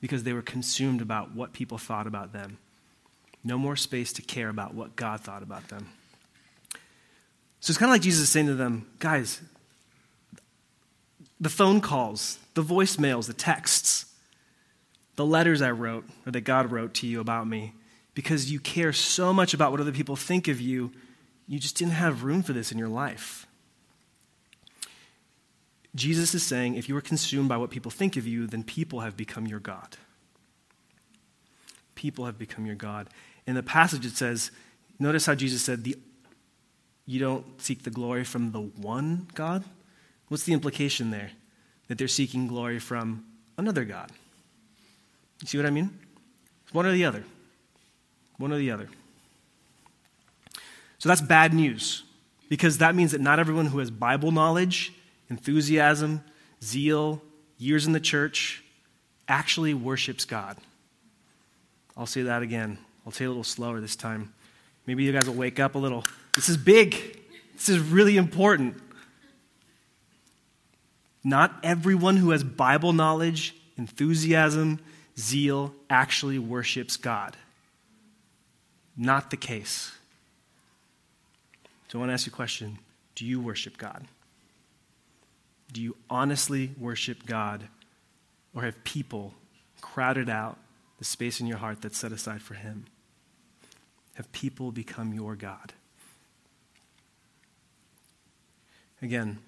because 0.00 0.24
they 0.24 0.32
were 0.32 0.42
consumed 0.42 1.00
about 1.00 1.34
what 1.34 1.52
people 1.52 1.78
thought 1.78 2.06
about 2.06 2.32
them. 2.32 2.58
No 3.44 3.58
more 3.58 3.76
space 3.76 4.12
to 4.14 4.22
care 4.22 4.48
about 4.48 4.74
what 4.74 4.96
God 4.96 5.20
thought 5.20 5.42
about 5.42 5.68
them. 5.68 5.88
So 7.60 7.70
it's 7.70 7.78
kind 7.78 7.90
of 7.90 7.94
like 7.94 8.02
Jesus 8.02 8.28
saying 8.28 8.46
to 8.46 8.54
them, 8.54 8.86
guys, 8.98 9.40
the 11.40 11.48
phone 11.48 11.80
calls, 11.80 12.38
the 12.54 12.62
voicemails, 12.62 13.26
the 13.26 13.32
texts, 13.32 14.06
the 15.16 15.26
letters 15.26 15.62
I 15.62 15.70
wrote 15.70 16.04
or 16.26 16.32
that 16.32 16.42
God 16.42 16.70
wrote 16.70 16.94
to 16.94 17.06
you 17.06 17.20
about 17.20 17.48
me, 17.48 17.74
because 18.14 18.50
you 18.50 18.60
care 18.60 18.92
so 18.92 19.32
much 19.32 19.54
about 19.54 19.70
what 19.72 19.80
other 19.80 19.92
people 19.92 20.16
think 20.16 20.48
of 20.48 20.60
you 20.60 20.92
you 21.48 21.58
just 21.58 21.76
didn't 21.76 21.94
have 21.94 22.22
room 22.22 22.42
for 22.42 22.52
this 22.52 22.70
in 22.70 22.78
your 22.78 22.88
life. 22.88 23.46
Jesus 25.94 26.34
is 26.34 26.42
saying 26.44 26.74
if 26.74 26.88
you 26.88 26.96
are 26.96 27.00
consumed 27.00 27.48
by 27.48 27.56
what 27.56 27.70
people 27.70 27.90
think 27.90 28.16
of 28.16 28.26
you, 28.26 28.46
then 28.46 28.62
people 28.62 29.00
have 29.00 29.16
become 29.16 29.46
your 29.46 29.58
God. 29.58 29.96
People 31.94 32.26
have 32.26 32.38
become 32.38 32.66
your 32.66 32.76
God. 32.76 33.08
In 33.48 33.54
the 33.54 33.62
passage, 33.62 34.04
it 34.04 34.14
says, 34.14 34.50
notice 34.98 35.24
how 35.24 35.34
Jesus 35.34 35.62
said, 35.62 35.82
the, 35.82 35.96
You 37.06 37.18
don't 37.18 37.46
seek 37.62 37.82
the 37.82 37.88
glory 37.88 38.22
from 38.22 38.52
the 38.52 38.60
one 38.60 39.26
God? 39.34 39.64
What's 40.28 40.44
the 40.44 40.52
implication 40.52 41.10
there? 41.10 41.30
That 41.88 41.96
they're 41.96 42.08
seeking 42.08 42.46
glory 42.46 42.78
from 42.78 43.24
another 43.56 43.86
God. 43.86 44.12
You 45.40 45.48
see 45.48 45.56
what 45.56 45.66
I 45.66 45.70
mean? 45.70 45.98
one 46.72 46.84
or 46.84 46.92
the 46.92 47.06
other. 47.06 47.24
One 48.36 48.52
or 48.52 48.58
the 48.58 48.70
other. 48.70 48.90
So 50.98 51.08
that's 51.08 51.22
bad 51.22 51.54
news 51.54 52.02
because 52.50 52.76
that 52.78 52.94
means 52.94 53.12
that 53.12 53.22
not 53.22 53.38
everyone 53.38 53.64
who 53.64 53.78
has 53.78 53.90
Bible 53.90 54.30
knowledge, 54.30 54.92
enthusiasm, 55.30 56.22
zeal, 56.62 57.22
years 57.56 57.86
in 57.86 57.94
the 57.94 58.00
church 58.00 58.62
actually 59.26 59.72
worships 59.72 60.26
God. 60.26 60.58
I'll 61.96 62.04
say 62.04 62.20
that 62.22 62.42
again. 62.42 62.76
I'll 63.08 63.12
say 63.12 63.24
a 63.24 63.28
little 63.28 63.42
slower 63.42 63.80
this 63.80 63.96
time. 63.96 64.34
Maybe 64.86 65.02
you 65.02 65.12
guys 65.12 65.26
will 65.26 65.34
wake 65.34 65.58
up 65.58 65.76
a 65.76 65.78
little. 65.78 66.04
This 66.34 66.50
is 66.50 66.58
big. 66.58 67.18
This 67.54 67.70
is 67.70 67.78
really 67.78 68.18
important. 68.18 68.76
Not 71.24 71.58
everyone 71.62 72.18
who 72.18 72.32
has 72.32 72.44
Bible 72.44 72.92
knowledge, 72.92 73.56
enthusiasm, 73.78 74.78
zeal 75.18 75.74
actually 75.88 76.38
worships 76.38 76.98
God. 76.98 77.34
Not 78.94 79.30
the 79.30 79.38
case. 79.38 79.90
So 81.88 81.98
I 81.98 82.00
want 82.00 82.10
to 82.10 82.12
ask 82.12 82.26
you 82.26 82.32
a 82.32 82.36
question 82.36 82.78
Do 83.14 83.24
you 83.24 83.40
worship 83.40 83.78
God? 83.78 84.04
Do 85.72 85.80
you 85.80 85.96
honestly 86.10 86.72
worship 86.78 87.24
God? 87.24 87.68
Or 88.54 88.64
have 88.64 88.84
people 88.84 89.32
crowded 89.80 90.28
out 90.28 90.58
the 90.98 91.06
space 91.06 91.40
in 91.40 91.46
your 91.46 91.56
heart 91.56 91.80
that's 91.80 91.96
set 91.96 92.12
aside 92.12 92.42
for 92.42 92.52
Him? 92.52 92.84
Have 94.18 94.30
people 94.32 94.72
become 94.72 95.14
your 95.14 95.36
God? 95.36 95.72
Again, 99.00 99.38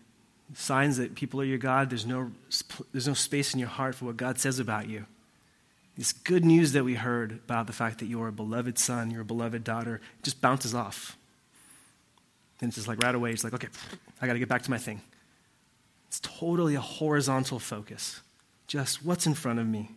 signs 0.55 0.97
that 0.99 1.17
people 1.17 1.41
are 1.41 1.45
your 1.45 1.59
God, 1.59 1.91
there's 1.91 2.07
no, 2.07 2.31
there's 2.93 3.09
no 3.09 3.15
space 3.15 3.53
in 3.53 3.59
your 3.59 3.69
heart 3.69 3.97
for 3.97 4.05
what 4.05 4.17
God 4.17 4.39
says 4.39 4.61
about 4.61 4.89
you. 4.89 5.07
This 5.99 6.13
good 6.13 6.45
news 6.45 6.71
that 6.75 6.85
we 6.85 6.95
heard 6.95 7.33
about 7.33 7.67
the 7.67 7.73
fact 7.73 7.99
that 7.99 8.07
you're 8.07 8.29
a 8.29 8.33
beloved 8.33 8.79
son, 8.79 9.11
you're 9.11 9.23
a 9.23 9.25
beloved 9.25 9.65
daughter, 9.65 10.01
just 10.23 10.41
bounces 10.41 10.73
off. 10.73 11.17
And 12.61 12.69
it's 12.69 12.77
just 12.77 12.87
like 12.87 13.03
right 13.03 13.15
away, 13.15 13.33
it's 13.33 13.43
like, 13.43 13.55
okay, 13.55 13.69
I 14.23 14.29
got 14.29 14.35
to 14.35 14.39
get 14.39 14.49
back 14.49 14.63
to 14.63 14.71
my 14.71 14.79
thing. 14.79 15.01
It's 16.07 16.21
totally 16.21 16.77
a 16.77 16.81
horizontal 16.81 17.59
focus. 17.59 18.21
Just 18.69 19.05
what's 19.05 19.27
in 19.27 19.35
front 19.35 19.59
of 19.59 19.67
me? 19.67 19.91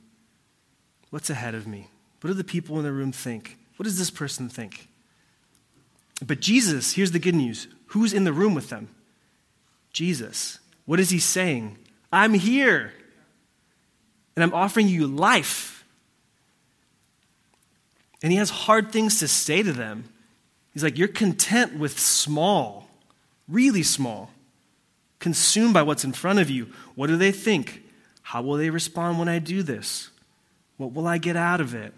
What's 1.12 1.30
ahead 1.30 1.54
of 1.54 1.68
me? 1.68 1.90
What 2.22 2.30
do 2.30 2.34
the 2.34 2.44
people 2.44 2.78
in 2.80 2.84
the 2.84 2.92
room 2.92 3.12
think? 3.12 3.60
What 3.84 3.88
does 3.90 3.98
this 3.98 4.12
person 4.12 4.48
think? 4.48 4.88
But 6.26 6.40
Jesus, 6.40 6.94
here's 6.94 7.12
the 7.12 7.20
good 7.20 7.36
news 7.36 7.68
who's 7.88 8.14
in 8.14 8.24
the 8.24 8.32
room 8.32 8.56
with 8.56 8.70
them? 8.70 8.88
Jesus. 9.92 10.60
What 10.86 11.02
is 11.02 11.10
he 11.10 11.20
saying? 11.20 11.78
I'm 12.10 12.34
here, 12.34 12.94
and 14.38 14.44
I'm 14.46 14.54
offering 14.54 14.88
you 14.88 15.06
life. 15.06 15.84
And 18.22 18.32
he 18.32 18.38
has 18.38 18.50
hard 18.50 18.94
things 18.94 19.20
to 19.20 19.28
say 19.28 19.62
to 19.62 19.74
them. 19.74 20.06
He's 20.72 20.82
like, 20.82 20.98
You're 20.98 21.10
content 21.10 21.78
with 21.78 22.00
small, 22.00 22.88
really 23.50 23.84
small, 23.84 24.32
consumed 25.20 25.74
by 25.74 25.82
what's 25.82 26.06
in 26.06 26.14
front 26.14 26.40
of 26.40 26.50
you. 26.50 26.70
What 26.96 27.08
do 27.08 27.18
they 27.18 27.34
think? 27.34 27.84
How 28.22 28.44
will 28.44 28.56
they 28.56 28.70
respond 28.70 29.20
when 29.20 29.28
I 29.28 29.40
do 29.40 29.62
this? 29.62 30.10
What 30.78 30.94
will 30.94 31.06
I 31.06 31.18
get 31.18 31.36
out 31.36 31.60
of 31.60 31.76
it? 31.76 31.94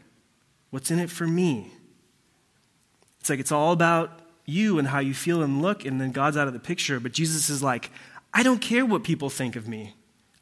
What's 0.71 0.89
in 0.89 0.97
it 0.97 1.11
for 1.11 1.27
me? 1.27 1.71
It's 3.25 3.29
like 3.31 3.39
it's 3.39 3.51
all 3.51 3.71
about 3.71 4.19
you 4.45 4.77
and 4.77 4.87
how 4.87 4.99
you 4.99 5.15
feel 5.15 5.41
and 5.41 5.59
look, 5.59 5.83
and 5.83 5.99
then 5.99 6.11
God's 6.11 6.37
out 6.37 6.45
of 6.45 6.53
the 6.53 6.59
picture. 6.59 6.99
But 6.99 7.11
Jesus 7.11 7.49
is 7.49 7.63
like, 7.63 7.89
I 8.31 8.43
don't 8.43 8.61
care 8.61 8.85
what 8.85 9.03
people 9.03 9.31
think 9.31 9.55
of 9.55 9.67
me. 9.67 9.95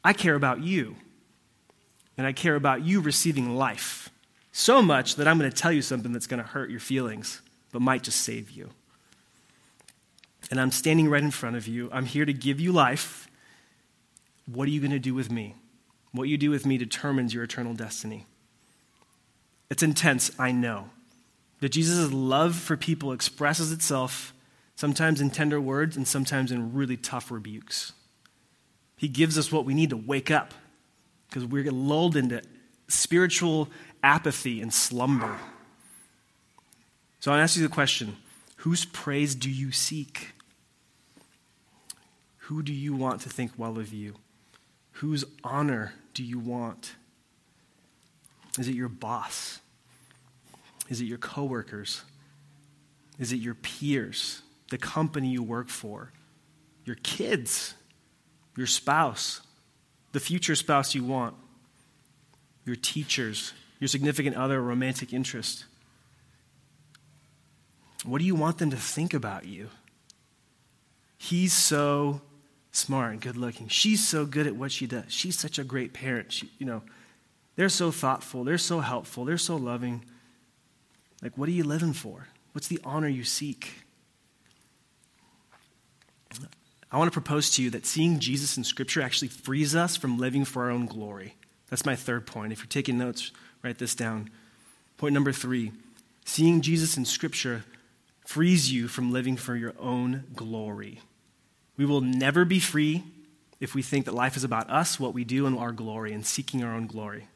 I 0.04 0.12
care 0.12 0.34
about 0.34 0.62
you. 0.62 0.96
And 2.18 2.26
I 2.26 2.32
care 2.32 2.56
about 2.56 2.84
you 2.84 3.00
receiving 3.00 3.56
life 3.56 4.10
so 4.52 4.82
much 4.82 5.16
that 5.16 5.26
I'm 5.26 5.38
going 5.38 5.50
to 5.50 5.56
tell 5.56 5.72
you 5.72 5.80
something 5.80 6.12
that's 6.12 6.26
going 6.26 6.42
to 6.42 6.46
hurt 6.46 6.68
your 6.68 6.78
feelings, 6.78 7.40
but 7.72 7.80
might 7.80 8.02
just 8.02 8.20
save 8.20 8.50
you. 8.50 8.68
And 10.50 10.60
I'm 10.60 10.70
standing 10.70 11.08
right 11.08 11.22
in 11.22 11.30
front 11.30 11.56
of 11.56 11.66
you. 11.66 11.88
I'm 11.90 12.04
here 12.04 12.26
to 12.26 12.34
give 12.34 12.60
you 12.60 12.70
life. 12.70 13.28
What 14.44 14.68
are 14.68 14.70
you 14.70 14.80
going 14.80 14.90
to 14.90 14.98
do 14.98 15.14
with 15.14 15.30
me? 15.30 15.54
What 16.12 16.28
you 16.28 16.36
do 16.36 16.50
with 16.50 16.66
me 16.66 16.76
determines 16.76 17.32
your 17.32 17.44
eternal 17.44 17.72
destiny. 17.72 18.26
It's 19.70 19.82
intense, 19.82 20.30
I 20.38 20.52
know. 20.52 20.90
That 21.60 21.70
Jesus' 21.70 22.12
love 22.12 22.56
for 22.56 22.76
people 22.76 23.12
expresses 23.12 23.72
itself 23.72 24.34
sometimes 24.76 25.20
in 25.20 25.30
tender 25.30 25.60
words 25.60 25.96
and 25.96 26.06
sometimes 26.06 26.50
in 26.50 26.74
really 26.74 26.96
tough 26.96 27.30
rebukes. 27.30 27.92
He 28.96 29.08
gives 29.08 29.38
us 29.38 29.52
what 29.52 29.64
we 29.64 29.74
need 29.74 29.90
to 29.90 29.96
wake 29.96 30.30
up 30.30 30.54
because 31.28 31.44
we're 31.44 31.70
lulled 31.70 32.16
into 32.16 32.42
spiritual 32.88 33.68
apathy 34.02 34.60
and 34.60 34.72
slumber. 34.72 35.38
So 37.20 37.32
I 37.32 37.40
ask 37.40 37.56
you 37.56 37.62
the 37.62 37.68
question 37.72 38.16
whose 38.56 38.84
praise 38.84 39.34
do 39.34 39.50
you 39.50 39.72
seek? 39.72 40.32
Who 42.38 42.62
do 42.62 42.72
you 42.72 42.94
want 42.94 43.22
to 43.22 43.30
think 43.30 43.52
well 43.56 43.78
of 43.78 43.92
you? 43.92 44.14
Whose 44.92 45.24
honor 45.42 45.94
do 46.12 46.22
you 46.22 46.38
want? 46.38 46.94
Is 48.58 48.68
it 48.68 48.74
your 48.74 48.88
boss? 48.88 49.60
Is 50.94 51.00
it 51.00 51.06
your 51.06 51.18
coworkers? 51.18 52.02
Is 53.18 53.32
it 53.32 53.38
your 53.38 53.56
peers? 53.56 54.42
The 54.70 54.78
company 54.78 55.26
you 55.26 55.42
work 55.42 55.68
for? 55.68 56.12
Your 56.84 56.94
kids? 57.02 57.74
Your 58.56 58.68
spouse? 58.68 59.40
The 60.12 60.20
future 60.20 60.54
spouse 60.54 60.94
you 60.94 61.02
want? 61.02 61.34
Your 62.64 62.76
teachers? 62.76 63.54
Your 63.80 63.88
significant 63.88 64.36
other, 64.36 64.62
romantic 64.62 65.12
interest? 65.12 65.64
What 68.04 68.20
do 68.20 68.24
you 68.24 68.36
want 68.36 68.58
them 68.58 68.70
to 68.70 68.76
think 68.76 69.14
about 69.14 69.46
you? 69.46 69.70
He's 71.18 71.52
so 71.52 72.20
smart 72.70 73.14
and 73.14 73.20
good 73.20 73.36
looking. 73.36 73.66
She's 73.66 74.06
so 74.06 74.26
good 74.26 74.46
at 74.46 74.54
what 74.54 74.70
she 74.70 74.86
does. 74.86 75.06
She's 75.08 75.36
such 75.36 75.58
a 75.58 75.64
great 75.64 75.92
parent. 75.92 76.30
She, 76.30 76.52
you 76.60 76.66
know, 76.66 76.82
they're 77.56 77.68
so 77.68 77.90
thoughtful. 77.90 78.44
They're 78.44 78.58
so 78.58 78.78
helpful. 78.78 79.24
They're 79.24 79.38
so 79.38 79.56
loving. 79.56 80.04
Like, 81.24 81.38
what 81.38 81.48
are 81.48 81.52
you 81.52 81.64
living 81.64 81.94
for? 81.94 82.28
What's 82.52 82.68
the 82.68 82.78
honor 82.84 83.08
you 83.08 83.24
seek? 83.24 83.72
I 86.92 86.98
want 86.98 87.08
to 87.08 87.18
propose 87.18 87.50
to 87.52 87.62
you 87.62 87.70
that 87.70 87.86
seeing 87.86 88.20
Jesus 88.20 88.58
in 88.58 88.62
Scripture 88.62 89.00
actually 89.00 89.28
frees 89.28 89.74
us 89.74 89.96
from 89.96 90.18
living 90.18 90.44
for 90.44 90.64
our 90.64 90.70
own 90.70 90.84
glory. 90.84 91.34
That's 91.70 91.86
my 91.86 91.96
third 91.96 92.26
point. 92.26 92.52
If 92.52 92.58
you're 92.58 92.66
taking 92.66 92.98
notes, 92.98 93.32
write 93.62 93.78
this 93.78 93.94
down. 93.94 94.28
Point 94.98 95.14
number 95.14 95.32
three 95.32 95.72
seeing 96.26 96.60
Jesus 96.60 96.96
in 96.96 97.06
Scripture 97.06 97.64
frees 98.26 98.70
you 98.70 98.86
from 98.86 99.10
living 99.10 99.36
for 99.36 99.56
your 99.56 99.72
own 99.78 100.24
glory. 100.34 101.00
We 101.78 101.86
will 101.86 102.02
never 102.02 102.44
be 102.44 102.60
free 102.60 103.02
if 103.60 103.74
we 103.74 103.80
think 103.80 104.04
that 104.04 104.14
life 104.14 104.36
is 104.36 104.44
about 104.44 104.68
us, 104.68 105.00
what 105.00 105.14
we 105.14 105.24
do, 105.24 105.46
and 105.46 105.58
our 105.58 105.72
glory, 105.72 106.12
and 106.12 106.24
seeking 106.24 106.62
our 106.62 106.74
own 106.74 106.86
glory. 106.86 107.28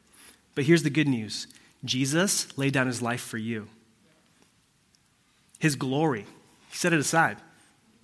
But 0.53 0.65
here's 0.65 0.83
the 0.83 0.89
good 0.91 1.07
news 1.07 1.47
Jesus 1.83 2.55
laid 2.55 2.73
down 2.73 2.85
his 2.85 3.01
life 3.01 3.21
for 3.21 3.37
you 3.37 3.67
his 5.59 5.75
glory. 5.75 6.25
He 6.69 6.77
set 6.77 6.93
it 6.93 6.99
aside 6.99 7.37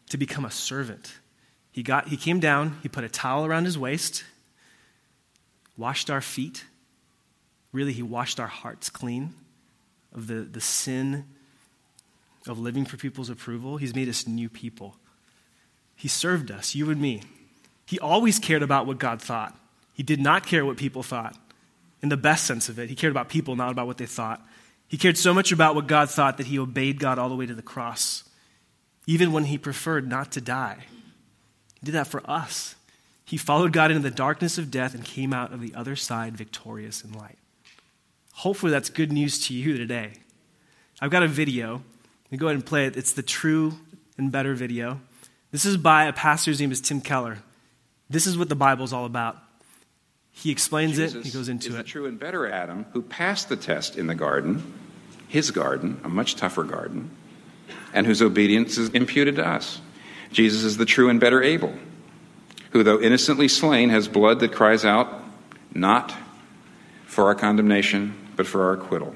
to 0.10 0.18
become 0.18 0.46
a 0.46 0.52
servant. 0.52 1.14
He, 1.72 1.84
got, 1.84 2.10
he 2.10 2.18
came 2.18 2.40
down, 2.40 2.78
he 2.84 2.90
put 2.90 3.04
a 3.04 3.10
towel 3.10 3.46
around 3.46 3.66
his 3.66 3.78
waist, 3.78 4.24
washed 5.78 6.10
our 6.10 6.22
feet. 6.22 6.66
Really, 7.72 7.92
he 7.92 8.04
washed 8.04 8.40
our 8.40 8.48
hearts 8.48 8.90
clean 8.90 9.34
of 10.14 10.28
the, 10.28 10.36
the 10.36 10.62
sin 10.62 11.26
of 12.48 12.60
living 12.60 12.86
for 12.86 12.98
people's 12.98 13.30
approval. 13.30 13.78
He's 13.78 13.96
made 13.96 14.08
us 14.08 14.28
new 14.28 14.48
people. 14.48 14.96
He 15.96 16.08
served 16.08 16.52
us, 16.52 16.76
you 16.76 16.90
and 16.90 17.02
me. 17.02 17.24
He 17.86 18.00
always 18.00 18.40
cared 18.40 18.64
about 18.64 18.86
what 18.86 18.98
God 18.98 19.22
thought. 19.22 19.58
He 19.94 20.04
did 20.04 20.20
not 20.20 20.46
care 20.46 20.66
what 20.66 20.78
people 20.78 21.04
thought. 21.04 21.36
In 22.02 22.10
the 22.10 22.18
best 22.18 22.46
sense 22.46 22.70
of 22.70 22.80
it, 22.80 22.90
he 22.90 22.96
cared 22.96 23.12
about 23.12 23.30
people, 23.30 23.56
not 23.56 23.72
about 23.72 23.88
what 23.88 23.98
they 23.98 24.06
thought. 24.06 24.46
He 24.88 24.98
cared 24.98 25.18
so 25.18 25.34
much 25.34 25.52
about 25.52 25.76
what 25.76 25.88
God 25.88 26.10
thought 26.10 26.38
that 26.38 26.48
he 26.48 26.60
obeyed 26.60 27.00
God 27.00 27.18
all 27.18 27.30
the 27.30 27.36
way 27.36 27.46
to 27.46 27.56
the 27.56 27.62
cross, 27.62 28.24
even 29.08 29.32
when 29.32 29.46
he 29.46 29.58
preferred 29.58 30.08
not 30.08 30.32
to 30.34 30.42
die. 30.42 30.86
He 31.80 31.86
did 31.86 31.96
that 31.96 32.08
for 32.08 32.22
us. 32.30 32.76
He 33.26 33.38
followed 33.38 33.74
God 33.74 33.90
into 33.90 34.04
the 34.04 34.16
darkness 34.16 34.58
of 34.58 34.70
death 34.70 34.94
and 34.94 35.04
came 35.04 35.34
out 35.34 35.52
of 35.52 35.60
the 35.60 35.74
other 35.74 35.96
side 35.96 36.38
victorious 36.38 37.04
in 37.04 37.12
light. 37.14 37.38
Hopefully, 38.34 38.72
that's 38.72 38.90
good 38.90 39.12
news 39.12 39.48
to 39.48 39.54
you 39.54 39.78
today. 39.78 40.14
I've 41.02 41.12
got 41.12 41.24
a 41.24 41.28
video. 41.28 41.74
Let 42.26 42.32
me 42.32 42.38
go 42.38 42.48
ahead 42.48 42.56
and 42.56 42.66
play 42.66 42.86
it. 42.86 42.96
It's 42.96 43.14
the 43.14 43.24
true 43.24 43.74
and 44.18 44.32
better 44.32 44.54
video. 44.54 45.02
This 45.52 45.66
is 45.66 45.78
by 45.78 46.06
a 46.06 46.14
pastor 46.14 46.52
whose 46.52 46.60
name 46.60 46.72
is 46.72 46.82
Tim 46.82 47.02
Keller. 47.02 47.40
This 48.10 48.28
is 48.28 48.38
what 48.38 48.50
the 48.50 48.56
Bible's 48.56 48.94
all 48.94 49.06
about. 49.06 49.38
He 50.38 50.52
explains 50.52 50.98
Jesus 50.98 51.16
it, 51.16 51.26
he 51.26 51.32
goes 51.32 51.50
into 51.50 51.70
is 51.70 51.76
it. 51.76 51.78
the 51.78 51.84
true 51.84 52.06
and 52.06 52.20
better 52.20 52.46
Adam 52.46 52.86
who 52.92 53.02
passed 53.02 53.50
the 53.50 53.56
test 53.56 53.98
in 53.98 54.08
the 54.08 54.16
garden, 54.16 54.74
his 55.28 55.50
garden, 55.50 56.00
a 56.04 56.10
much 56.10 56.36
tougher 56.36 56.64
garden, 56.64 57.10
and 57.94 58.06
whose 58.06 58.22
obedience 58.22 58.78
is 58.78 58.90
imputed 58.90 59.38
to 59.38 59.48
us. 59.48 59.82
Jesus 60.32 60.64
is 60.64 60.78
the 60.78 60.86
true 60.86 61.10
and 61.10 61.20
better 61.20 61.42
Abel, 61.42 61.74
who, 62.72 62.84
though 62.84 63.00
innocently 63.00 63.48
slain, 63.48 63.90
has 63.90 64.08
blood 64.10 64.42
that 64.42 64.52
cries 64.52 64.84
out, 64.84 65.24
not 65.74 66.14
for 67.06 67.26
our 67.26 67.36
condemnation, 67.36 68.14
but 68.36 68.46
for 68.46 68.66
our 68.66 68.74
acquittal. 68.74 69.16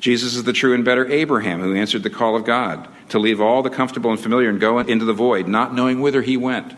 Jesus 0.00 0.36
is 0.36 0.44
the 0.44 0.52
true 0.52 0.74
and 0.74 0.84
better 0.84 1.10
Abraham, 1.10 1.60
who 1.60 1.74
answered 1.74 2.04
the 2.04 2.10
call 2.10 2.36
of 2.36 2.44
God 2.44 2.86
to 3.08 3.18
leave 3.18 3.40
all 3.40 3.62
the 3.62 3.70
comfortable 3.70 4.10
and 4.10 4.20
familiar 4.20 4.48
and 4.48 4.60
go 4.60 4.78
into 4.78 5.04
the 5.04 5.12
void, 5.12 5.48
not 5.48 5.74
knowing 5.74 6.00
whither 6.00 6.22
he 6.22 6.36
went. 6.36 6.74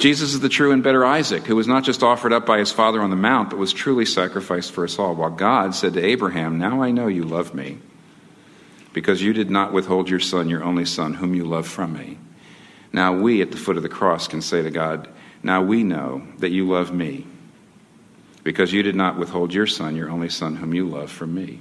Jesus 0.00 0.32
is 0.32 0.40
the 0.40 0.48
true 0.48 0.72
and 0.72 0.82
better 0.82 1.04
Isaac, 1.04 1.44
who 1.44 1.56
was 1.56 1.68
not 1.68 1.84
just 1.84 2.02
offered 2.02 2.32
up 2.32 2.46
by 2.46 2.58
his 2.58 2.72
father 2.72 3.02
on 3.02 3.10
the 3.10 3.16
mount, 3.16 3.50
but 3.50 3.58
was 3.58 3.74
truly 3.74 4.06
sacrificed 4.06 4.72
for 4.72 4.84
us 4.84 4.98
all. 4.98 5.14
While 5.14 5.28
God 5.28 5.74
said 5.74 5.92
to 5.92 6.02
Abraham, 6.02 6.58
Now 6.58 6.82
I 6.82 6.90
know 6.90 7.06
you 7.06 7.24
love 7.24 7.52
me, 7.52 7.76
because 8.94 9.20
you 9.20 9.34
did 9.34 9.50
not 9.50 9.74
withhold 9.74 10.08
your 10.08 10.18
son, 10.18 10.48
your 10.48 10.64
only 10.64 10.86
son, 10.86 11.12
whom 11.12 11.34
you 11.34 11.44
love 11.44 11.68
from 11.68 11.92
me. 11.92 12.16
Now 12.94 13.12
we, 13.12 13.42
at 13.42 13.50
the 13.50 13.58
foot 13.58 13.76
of 13.76 13.82
the 13.82 13.90
cross, 13.90 14.26
can 14.26 14.40
say 14.40 14.62
to 14.62 14.70
God, 14.70 15.06
Now 15.42 15.60
we 15.62 15.84
know 15.84 16.26
that 16.38 16.50
you 16.50 16.66
love 16.66 16.94
me, 16.94 17.26
because 18.42 18.72
you 18.72 18.82
did 18.82 18.96
not 18.96 19.18
withhold 19.18 19.52
your 19.52 19.66
son, 19.66 19.96
your 19.96 20.08
only 20.08 20.30
son, 20.30 20.56
whom 20.56 20.72
you 20.72 20.88
love 20.88 21.10
from 21.10 21.34
me. 21.34 21.60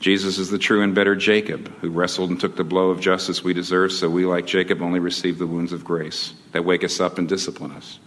Jesus 0.00 0.38
is 0.38 0.50
the 0.50 0.58
true 0.58 0.82
and 0.82 0.94
better 0.94 1.16
Jacob, 1.16 1.68
who 1.80 1.90
wrestled 1.90 2.30
and 2.30 2.40
took 2.40 2.54
the 2.54 2.64
blow 2.64 2.90
of 2.90 3.00
justice 3.00 3.42
we 3.42 3.52
deserve, 3.52 3.90
so 3.90 4.08
we, 4.08 4.24
like 4.24 4.46
Jacob, 4.46 4.80
only 4.80 5.00
receive 5.00 5.38
the 5.38 5.46
wounds 5.46 5.72
of 5.72 5.84
grace 5.84 6.34
that 6.52 6.64
wake 6.64 6.84
us 6.84 7.00
up 7.00 7.18
and 7.18 7.28
discipline 7.28 7.72
us. 7.72 7.98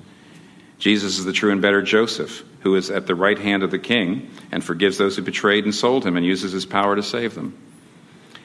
Jesus 0.77 1.19
is 1.19 1.25
the 1.25 1.33
true 1.33 1.51
and 1.51 1.61
better 1.61 1.81
Joseph, 1.81 2.43
who 2.61 2.75
is 2.75 2.89
at 2.89 3.07
the 3.07 3.15
right 3.15 3.37
hand 3.37 3.61
of 3.61 3.71
the 3.71 3.77
king 3.77 4.29
and 4.51 4.63
forgives 4.63 4.97
those 4.97 5.15
who 5.15 5.21
betrayed 5.21 5.65
and 5.65 5.75
sold 5.75 6.05
him 6.05 6.15
and 6.15 6.25
uses 6.25 6.53
his 6.53 6.65
power 6.65 6.95
to 6.95 7.03
save 7.03 7.35
them. 7.35 7.57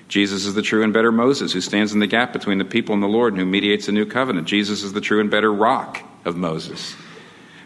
Jesus 0.09 0.44
is 0.44 0.55
the 0.55 0.62
true 0.62 0.82
and 0.82 0.92
better 0.92 1.11
Moses, 1.11 1.53
who 1.53 1.61
stands 1.61 1.92
in 1.92 2.01
the 2.01 2.07
gap 2.07 2.32
between 2.32 2.59
the 2.59 2.64
people 2.64 2.94
and 2.94 3.03
the 3.03 3.09
Lord 3.09 3.32
and 3.32 3.40
who 3.40 3.47
mediates 3.47 3.88
a 3.88 3.92
new 3.92 4.07
covenant. 4.07 4.47
Jesus 4.47 4.82
is 4.82 4.92
the 4.92 5.01
true 5.01 5.20
and 5.20 5.30
better 5.30 5.53
rock 5.53 6.03
of 6.24 6.36
Moses, 6.36 6.94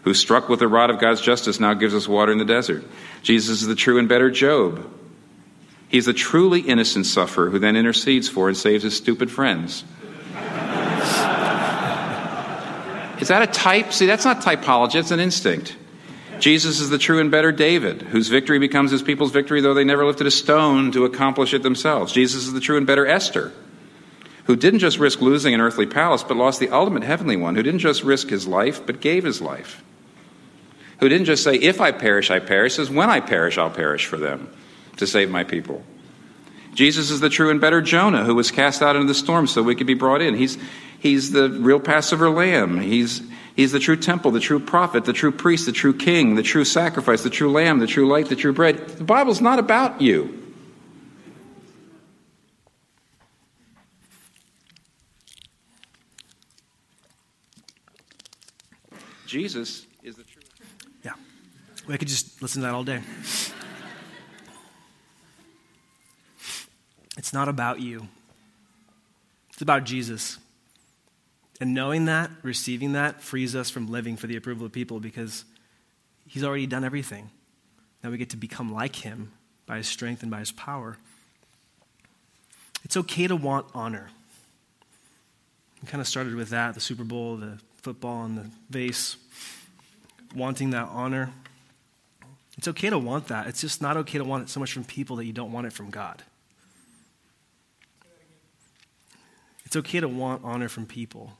who 0.03 0.13
struck 0.13 0.47
with 0.47 0.59
the 0.59 0.67
rod 0.67 0.89
of 0.89 0.99
God's 0.99 1.21
justice 1.21 1.59
now 1.59 1.73
gives 1.73 1.93
us 1.93 2.07
water 2.07 2.31
in 2.31 2.37
the 2.37 2.45
desert. 2.45 2.83
Jesus 3.23 3.61
is 3.61 3.67
the 3.67 3.75
true 3.75 3.99
and 3.99 4.07
better 4.07 4.31
Job, 4.31 4.89
He's 5.91 6.05
the 6.05 6.13
truly 6.13 6.61
innocent 6.61 7.05
sufferer 7.05 7.49
who 7.49 7.59
then 7.59 7.75
intercedes 7.75 8.29
for 8.29 8.47
and 8.47 8.55
saves 8.55 8.83
his 8.83 8.95
stupid 8.95 9.29
friends. 9.29 9.83
Is 13.19 13.27
that 13.27 13.41
a 13.41 13.47
type? 13.47 13.91
See, 13.91 14.05
that's 14.05 14.23
not 14.23 14.41
typology, 14.41 14.95
it's 14.95 15.11
an 15.11 15.19
instinct. 15.19 15.75
Jesus 16.39 16.79
is 16.79 16.89
the 16.89 16.97
true 16.97 17.19
and 17.19 17.29
better 17.29 17.51
David, 17.51 18.01
whose 18.03 18.29
victory 18.29 18.57
becomes 18.57 18.89
his 18.89 19.03
people's 19.03 19.33
victory, 19.33 19.59
though 19.59 19.73
they 19.73 19.83
never 19.83 20.05
lifted 20.05 20.25
a 20.25 20.31
stone 20.31 20.93
to 20.93 21.03
accomplish 21.03 21.53
it 21.53 21.61
themselves. 21.61 22.13
Jesus 22.13 22.45
is 22.45 22.53
the 22.53 22.61
true 22.61 22.77
and 22.77 22.87
better 22.87 23.05
Esther, 23.05 23.51
who 24.45 24.51
who 24.51 24.55
didn't 24.55 24.79
just 24.79 24.97
risk 24.97 25.21
losing 25.21 25.53
an 25.53 25.61
earthly 25.61 25.85
palace, 25.85 26.23
but 26.23 26.37
lost 26.37 26.59
the 26.59 26.69
ultimate 26.69 27.03
heavenly 27.03 27.35
one, 27.35 27.55
who 27.55 27.63
didn't 27.63 27.79
just 27.79 28.03
risk 28.03 28.29
his 28.29 28.47
life, 28.47 28.85
but 28.85 29.01
gave 29.01 29.23
his 29.23 29.41
life, 29.41 29.83
who 30.99 31.09
didn't 31.09 31.25
just 31.25 31.43
say, 31.43 31.55
If 31.55 31.81
I 31.81 31.91
perish, 31.91 32.31
I 32.31 32.39
perish, 32.39 32.75
says, 32.75 32.89
When 32.89 33.09
I 33.09 33.19
perish, 33.19 33.57
I'll 33.57 33.69
perish 33.69 34.05
for 34.05 34.17
them 34.17 34.49
to 34.97 35.07
save 35.07 35.29
my 35.29 35.43
people. 35.43 35.83
Jesus 36.73 37.11
is 37.11 37.19
the 37.19 37.29
true 37.29 37.49
and 37.49 37.59
better 37.59 37.81
Jonah 37.81 38.23
who 38.23 38.35
was 38.35 38.49
cast 38.51 38.81
out 38.81 38.95
into 38.95 39.07
the 39.07 39.13
storm 39.13 39.47
so 39.47 39.61
we 39.61 39.75
could 39.75 39.87
be 39.87 39.93
brought 39.93 40.21
in. 40.21 40.35
He's, 40.35 40.57
he's 40.99 41.31
the 41.31 41.49
real 41.49 41.79
Passover 41.79 42.29
lamb. 42.29 42.79
He's, 42.79 43.21
he's 43.55 43.73
the 43.73 43.79
true 43.79 43.97
temple, 43.97 44.31
the 44.31 44.39
true 44.39 44.59
prophet, 44.59 45.05
the 45.05 45.13
true 45.13 45.31
priest, 45.31 45.65
the 45.65 45.73
true 45.73 45.93
king, 45.93 46.35
the 46.35 46.43
true 46.43 46.63
sacrifice, 46.63 47.23
the 47.23 47.29
true 47.29 47.51
lamb, 47.51 47.79
the 47.79 47.87
true 47.87 48.07
light, 48.07 48.29
the 48.29 48.35
true 48.35 48.53
bread. 48.53 48.87
The 48.87 49.03
Bible's 49.03 49.41
not 49.41 49.59
about 49.59 50.01
you. 50.01 50.37
Jesus 59.31 59.85
is 60.03 60.17
the 60.17 60.23
true. 60.23 60.41
Yeah. 61.05 61.13
We 61.87 61.97
could 61.97 62.09
just 62.09 62.41
listen 62.41 62.61
to 62.61 62.67
that 62.67 62.73
all 62.73 62.83
day. 62.83 63.01
It's 67.17 67.33
not 67.33 67.49
about 67.49 67.79
you, 67.79 68.07
it's 69.51 69.61
about 69.61 69.83
Jesus. 69.83 70.37
And 71.59 71.75
knowing 71.75 72.05
that, 72.05 72.31
receiving 72.41 72.93
that, 72.93 73.21
frees 73.21 73.55
us 73.55 73.69
from 73.69 73.91
living 73.91 74.17
for 74.17 74.25
the 74.25 74.35
approval 74.35 74.65
of 74.65 74.71
people 74.71 74.99
because 74.99 75.45
He's 76.27 76.43
already 76.43 76.65
done 76.65 76.83
everything. 76.83 77.29
Now 78.03 78.09
we 78.09 78.17
get 78.17 78.31
to 78.31 78.37
become 78.37 78.73
like 78.73 78.95
Him 78.95 79.31
by 79.67 79.77
His 79.77 79.87
strength 79.87 80.23
and 80.23 80.31
by 80.31 80.39
His 80.39 80.51
power. 80.51 80.97
It's 82.83 82.97
okay 82.97 83.27
to 83.27 83.35
want 83.35 83.67
honor. 83.75 84.09
We 85.81 85.87
kind 85.87 86.01
of 86.01 86.07
started 86.07 86.33
with 86.33 86.49
that 86.49 86.73
the 86.73 86.79
Super 86.79 87.03
Bowl, 87.03 87.37
the 87.37 87.59
football, 87.83 88.25
and 88.25 88.37
the 88.37 88.49
vase. 88.69 89.17
Wanting 90.35 90.71
that 90.71 90.87
honor. 90.89 91.31
It's 92.57 92.67
okay 92.69 92.89
to 92.89 92.97
want 92.97 93.27
that. 93.27 93.47
It's 93.47 93.61
just 93.61 93.81
not 93.81 93.97
okay 93.97 94.17
to 94.17 94.23
want 94.23 94.43
it 94.43 94.49
so 94.49 94.59
much 94.59 94.71
from 94.73 94.83
people 94.83 95.17
that 95.17 95.25
you 95.25 95.33
don't 95.33 95.51
want 95.51 95.67
it 95.67 95.73
from 95.73 95.89
God. 95.89 96.23
It's 99.71 99.77
okay 99.77 100.01
to 100.01 100.09
want 100.09 100.43
honor 100.43 100.67
from 100.67 100.85
people. 100.85 101.31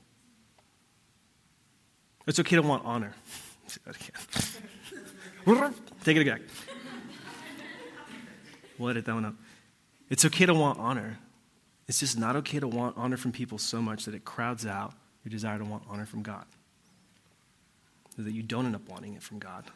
It's 2.26 2.40
okay 2.40 2.56
to 2.56 2.62
want 2.62 2.82
honor. 2.86 3.14
Take 6.02 6.16
it 6.16 6.26
back. 6.26 6.40
We'll 8.78 8.88
edit 8.88 9.04
that 9.04 9.12
one 9.12 9.26
up. 9.26 9.34
It's 10.08 10.24
okay 10.24 10.46
to 10.46 10.54
want 10.54 10.78
honor. 10.78 11.18
It's 11.86 12.00
just 12.00 12.18
not 12.18 12.34
okay 12.36 12.58
to 12.58 12.66
want 12.66 12.96
honor 12.96 13.18
from 13.18 13.32
people 13.32 13.58
so 13.58 13.82
much 13.82 14.06
that 14.06 14.14
it 14.14 14.24
crowds 14.24 14.64
out 14.64 14.94
your 15.24 15.30
desire 15.30 15.58
to 15.58 15.64
want 15.66 15.82
honor 15.90 16.06
from 16.06 16.22
God. 16.22 16.46
So 18.16 18.22
that 18.22 18.32
you 18.32 18.42
don't 18.42 18.64
end 18.64 18.74
up 18.74 18.88
wanting 18.88 19.12
it 19.12 19.22
from 19.22 19.40
God. 19.40 19.66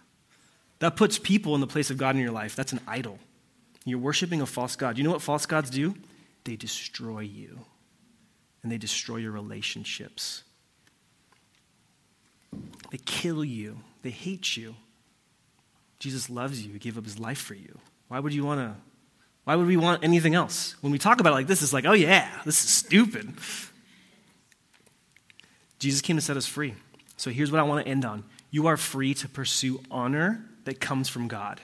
That 0.78 0.96
puts 0.96 1.18
people 1.18 1.54
in 1.54 1.60
the 1.60 1.66
place 1.66 1.90
of 1.90 1.98
God 1.98 2.16
in 2.16 2.22
your 2.22 2.32
life. 2.32 2.56
That's 2.56 2.72
an 2.72 2.80
idol. 2.88 3.18
You're 3.84 3.98
worshiping 3.98 4.40
a 4.40 4.46
false 4.46 4.76
God. 4.76 4.96
You 4.96 5.04
know 5.04 5.10
what 5.10 5.20
false 5.20 5.44
gods 5.44 5.68
do? 5.68 5.94
They 6.44 6.56
destroy 6.56 7.20
you 7.20 7.66
and 8.66 8.72
they 8.72 8.78
destroy 8.78 9.18
your 9.18 9.30
relationships. 9.30 10.42
They 12.90 12.98
kill 12.98 13.44
you, 13.44 13.78
they 14.02 14.10
hate 14.10 14.56
you. 14.56 14.74
Jesus 16.00 16.28
loves 16.28 16.66
you, 16.66 16.72
he 16.72 16.80
gave 16.80 16.98
up 16.98 17.04
his 17.04 17.16
life 17.16 17.38
for 17.38 17.54
you. 17.54 17.78
Why 18.08 18.18
would 18.18 18.34
you 18.34 18.44
want 18.44 18.58
to? 18.58 18.74
Why 19.44 19.54
would 19.54 19.68
we 19.68 19.76
want 19.76 20.02
anything 20.02 20.34
else? 20.34 20.74
When 20.80 20.90
we 20.90 20.98
talk 20.98 21.20
about 21.20 21.30
it 21.30 21.34
like 21.34 21.46
this, 21.46 21.62
it's 21.62 21.72
like, 21.72 21.84
oh 21.84 21.92
yeah, 21.92 22.28
this 22.44 22.64
is 22.64 22.70
stupid. 22.70 23.34
Jesus 25.78 26.00
came 26.00 26.16
to 26.16 26.20
set 26.20 26.36
us 26.36 26.46
free. 26.46 26.74
So 27.16 27.30
here's 27.30 27.52
what 27.52 27.60
I 27.60 27.62
want 27.62 27.86
to 27.86 27.88
end 27.88 28.04
on. 28.04 28.24
You 28.50 28.66
are 28.66 28.76
free 28.76 29.14
to 29.14 29.28
pursue 29.28 29.80
honor 29.92 30.44
that 30.64 30.80
comes 30.80 31.08
from 31.08 31.28
God. 31.28 31.60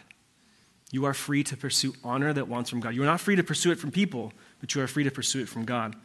You 0.93 1.07
are 1.07 1.15
free 1.15 1.43
to 1.43 1.57
pursue 1.57 1.95
honor 2.05 2.33
that 2.33 2.47
wants 2.47 2.71
from 2.71 2.79
God. 2.79 2.95
You 2.95 3.03
are 3.03 3.07
not 3.07 3.19
free 3.21 3.35
to 3.35 3.43
pursue 3.43 3.73
it 3.73 3.81
from 3.81 3.91
people, 3.91 4.33
but 4.61 4.73
you 4.77 4.83
are 4.83 4.87
free 4.87 5.03
to 5.03 5.11
pursue 5.11 5.41
it 5.41 5.49
from 5.49 5.65
God. 5.65 5.97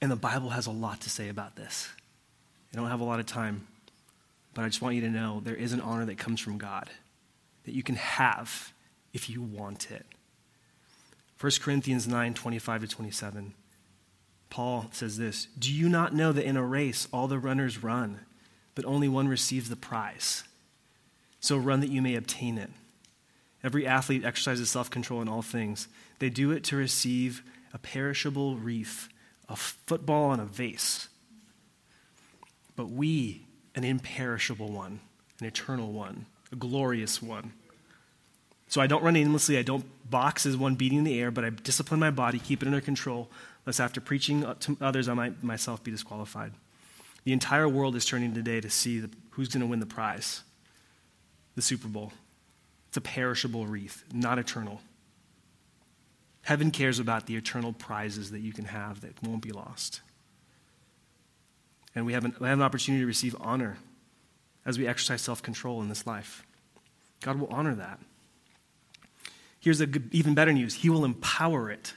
And 0.00 0.10
the 0.10 0.16
Bible 0.16 0.50
has 0.50 0.66
a 0.66 0.70
lot 0.70 1.00
to 1.02 1.10
say 1.10 1.28
about 1.28 1.56
this. 1.56 1.88
I 2.72 2.76
don't 2.76 2.88
have 2.88 3.00
a 3.00 3.04
lot 3.04 3.20
of 3.20 3.26
time, 3.26 3.66
but 4.54 4.62
I 4.62 4.68
just 4.68 4.82
want 4.82 4.94
you 4.94 5.00
to 5.02 5.10
know 5.10 5.40
there 5.40 5.54
is 5.54 5.72
an 5.72 5.80
honor 5.80 6.04
that 6.06 6.18
comes 6.18 6.40
from 6.40 6.58
God 6.58 6.90
that 7.64 7.74
you 7.74 7.82
can 7.82 7.96
have 7.96 8.72
if 9.12 9.28
you 9.28 9.42
want 9.42 9.90
it. 9.90 10.06
1 11.40 11.52
Corinthians 11.60 12.06
9 12.06 12.34
25 12.34 12.80
to 12.82 12.88
27. 12.88 13.54
Paul 14.50 14.88
says 14.92 15.18
this 15.18 15.48
Do 15.58 15.72
you 15.72 15.88
not 15.88 16.14
know 16.14 16.32
that 16.32 16.44
in 16.44 16.56
a 16.56 16.64
race 16.64 17.08
all 17.12 17.28
the 17.28 17.38
runners 17.38 17.82
run, 17.82 18.20
but 18.74 18.84
only 18.84 19.08
one 19.08 19.28
receives 19.28 19.68
the 19.68 19.76
prize? 19.76 20.44
So 21.40 21.56
run 21.56 21.80
that 21.80 21.90
you 21.90 22.02
may 22.02 22.16
obtain 22.16 22.58
it. 22.58 22.70
Every 23.62 23.86
athlete 23.86 24.24
exercises 24.24 24.70
self 24.70 24.90
control 24.90 25.22
in 25.22 25.28
all 25.28 25.42
things. 25.42 25.88
They 26.18 26.30
do 26.30 26.50
it 26.50 26.64
to 26.64 26.76
receive 26.76 27.42
a 27.72 27.78
perishable 27.78 28.56
wreath 28.56 29.08
a 29.48 29.56
football 29.56 30.32
and 30.32 30.42
a 30.42 30.44
vase. 30.44 31.08
But 32.76 32.90
we, 32.90 33.42
an 33.74 33.84
imperishable 33.84 34.70
one, 34.70 35.00
an 35.40 35.46
eternal 35.46 35.92
one, 35.92 36.26
a 36.52 36.56
glorious 36.56 37.22
one. 37.22 37.52
So 38.68 38.80
I 38.80 38.86
don't 38.86 39.02
run 39.02 39.16
aimlessly. 39.16 39.58
I 39.58 39.62
don't 39.62 39.86
box 40.10 40.44
as 40.46 40.56
one 40.56 40.74
beating 40.74 41.04
the 41.04 41.18
air, 41.18 41.30
but 41.30 41.44
I 41.44 41.50
discipline 41.50 42.00
my 42.00 42.10
body, 42.10 42.38
keep 42.38 42.62
it 42.62 42.66
under 42.66 42.80
control, 42.80 43.30
lest 43.66 43.80
after 43.80 44.00
preaching 44.00 44.44
to 44.60 44.76
others, 44.80 45.08
I 45.08 45.14
might 45.14 45.42
myself 45.42 45.82
be 45.82 45.90
disqualified. 45.90 46.52
The 47.24 47.32
entire 47.32 47.68
world 47.68 47.96
is 47.96 48.04
turning 48.04 48.34
today 48.34 48.60
to 48.60 48.70
see 48.70 49.00
the, 49.00 49.10
who's 49.30 49.48
going 49.48 49.60
to 49.60 49.66
win 49.66 49.80
the 49.80 49.86
prize 49.86 50.42
the 51.56 51.62
Super 51.62 51.88
Bowl. 51.88 52.12
It's 52.86 52.96
a 52.96 53.00
perishable 53.00 53.66
wreath, 53.66 54.04
not 54.12 54.38
eternal. 54.38 54.80
Heaven 56.48 56.70
cares 56.70 56.98
about 56.98 57.26
the 57.26 57.36
eternal 57.36 57.74
prizes 57.74 58.30
that 58.30 58.40
you 58.40 58.54
can 58.54 58.64
have 58.64 59.02
that 59.02 59.22
won't 59.22 59.42
be 59.42 59.52
lost. 59.52 60.00
And 61.94 62.06
we 62.06 62.14
have 62.14 62.24
an, 62.24 62.34
we 62.40 62.48
have 62.48 62.58
an 62.58 62.64
opportunity 62.64 63.02
to 63.02 63.06
receive 63.06 63.36
honor 63.38 63.76
as 64.64 64.78
we 64.78 64.86
exercise 64.86 65.20
self 65.20 65.42
control 65.42 65.82
in 65.82 65.90
this 65.90 66.06
life. 66.06 66.42
God 67.20 67.38
will 67.38 67.48
honor 67.48 67.74
that. 67.74 68.00
Here's 69.60 69.84
good, 69.84 70.08
even 70.14 70.32
better 70.32 70.54
news 70.54 70.72
He 70.72 70.88
will 70.88 71.04
empower 71.04 71.70
it. 71.70 71.92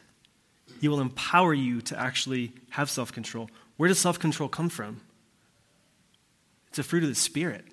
He 0.81 0.89
will 0.89 0.99
empower 0.99 1.53
you 1.53 1.79
to 1.83 1.97
actually 1.97 2.51
have 2.71 2.89
self 2.89 3.13
control. 3.13 3.49
Where 3.77 3.87
does 3.87 3.99
self 3.99 4.19
control 4.19 4.49
come 4.49 4.67
from? 4.67 4.99
It's 6.67 6.79
a 6.79 6.83
fruit 6.83 7.03
of 7.03 7.09
the 7.09 7.15
Spirit. 7.15 7.63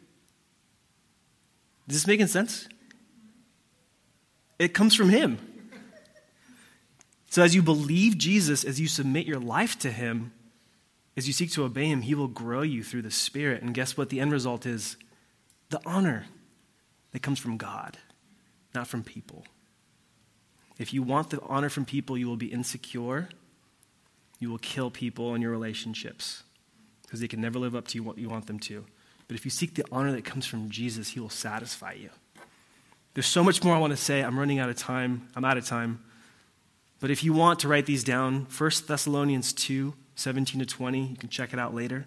Is 1.89 1.97
this 1.97 2.07
making 2.07 2.29
sense? 2.29 2.69
It 4.61 4.75
comes 4.75 4.95
from 4.95 5.09
Him. 5.09 5.41
So, 7.29 7.43
as 7.43 7.55
you 7.55 7.63
believe 7.63 8.17
Jesus, 8.17 8.65
as 8.65 8.81
you 8.81 8.89
submit 8.89 9.27
your 9.27 9.39
life 9.41 9.79
to 9.81 9.91
Him, 9.91 10.33
as 11.17 11.27
you 11.27 11.33
seek 11.33 11.53
to 11.53 11.65
obey 11.65 11.87
Him, 11.87 12.03
He 12.03 12.15
will 12.15 12.29
grow 12.29 12.63
you 12.63 12.83
through 12.83 13.03
the 13.03 13.11
Spirit. 13.11 13.63
And 13.63 13.75
guess 13.75 13.97
what? 13.97 14.09
The 14.09 14.21
end 14.21 14.33
result 14.33 14.65
is 14.65 14.97
the 15.69 15.81
honor 15.85 16.27
that 17.13 17.23
comes 17.23 17.39
from 17.39 17.59
God, 17.59 17.99
not 18.75 18.87
from 18.87 19.03
people. 19.03 19.45
If 20.79 20.95
you 20.95 21.03
want 21.03 21.31
the 21.31 21.41
honor 21.43 21.69
from 21.69 21.85
people, 21.85 22.17
you 22.17 22.29
will 22.29 22.37
be 22.37 22.53
insecure. 22.53 23.29
You 24.39 24.51
will 24.51 24.59
kill 24.59 24.91
people 24.91 25.35
in 25.35 25.43
your 25.43 25.51
relationships 25.51 26.45
because 27.03 27.21
they 27.21 27.29
can 27.29 27.41
never 27.41 27.59
live 27.59 27.75
up 27.75 27.89
to 27.89 28.01
what 28.01 28.19
you 28.19 28.29
want 28.29 28.47
them 28.47 28.61
to. 28.61 28.87
But 29.27 29.37
if 29.37 29.45
you 29.45 29.51
seek 29.51 29.75
the 29.75 29.85
honor 29.93 30.13
that 30.13 30.25
comes 30.25 30.47
from 30.47 30.71
Jesus, 30.71 31.11
He 31.11 31.21
will 31.21 31.29
satisfy 31.29 31.93
you. 31.93 32.11
There's 33.15 33.27
so 33.27 33.43
much 33.43 33.63
more 33.65 33.75
I 33.75 33.79
want 33.79 33.91
to 33.91 33.97
say. 33.97 34.23
I'm 34.23 34.39
running 34.39 34.61
out 34.61 34.71
of 34.71 34.77
time. 34.77 35.29
I'm 35.35 35.45
out 35.45 35.59
of 35.59 35.67
time. 35.67 36.05
But 37.01 37.11
if 37.11 37.23
you 37.23 37.33
want 37.33 37.61
to 37.61 37.69
write 37.69 37.87
these 37.87 38.05
down, 38.05 38.47
1 38.57 38.71
Thessalonians 38.87 39.53
2 39.53 39.95
17 40.17 40.59
to 40.59 40.67
20, 40.67 41.07
you 41.07 41.17
can 41.17 41.29
check 41.29 41.53
it 41.53 41.61
out 41.61 41.73
later. 41.73 42.07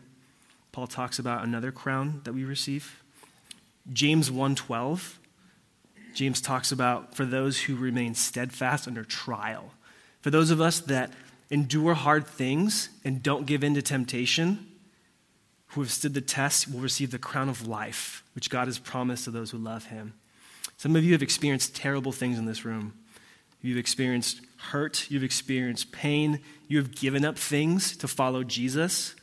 Paul 0.74 0.88
talks 0.88 1.18
about 1.18 1.46
another 1.46 1.72
crown 1.72 2.20
that 2.26 2.34
we 2.34 2.44
receive. 2.44 3.02
James 3.92 4.30
1:12. 4.30 5.18
James 6.14 6.42
talks 6.42 6.74
about 6.74 7.16
for 7.16 7.26
those 7.26 7.62
who 7.62 7.76
remain 7.76 8.14
steadfast 8.16 8.88
under 8.88 9.06
trial. 9.06 9.74
For 10.22 10.30
those 10.30 10.52
of 10.52 10.60
us 10.60 10.80
that 10.82 11.14
endure 11.50 11.94
hard 11.94 12.28
things 12.28 12.90
and 13.06 13.24
don't 13.24 13.46
give 13.46 13.64
in 13.64 13.76
to 13.76 13.82
temptation, 13.82 14.68
who 15.68 15.82
have 15.82 15.92
stood 15.92 16.14
the 16.14 16.22
test 16.22 16.70
will 16.70 16.82
receive 16.82 17.12
the 17.12 17.18
crown 17.18 17.48
of 17.48 17.66
life, 17.66 18.24
which 18.36 18.50
God 18.50 18.68
has 18.68 18.78
promised 18.78 19.24
to 19.24 19.32
those 19.32 19.52
who 19.52 19.58
love 19.58 19.86
him. 19.86 20.14
Some 20.76 20.96
of 20.98 21.04
you 21.04 21.14
have 21.14 21.24
experienced 21.24 21.76
terrible 21.76 22.12
things 22.12 22.38
in 22.38 22.46
this 22.46 22.66
room. 22.66 22.94
You've 23.62 23.78
experienced 23.78 24.42
hurt. 24.58 25.10
You've 25.10 25.24
experienced 25.24 25.92
pain. 25.92 26.40
You 26.68 26.78
have 26.78 26.96
given 26.96 27.26
up 27.26 27.38
things 27.38 27.96
to 27.98 28.08
follow 28.08 28.44
Jesus. 28.44 29.16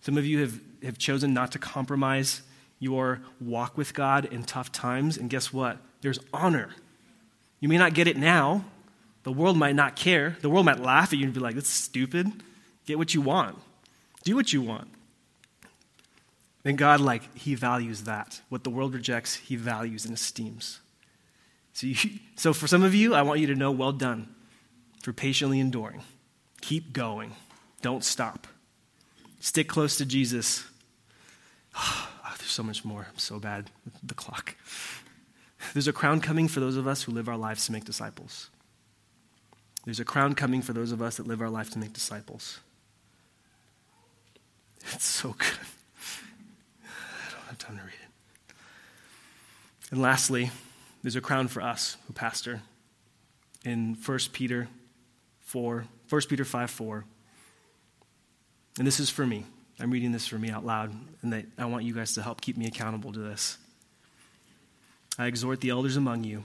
Some 0.00 0.16
of 0.16 0.26
you 0.26 0.40
have, 0.40 0.60
have 0.82 0.98
chosen 0.98 1.32
not 1.32 1.52
to 1.52 1.58
compromise 1.58 2.42
your 2.78 3.20
walk 3.40 3.76
with 3.76 3.94
God 3.94 4.26
in 4.26 4.44
tough 4.44 4.70
times. 4.70 5.16
And 5.16 5.28
guess 5.28 5.52
what? 5.52 5.78
There's 6.00 6.18
honor. 6.32 6.70
You 7.60 7.68
may 7.68 7.78
not 7.78 7.94
get 7.94 8.06
it 8.06 8.16
now, 8.16 8.64
The 9.28 9.32
world 9.32 9.58
might 9.58 9.74
not 9.74 9.94
care. 9.94 10.38
The 10.40 10.48
world 10.48 10.64
might 10.64 10.80
laugh 10.80 11.12
at 11.12 11.18
you 11.18 11.26
and 11.26 11.34
be 11.34 11.40
like, 11.40 11.54
that's 11.54 11.68
stupid. 11.68 12.32
Get 12.86 12.96
what 12.96 13.12
you 13.12 13.20
want. 13.20 13.58
Do 14.24 14.34
what 14.36 14.54
you 14.54 14.62
want. 14.62 14.88
And 16.64 16.78
God, 16.78 17.00
like, 17.00 17.36
He 17.36 17.54
values 17.54 18.04
that. 18.04 18.40
What 18.48 18.64
the 18.64 18.70
world 18.70 18.94
rejects, 18.94 19.34
He 19.34 19.54
values 19.54 20.06
and 20.06 20.14
esteems. 20.14 20.80
So, 21.78 21.86
you, 21.86 21.94
so 22.36 22.52
for 22.52 22.66
some 22.66 22.82
of 22.82 22.92
you, 22.92 23.14
I 23.14 23.22
want 23.22 23.38
you 23.38 23.46
to 23.46 23.54
know 23.54 23.70
well 23.70 23.92
done 23.92 24.34
for 25.02 25.12
patiently 25.12 25.60
enduring. 25.60 26.02
Keep 26.60 26.92
going. 26.92 27.36
Don't 27.82 28.02
stop. 28.02 28.48
Stick 29.38 29.68
close 29.68 29.96
to 29.98 30.04
Jesus. 30.04 30.64
Oh, 31.76 32.08
there's 32.38 32.50
so 32.50 32.64
much 32.64 32.84
more. 32.84 33.06
I'm 33.08 33.18
so 33.18 33.38
bad 33.38 33.70
with 33.84 33.94
the 34.02 34.14
clock. 34.14 34.56
There's 35.72 35.88
a 35.88 35.92
crown 35.92 36.20
coming 36.20 36.46
for 36.46 36.60
those 36.60 36.76
of 36.76 36.86
us 36.86 37.02
who 37.02 37.12
live 37.12 37.28
our 37.28 37.36
lives 37.36 37.66
to 37.66 37.72
make 37.72 37.84
disciples. 37.84 38.48
There's 39.84 40.00
a 40.00 40.04
crown 40.04 40.34
coming 40.34 40.62
for 40.62 40.72
those 40.72 40.92
of 40.92 41.02
us 41.02 41.16
that 41.16 41.26
live 41.26 41.42
our 41.42 41.50
life 41.50 41.70
to 41.72 41.78
make 41.78 41.92
disciples. 41.92 42.60
It's 44.92 45.04
so 45.04 45.28
good. 45.38 45.58
I 46.84 47.32
don't 47.32 47.46
have 47.48 47.58
time 47.58 47.76
to 47.76 47.82
read 47.82 47.92
it. 47.92 48.54
And 49.90 50.00
lastly, 50.00 50.52
there's 51.02 51.16
a 51.16 51.20
crown 51.20 51.48
for 51.48 51.62
us 51.62 51.96
who 52.06 52.12
pastor 52.12 52.62
in 53.64 53.96
1 54.04 54.18
Peter 54.32 54.68
4, 55.40 55.84
1 56.08 56.22
Peter 56.28 56.44
5 56.44 56.70
4. 56.70 57.04
And 58.78 58.86
this 58.86 59.00
is 59.00 59.10
for 59.10 59.26
me. 59.26 59.44
I'm 59.80 59.90
reading 59.90 60.12
this 60.12 60.26
for 60.26 60.38
me 60.38 60.50
out 60.50 60.66
loud, 60.66 60.92
and 61.22 61.32
that 61.32 61.46
I 61.56 61.66
want 61.66 61.84
you 61.84 61.94
guys 61.94 62.14
to 62.14 62.22
help 62.22 62.40
keep 62.40 62.56
me 62.56 62.66
accountable 62.66 63.12
to 63.12 63.20
this. 63.20 63.58
I 65.18 65.26
exhort 65.26 65.60
the 65.60 65.70
elders 65.70 65.96
among 65.96 66.24
you 66.24 66.44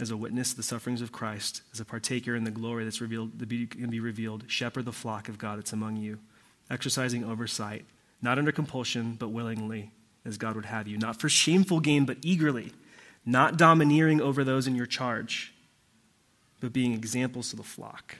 as 0.00 0.10
a 0.10 0.16
witness 0.16 0.50
to 0.50 0.56
the 0.56 0.62
sufferings 0.62 1.00
of 1.00 1.12
Christ, 1.12 1.62
as 1.72 1.80
a 1.80 1.84
partaker 1.84 2.34
in 2.34 2.44
the 2.44 2.50
glory 2.50 2.84
that's 2.84 3.00
revealed, 3.00 3.38
to 3.38 3.46
be, 3.46 3.66
can 3.66 3.88
be 3.88 4.00
revealed, 4.00 4.44
shepherd 4.46 4.84
the 4.84 4.92
flock 4.92 5.28
of 5.28 5.38
God 5.38 5.58
that's 5.58 5.72
among 5.72 5.96
you, 5.96 6.18
exercising 6.70 7.24
oversight, 7.24 7.86
not 8.20 8.38
under 8.38 8.52
compulsion, 8.52 9.16
but 9.18 9.28
willingly, 9.28 9.92
as 10.24 10.36
God 10.36 10.56
would 10.56 10.66
have 10.66 10.86
you, 10.86 10.98
not 10.98 11.20
for 11.20 11.28
shameful 11.28 11.80
gain, 11.80 12.04
but 12.04 12.18
eagerly, 12.22 12.72
not 13.26 13.58
domineering 13.58 14.20
over 14.20 14.44
those 14.44 14.68
in 14.68 14.76
your 14.76 14.86
charge, 14.86 15.52
but 16.60 16.72
being 16.72 16.92
examples 16.92 17.50
to 17.50 17.56
the 17.56 17.64
flock. 17.64 18.16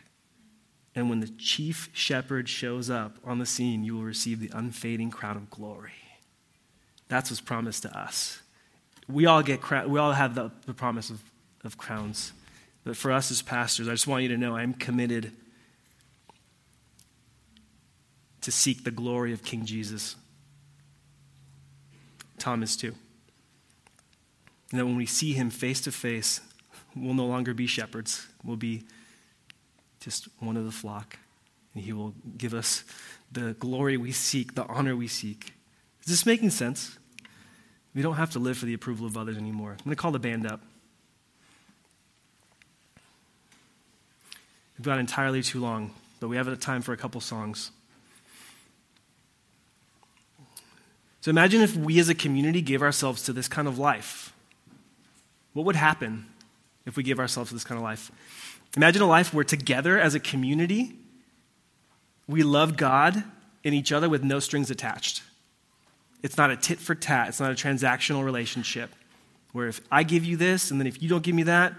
And 0.96 1.09
when 1.09 1.20
the 1.20 1.28
chief 1.28 1.88
shepherd 1.92 2.48
shows 2.48 2.90
up 2.90 3.18
on 3.24 3.38
the 3.38 3.46
scene, 3.46 3.84
you 3.84 3.94
will 3.94 4.02
receive 4.02 4.40
the 4.40 4.50
unfading 4.52 5.11
crown 5.11 5.36
of 5.36 5.50
glory. 5.50 5.92
That's 7.09 7.30
what's 7.30 7.40
promised 7.40 7.82
to 7.82 7.96
us. 7.96 8.40
We 9.09 9.26
all 9.26 9.42
get 9.42 9.61
we 9.88 10.00
all 10.00 10.12
have 10.12 10.34
the, 10.34 10.50
the 10.64 10.74
promise 10.74 11.11
of, 11.11 11.22
of 11.62 11.78
crowns. 11.78 12.32
But 12.82 12.96
for 12.96 13.12
us 13.12 13.30
as 13.30 13.42
pastors, 13.42 13.88
I 13.88 13.92
just 13.92 14.07
want 14.07 14.22
you 14.22 14.28
to 14.30 14.36
know 14.36 14.57
I'm 14.57 14.74
committed 14.74 15.32
to 18.40 18.50
seek 18.50 18.84
the 18.84 18.90
glory 18.90 19.32
of 19.32 19.44
King 19.44 19.64
Jesus. 19.64 20.16
Thomas 22.38 22.76
too. 22.76 22.94
And 24.70 24.80
that 24.80 24.86
when 24.86 24.96
we 24.96 25.06
see 25.06 25.32
him 25.32 25.50
face 25.50 25.80
to 25.82 25.92
face, 25.92 26.40
we'll 26.94 27.14
no 27.14 27.26
longer 27.26 27.54
be 27.54 27.66
shepherds. 27.66 28.26
We'll 28.42 28.56
be 28.56 28.84
just 30.00 30.28
one 30.40 30.56
of 30.56 30.64
the 30.64 30.72
flock. 30.72 31.18
And 31.74 31.84
he 31.84 31.92
will 31.92 32.14
give 32.36 32.54
us 32.54 32.84
the 33.30 33.54
glory 33.54 33.96
we 33.96 34.12
seek, 34.12 34.54
the 34.54 34.66
honor 34.66 34.96
we 34.96 35.08
seek. 35.08 35.52
Is 36.02 36.06
this 36.06 36.26
making 36.26 36.50
sense? 36.50 36.98
We 37.94 38.02
don't 38.02 38.16
have 38.16 38.30
to 38.32 38.38
live 38.38 38.58
for 38.58 38.66
the 38.66 38.74
approval 38.74 39.06
of 39.06 39.16
others 39.16 39.36
anymore. 39.36 39.70
I'm 39.70 39.84
going 39.84 39.96
to 39.96 40.00
call 40.00 40.12
the 40.12 40.18
band 40.18 40.46
up. 40.46 40.60
We've 44.78 44.84
gone 44.84 44.98
entirely 44.98 45.42
too 45.42 45.60
long, 45.60 45.92
but 46.20 46.28
we 46.28 46.36
have 46.36 46.48
a 46.48 46.56
time 46.56 46.82
for 46.82 46.92
a 46.92 46.96
couple 46.96 47.20
songs. 47.20 47.70
So 51.22 51.30
imagine 51.30 51.62
if 51.62 51.74
we 51.74 51.98
as 51.98 52.08
a 52.08 52.14
community 52.14 52.60
gave 52.60 52.82
ourselves 52.82 53.22
to 53.22 53.32
this 53.32 53.48
kind 53.48 53.66
of 53.66 53.78
life. 53.78 54.32
What 55.57 55.64
would 55.64 55.76
happen 55.76 56.26
if 56.84 56.98
we 56.98 57.02
gave 57.02 57.18
ourselves 57.18 57.50
this 57.50 57.64
kind 57.64 57.78
of 57.78 57.82
life? 57.82 58.12
Imagine 58.76 59.00
a 59.00 59.07
life 59.07 59.32
where 59.32 59.42
together 59.42 59.98
as 59.98 60.14
a 60.14 60.20
community, 60.20 60.98
we 62.28 62.42
love 62.42 62.76
God 62.76 63.24
and 63.64 63.74
each 63.74 63.90
other 63.90 64.07
with 64.07 64.22
no 64.22 64.38
strings 64.38 64.70
attached. 64.70 65.22
It's 66.22 66.36
not 66.36 66.50
a 66.50 66.59
tit 66.59 66.78
for 66.78 66.94
tat, 66.94 67.28
it's 67.28 67.40
not 67.40 67.50
a 67.50 67.54
transactional 67.54 68.22
relationship 68.22 68.90
where 69.52 69.66
if 69.66 69.80
I 69.90 70.02
give 70.02 70.26
you 70.26 70.36
this 70.36 70.70
and 70.70 70.78
then 70.78 70.86
if 70.86 71.02
you 71.02 71.09
don't 71.09 71.22
give 71.22 71.34
me 71.34 71.44
that, 71.44 71.72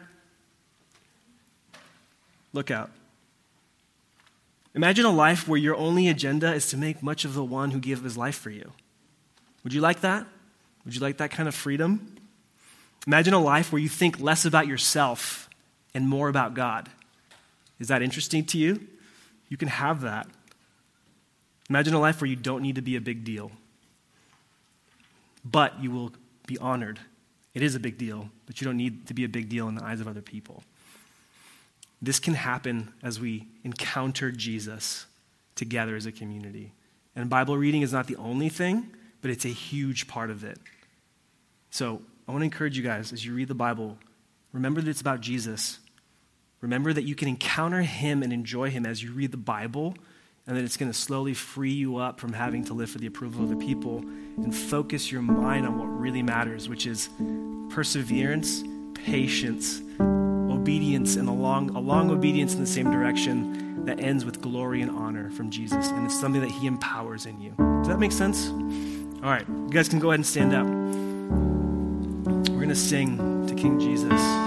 look 2.54 2.72
out. 2.72 2.90
Imagine 4.74 5.06
a 5.06 5.12
life 5.12 5.48
where 5.48 5.60
your 5.60 5.76
only 5.76 6.08
agenda 6.08 6.52
is 6.52 6.68
to 6.70 6.78
make 6.78 7.04
much 7.04 7.26
of 7.26 7.36
the 7.36 7.44
one 7.44 7.70
who 7.70 7.80
gave 7.80 8.02
his 8.02 8.18
life 8.18 8.40
for 8.40 8.50
you. 8.50 8.72
Would 9.64 9.72
you 9.72 9.82
like 9.82 10.02
that? 10.02 10.26
Would 10.84 10.96
you 10.96 11.02
like 11.02 11.18
that 11.18 11.30
kind 11.30 11.48
of 11.48 11.54
freedom? 11.54 12.17
Imagine 13.08 13.34
a 13.34 13.40
life 13.40 13.72
where 13.72 13.82
you 13.82 13.88
think 13.88 14.20
less 14.20 14.44
about 14.46 14.68
yourself 14.68 15.50
and 15.94 16.08
more 16.08 16.28
about 16.28 16.54
God. 16.54 16.90
Is 17.80 17.88
that 17.88 18.02
interesting 18.02 18.44
to 18.48 18.58
you? 18.58 18.86
You 19.48 19.56
can 19.56 19.70
have 19.70 20.02
that. 20.02 20.28
Imagine 21.70 21.94
a 21.94 22.00
life 22.00 22.20
where 22.20 22.30
you 22.30 22.36
don't 22.36 22.62
need 22.62 22.76
to 22.76 22.82
be 22.82 22.98
a 22.98 23.02
big 23.02 23.24
deal, 23.24 23.52
but 25.46 25.82
you 25.82 25.90
will 25.90 26.12
be 26.46 26.58
honored. 26.58 27.00
It 27.54 27.64
is 27.64 27.76
a 27.76 27.80
big 27.80 27.98
deal, 27.98 28.30
but 28.46 28.60
you 28.60 28.66
don't 28.66 28.78
need 28.78 29.08
to 29.08 29.14
be 29.14 29.24
a 29.24 29.30
big 29.30 29.48
deal 29.48 29.70
in 29.70 29.76
the 29.76 29.84
eyes 29.84 30.02
of 30.02 30.08
other 30.08 30.22
people. 30.22 30.64
This 32.02 32.20
can 32.20 32.36
happen 32.36 32.94
as 33.02 33.20
we 33.20 33.48
encounter 33.64 34.32
Jesus 34.32 35.06
together 35.56 35.96
as 35.96 36.06
a 36.06 36.12
community. 36.12 36.74
And 37.16 37.30
Bible 37.30 37.58
reading 37.58 37.82
is 37.82 37.94
not 37.94 38.08
the 38.08 38.18
only 38.18 38.50
thing, 38.50 38.92
but 39.22 39.32
it's 39.32 39.46
a 39.46 39.50
huge 39.50 40.08
part 40.08 40.30
of 40.30 40.44
it. 40.44 40.60
So 41.72 42.02
I 42.28 42.32
want 42.32 42.42
to 42.42 42.46
encourage 42.46 42.76
you 42.78 42.84
guys 42.84 43.14
as 43.14 43.26
you 43.26 43.34
read 43.34 43.48
the 43.48 43.56
Bible, 43.56 43.98
remember 44.52 44.82
that 44.82 44.90
it's 44.90 45.00
about 45.00 45.22
Jesus. 45.22 45.80
Remember 46.60 46.92
that 46.92 47.04
you 47.04 47.16
can 47.16 47.30
encounter 47.30 47.82
Him 47.82 48.22
and 48.22 48.34
enjoy 48.34 48.70
Him 48.70 48.86
as 48.86 49.02
you 49.02 49.14
read 49.14 49.32
the 49.32 49.38
Bible, 49.38 49.96
and 50.46 50.58
that 50.58 50.64
it's 50.64 50.76
going 50.76 50.92
to 50.92 50.98
slowly 50.98 51.34
free 51.34 51.72
you 51.72 51.98
up 51.98 52.20
from 52.20 52.34
having 52.34 52.66
to 52.66 52.74
live 52.74 52.90
for 52.90 52.98
the 52.98 53.08
approval 53.08 53.44
of 53.44 53.50
the 53.50 53.56
people 53.56 54.00
and 54.00 54.54
focus 54.54 55.10
your 55.12 55.22
mind 55.22 55.66
on 55.66 55.78
what 55.78 55.86
really 55.86 56.22
matters, 56.22 56.68
which 56.68 56.86
is 56.86 57.10
perseverance, 57.70 58.64
patience, 58.94 59.82
obedience, 60.00 61.16
and 61.16 61.30
a 61.30 61.34
long, 61.34 61.70
a 61.76 61.80
long 61.80 62.10
obedience 62.10 62.54
in 62.54 62.60
the 62.60 62.68
same 62.68 62.92
direction 62.92 63.86
that 63.86 64.02
ends 64.02 64.26
with 64.26 64.42
glory 64.42 64.82
and 64.82 64.92
honor 64.92 65.30
from 65.32 65.50
Jesus. 65.50 65.88
And 65.90 66.06
it's 66.06 66.20
something 66.20 66.42
that 66.42 66.52
He 66.52 66.68
empowers 66.68 67.26
in 67.26 67.40
you. 67.40 67.54
Does 67.58 67.88
that 67.88 68.00
make 68.00 68.12
sense? 68.12 68.50
All 69.24 69.30
right, 69.30 69.48
you 69.48 69.70
guys 69.70 69.88
can 69.88 70.00
go 70.00 70.10
ahead 70.10 70.20
and 70.20 70.26
stand 70.26 70.54
up. 70.54 71.57
Going 72.68 72.76
to 72.76 72.82
sing 72.82 73.48
to 73.48 73.56
King 73.56 73.80
Jesus. 73.80 74.47